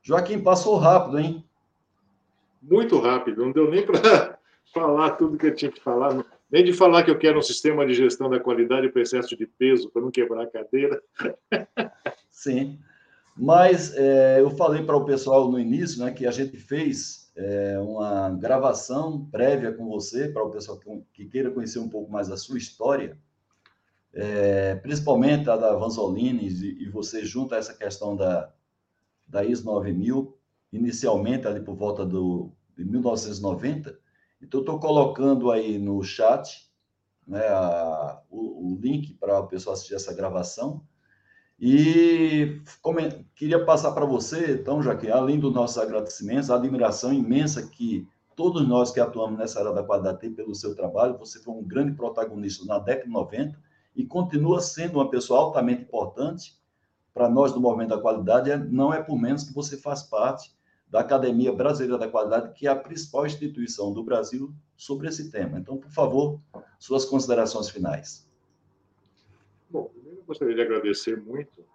Joaquim, 0.02 0.40
passou 0.40 0.78
rápido, 0.78 1.20
hein? 1.20 1.44
Muito 2.62 3.00
rápido, 3.00 3.46
não 3.46 3.52
deu 3.52 3.70
nem 3.70 3.86
para 3.86 4.40
falar 4.74 5.12
tudo 5.12 5.38
que 5.38 5.48
eu 5.48 5.56
tinha 5.56 5.72
que 5.72 5.82
falar, 5.82 6.26
nem 6.50 6.64
de 6.64 6.74
falar 6.74 7.04
que 7.04 7.12
eu 7.12 7.20
quero 7.20 7.38
um 7.38 7.42
sistema 7.42 7.86
de 7.86 7.94
gestão 7.94 8.30
da 8.30 8.40
qualidade 8.40 8.90
para 8.90 9.02
excesso 9.02 9.38
de 9.38 9.46
peso, 9.46 9.90
para 9.90 10.02
não 10.02 10.12
quebrar 10.12 10.44
a 10.44 10.48
cadeira. 10.48 11.02
Sim, 12.32 12.80
mas 13.36 13.96
é, 13.96 14.42
eu 14.42 14.50
falei 14.52 14.84
para 14.84 14.96
o 14.96 15.06
pessoal 15.06 15.52
no 15.52 15.60
início 15.60 16.04
né, 16.04 16.12
que 16.12 16.26
a 16.26 16.32
gente 16.32 16.58
fez 16.58 17.32
é, 17.36 17.78
uma 17.80 18.32
gravação 18.32 19.28
prévia 19.32 19.72
com 19.72 19.88
você, 19.88 20.30
para 20.30 20.44
o 20.44 20.50
pessoal 20.50 20.80
que, 20.80 20.90
que 21.14 21.26
queira 21.26 21.52
conhecer 21.52 21.80
um 21.80 21.90
pouco 21.90 22.12
mais 22.12 22.28
da 22.28 22.38
sua 22.38 22.58
história 22.58 23.18
é, 24.20 24.74
principalmente 24.74 25.48
a 25.48 25.56
da 25.56 25.76
Vanzolini, 25.76 26.48
e, 26.48 26.86
e 26.86 26.90
você 26.90 27.24
junta 27.24 27.56
essa 27.56 27.72
questão 27.72 28.16
da, 28.16 28.52
da 29.28 29.46
IS 29.46 29.64
9000, 29.64 30.36
inicialmente 30.74 31.48
ali 31.48 31.62
por 31.62 31.76
volta 31.76 32.04
do, 32.04 32.52
de 32.76 32.84
1990. 32.84 33.96
Então, 34.42 34.62
estou 34.62 34.80
colocando 34.80 35.52
aí 35.52 35.78
no 35.78 36.02
chat 36.02 36.68
né, 37.28 37.48
a, 37.48 38.20
o, 38.28 38.72
o, 38.72 38.80
link 38.82 39.14
para 39.14 39.40
o 39.40 39.48
pessoal 39.48 39.76
assistir 39.76 39.94
essa 39.94 40.16
gravação. 40.16 40.84
E 41.60 42.60
como, 42.82 42.98
queria 43.36 43.64
passar 43.66 43.92
para 43.92 44.06
você, 44.06 44.54
então, 44.54 44.82
Joaquim, 44.82 45.10
além 45.10 45.40
dos 45.40 45.54
nossos 45.54 45.78
agradecimentos, 45.78 46.50
a 46.50 46.56
admiração 46.56 47.14
imensa 47.14 47.68
que 47.68 48.08
todos 48.36 48.68
nós 48.68 48.90
que 48.90 49.00
atuamos 49.00 49.38
nessa 49.38 49.60
área 49.60 49.74
da 49.74 49.84
qualidade 49.84 50.20
têm 50.20 50.34
pelo 50.34 50.56
seu 50.56 50.76
trabalho. 50.76 51.20
Você 51.20 51.40
foi 51.40 51.54
um 51.54 51.64
grande 51.64 51.94
protagonista 51.94 52.66
na 52.66 52.80
década 52.80 53.06
de 53.06 53.14
90 53.14 53.67
e 53.98 54.06
continua 54.06 54.62
sendo 54.62 55.00
uma 55.00 55.10
pessoa 55.10 55.40
altamente 55.40 55.82
importante 55.82 56.56
para 57.12 57.28
nós 57.28 57.52
do 57.52 57.60
Movimento 57.60 57.90
da 57.90 58.00
Qualidade. 58.00 58.56
Não 58.72 58.94
é 58.94 59.02
por 59.02 59.20
menos 59.20 59.44
que 59.44 59.54
você 59.54 59.76
faz 59.76 60.04
parte 60.04 60.56
da 60.88 61.00
Academia 61.00 61.52
Brasileira 61.52 61.98
da 61.98 62.08
Qualidade, 62.08 62.54
que 62.54 62.68
é 62.68 62.70
a 62.70 62.76
principal 62.76 63.26
instituição 63.26 63.92
do 63.92 64.04
Brasil 64.04 64.54
sobre 64.76 65.08
esse 65.08 65.32
tema. 65.32 65.58
Então, 65.60 65.78
por 65.78 65.90
favor, 65.90 66.40
suas 66.78 67.06
considerações 67.06 67.70
finais. 67.70 68.30
Bom, 69.68 69.86
primeiro 69.86 70.20
eu 70.20 70.24
gostaria 70.26 70.54
de 70.54 70.62
agradecer 70.62 71.20
muito. 71.20 71.66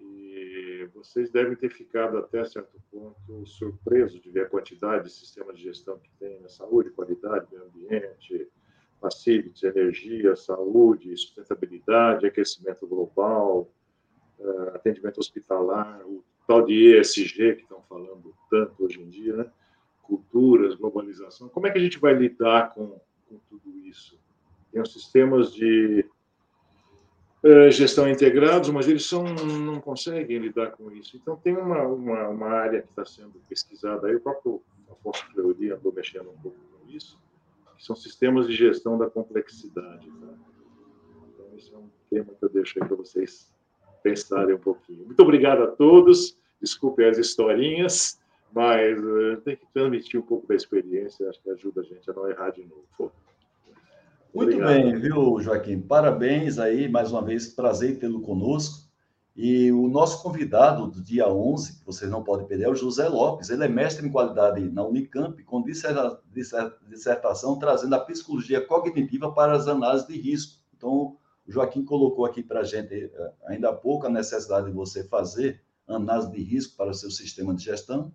E 0.00 0.88
vocês 0.94 1.28
devem 1.28 1.56
ter 1.56 1.70
ficado 1.70 2.18
até 2.18 2.44
certo 2.44 2.80
ponto 2.90 3.44
surpresos 3.44 4.20
de 4.20 4.30
ver 4.30 4.46
a 4.46 4.48
quantidade 4.48 5.04
de 5.04 5.10
sistemas 5.10 5.56
de 5.56 5.64
gestão 5.64 5.98
que 5.98 6.08
tem 6.20 6.40
na 6.40 6.48
saúde, 6.48 6.90
qualidade, 6.90 7.48
meio 7.50 7.64
ambiente, 7.64 8.48
facilities, 9.00 9.62
energia, 9.62 10.36
saúde, 10.36 11.16
sustentabilidade, 11.16 12.26
aquecimento 12.26 12.86
global, 12.86 13.70
eh, 14.40 14.72
atendimento 14.74 15.18
hospitalar, 15.18 16.00
o 16.06 16.24
tal 16.46 16.64
de 16.64 16.98
ESG 16.98 17.56
que 17.56 17.62
estão 17.62 17.82
falando 17.88 18.34
tanto 18.50 18.84
hoje 18.84 19.00
em 19.00 19.08
dia, 19.08 19.36
né? 19.36 19.50
culturas, 20.02 20.74
globalização. 20.74 21.48
Como 21.48 21.66
é 21.66 21.70
que 21.70 21.78
a 21.78 21.80
gente 21.80 21.98
vai 21.98 22.14
lidar 22.14 22.72
com, 22.72 23.00
com 23.28 23.38
tudo 23.50 23.76
isso? 23.84 24.18
Tem 24.72 24.80
os 24.80 24.92
sistemas 24.92 25.52
de 25.52 26.06
uh, 27.42 27.70
gestão 27.70 28.08
integrados, 28.08 28.70
mas 28.70 28.88
eles 28.88 29.04
são, 29.04 29.24
não 29.24 29.80
conseguem 29.80 30.38
lidar 30.38 30.70
com 30.72 30.90
isso. 30.92 31.16
Então, 31.16 31.36
tem 31.36 31.56
uma, 31.56 31.82
uma, 31.82 32.28
uma 32.28 32.48
área 32.48 32.82
que 32.82 32.88
está 32.88 33.04
sendo 33.04 33.40
pesquisada 33.48 34.06
aí, 34.06 34.14
o 34.14 34.20
próprio 34.20 34.62
Afonso 34.90 35.26
Fleury 35.32 35.72
andou 35.72 35.92
mexendo 35.92 36.30
um 36.30 36.38
pouco 36.38 36.56
com 36.58 36.88
isso, 36.90 37.18
que 37.76 37.84
são 37.84 37.94
sistemas 37.94 38.46
de 38.46 38.54
gestão 38.54 38.96
da 38.98 39.08
complexidade. 39.08 40.10
Tá? 40.10 40.34
Então, 41.34 41.46
esse 41.56 41.72
é 41.72 41.76
um 41.76 41.88
tema 42.10 42.32
que 42.38 42.44
eu 42.44 42.48
deixo 42.48 42.78
aí 42.80 42.88
para 42.88 42.96
vocês 42.96 43.52
pensarem 44.02 44.54
um 44.54 44.58
pouquinho. 44.58 45.04
Muito 45.04 45.20
obrigado 45.20 45.62
a 45.62 45.66
todos. 45.66 46.36
Desculpe 46.60 47.04
as 47.04 47.18
historinhas, 47.18 48.18
mas 48.52 48.98
uh, 48.98 49.36
tem 49.44 49.56
que 49.56 49.66
transmitir 49.72 50.18
um 50.18 50.22
pouco 50.22 50.46
da 50.46 50.54
experiência. 50.54 51.28
Acho 51.28 51.42
que 51.42 51.50
ajuda 51.50 51.82
a 51.82 51.84
gente 51.84 52.10
a 52.10 52.14
não 52.14 52.28
errar 52.28 52.50
de 52.50 52.64
novo. 52.64 53.12
Muito 54.34 54.54
obrigado. 54.54 54.68
bem, 54.68 54.94
viu, 54.98 55.40
Joaquim? 55.40 55.80
Parabéns 55.80 56.58
aí, 56.58 56.88
mais 56.88 57.10
uma 57.10 57.22
vez, 57.22 57.48
prazer 57.48 57.98
tê-lo 57.98 58.20
conosco. 58.20 58.85
E 59.36 59.70
o 59.70 59.86
nosso 59.86 60.22
convidado 60.22 60.86
do 60.86 61.02
dia 61.02 61.28
11, 61.28 61.80
que 61.80 61.84
vocês 61.84 62.10
não 62.10 62.24
podem 62.24 62.46
perder, 62.46 62.64
é 62.64 62.70
o 62.70 62.74
José 62.74 63.06
Lopes. 63.06 63.50
Ele 63.50 63.64
é 63.64 63.68
mestre 63.68 64.06
em 64.06 64.10
qualidade 64.10 64.66
na 64.70 64.82
Unicamp, 64.82 65.42
com 65.44 65.62
dissertação 65.62 67.58
trazendo 67.58 67.94
a 67.94 68.00
psicologia 68.00 68.66
cognitiva 68.66 69.30
para 69.30 69.52
as 69.52 69.68
análises 69.68 70.08
de 70.08 70.18
risco. 70.18 70.62
Então, 70.74 71.18
o 71.46 71.52
Joaquim 71.52 71.84
colocou 71.84 72.24
aqui 72.24 72.42
para 72.42 72.60
a 72.60 72.64
gente, 72.64 72.94
eh, 72.94 73.32
ainda 73.46 73.68
há 73.68 73.72
pouco, 73.74 74.06
a 74.06 74.10
necessidade 74.10 74.68
de 74.68 74.72
você 74.72 75.04
fazer 75.04 75.62
análise 75.86 76.30
de 76.30 76.42
risco 76.42 76.74
para 76.74 76.90
o 76.90 76.94
seu 76.94 77.10
sistema 77.10 77.54
de 77.54 77.62
gestão. 77.62 78.10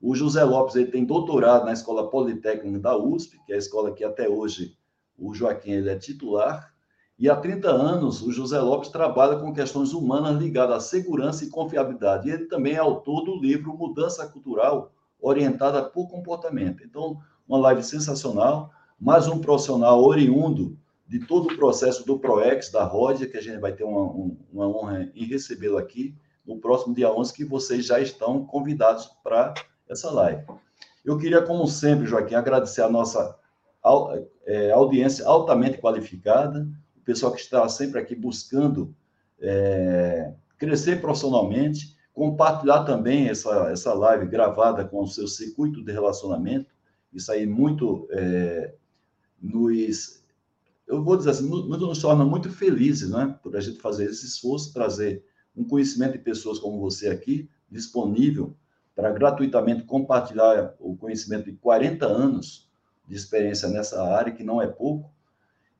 O 0.00 0.16
José 0.16 0.42
Lopes 0.42 0.74
ele 0.74 0.90
tem 0.90 1.04
doutorado 1.04 1.64
na 1.64 1.72
Escola 1.72 2.10
Politécnica 2.10 2.80
da 2.80 2.96
USP, 2.96 3.38
que 3.46 3.52
é 3.52 3.54
a 3.54 3.58
escola 3.58 3.94
que 3.94 4.02
até 4.02 4.28
hoje 4.28 4.76
o 5.16 5.32
Joaquim 5.32 5.70
ele 5.70 5.90
é 5.90 5.96
titular. 5.96 6.74
E 7.18 7.30
há 7.30 7.36
30 7.36 7.70
anos, 7.70 8.20
o 8.20 8.30
José 8.30 8.60
Lopes 8.60 8.90
trabalha 8.90 9.36
com 9.36 9.52
questões 9.52 9.94
humanas 9.94 10.36
ligadas 10.36 10.76
à 10.76 10.80
segurança 10.80 11.44
e 11.44 11.48
confiabilidade. 11.48 12.28
E 12.28 12.32
ele 12.32 12.44
também 12.44 12.74
é 12.74 12.78
autor 12.78 13.24
do 13.24 13.40
livro 13.40 13.76
Mudança 13.76 14.26
Cultural 14.26 14.92
Orientada 15.18 15.82
por 15.82 16.08
Comportamento. 16.08 16.84
Então, 16.84 17.18
uma 17.48 17.58
live 17.58 17.82
sensacional, 17.82 18.70
mais 19.00 19.26
um 19.28 19.38
profissional 19.38 20.04
oriundo 20.04 20.76
de 21.08 21.20
todo 21.20 21.52
o 21.52 21.56
processo 21.56 22.04
do 22.04 22.18
ProEx, 22.18 22.70
da 22.70 22.84
Rodia, 22.84 23.28
que 23.28 23.38
a 23.38 23.42
gente 23.42 23.60
vai 23.60 23.72
ter 23.72 23.84
uma, 23.84 24.32
uma 24.52 24.68
honra 24.68 25.10
em 25.14 25.24
recebê-lo 25.24 25.78
aqui 25.78 26.14
no 26.44 26.58
próximo 26.58 26.94
dia 26.94 27.10
11, 27.10 27.32
que 27.32 27.44
vocês 27.44 27.86
já 27.86 27.98
estão 27.98 28.44
convidados 28.44 29.06
para 29.24 29.54
essa 29.88 30.10
live. 30.10 30.44
Eu 31.04 31.16
queria, 31.16 31.40
como 31.40 31.66
sempre, 31.66 32.06
Joaquim, 32.06 32.34
agradecer 32.34 32.82
a 32.82 32.90
nossa 32.90 33.38
é, 34.44 34.70
audiência 34.72 35.26
altamente 35.26 35.78
qualificada, 35.78 36.66
pessoal 37.06 37.32
que 37.32 37.40
está 37.40 37.66
sempre 37.68 38.00
aqui 38.00 38.14
buscando 38.14 38.94
é, 39.40 40.34
crescer 40.58 41.00
profissionalmente, 41.00 41.96
compartilhar 42.12 42.84
também 42.84 43.28
essa, 43.28 43.70
essa 43.70 43.94
live 43.94 44.26
gravada 44.26 44.84
com 44.84 45.02
o 45.02 45.06
seu 45.06 45.28
circuito 45.28 45.84
de 45.84 45.92
relacionamento, 45.92 46.74
isso 47.12 47.30
aí 47.30 47.46
muito 47.46 48.08
é, 48.10 48.74
nos 49.40 50.24
eu 50.86 51.02
vou 51.02 51.16
dizer 51.16 51.30
assim, 51.30 51.48
nos, 51.48 51.98
torna 52.00 52.24
muito 52.24 52.48
felizes, 52.50 53.10
né? 53.10 53.36
Por 53.42 53.56
a 53.56 53.60
gente 53.60 53.80
fazer 53.80 54.04
esse 54.04 54.24
esforço, 54.24 54.72
trazer 54.72 55.24
um 55.56 55.64
conhecimento 55.64 56.12
de 56.12 56.18
pessoas 56.18 56.60
como 56.60 56.78
você 56.78 57.08
aqui, 57.08 57.48
disponível 57.68 58.54
para 58.94 59.10
gratuitamente 59.10 59.82
compartilhar 59.82 60.74
o 60.78 60.96
conhecimento 60.96 61.46
de 61.46 61.56
40 61.56 62.06
anos 62.06 62.70
de 63.06 63.16
experiência 63.16 63.68
nessa 63.68 64.02
área, 64.02 64.32
que 64.32 64.44
não 64.44 64.62
é 64.62 64.66
pouco, 64.66 65.10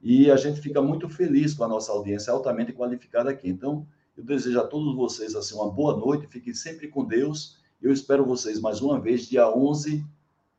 e 0.02 0.30
a 0.30 0.36
gente 0.36 0.60
fica 0.60 0.80
muito 0.80 1.08
feliz 1.08 1.54
com 1.54 1.64
a 1.64 1.68
nossa 1.68 1.92
audiência 1.92 2.32
altamente 2.32 2.72
qualificada 2.72 3.30
aqui. 3.30 3.48
Então, 3.48 3.86
eu 4.16 4.24
desejo 4.24 4.60
a 4.60 4.66
todos 4.66 4.94
vocês 4.94 5.34
assim 5.34 5.54
uma 5.54 5.70
boa 5.70 5.96
noite, 5.96 6.26
fiquem 6.26 6.54
sempre 6.54 6.88
com 6.88 7.04
Deus. 7.04 7.58
Eu 7.82 7.92
espero 7.92 8.24
vocês 8.24 8.60
mais 8.60 8.80
uma 8.80 9.00
vez 9.00 9.28
dia 9.28 9.48
11 9.48 10.04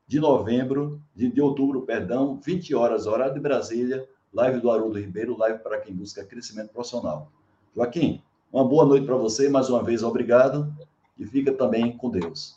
de 0.08 0.20
novembro, 0.20 1.02
de, 1.16 1.30
de 1.30 1.42
outubro, 1.42 1.82
perdão, 1.82 2.40
20 2.40 2.74
horas 2.76 3.08
horário 3.08 3.34
de 3.34 3.40
Brasília, 3.40 4.08
live 4.34 4.62
do 4.62 4.72
Haroldo 4.72 5.00
Ribeiro, 5.00 5.38
live 5.38 5.60
para 5.60 5.80
quem 5.82 5.94
busca 5.94 6.24
crescimento 6.24 6.72
profissional. 6.72 7.32
Joaquim, 7.76 8.22
uma 8.52 8.66
boa 8.66 8.86
noite 8.86 9.06
para 9.06 9.18
você, 9.18 9.50
mais 9.50 9.70
uma 9.70 9.84
vez, 9.84 10.04
obrigado, 10.04 10.74
e 11.18 11.26
fica 11.26 11.52
também 11.52 11.98
com 11.98 12.10
Deus. 12.10 12.56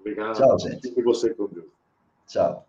Obrigado. 0.00 0.36
Tchau, 0.36 0.58
gente. 0.58 0.88
Fique 0.88 1.02
você 1.02 1.34
com 1.34 1.46
Deus. 1.46 1.66
Tchau. 2.26 2.67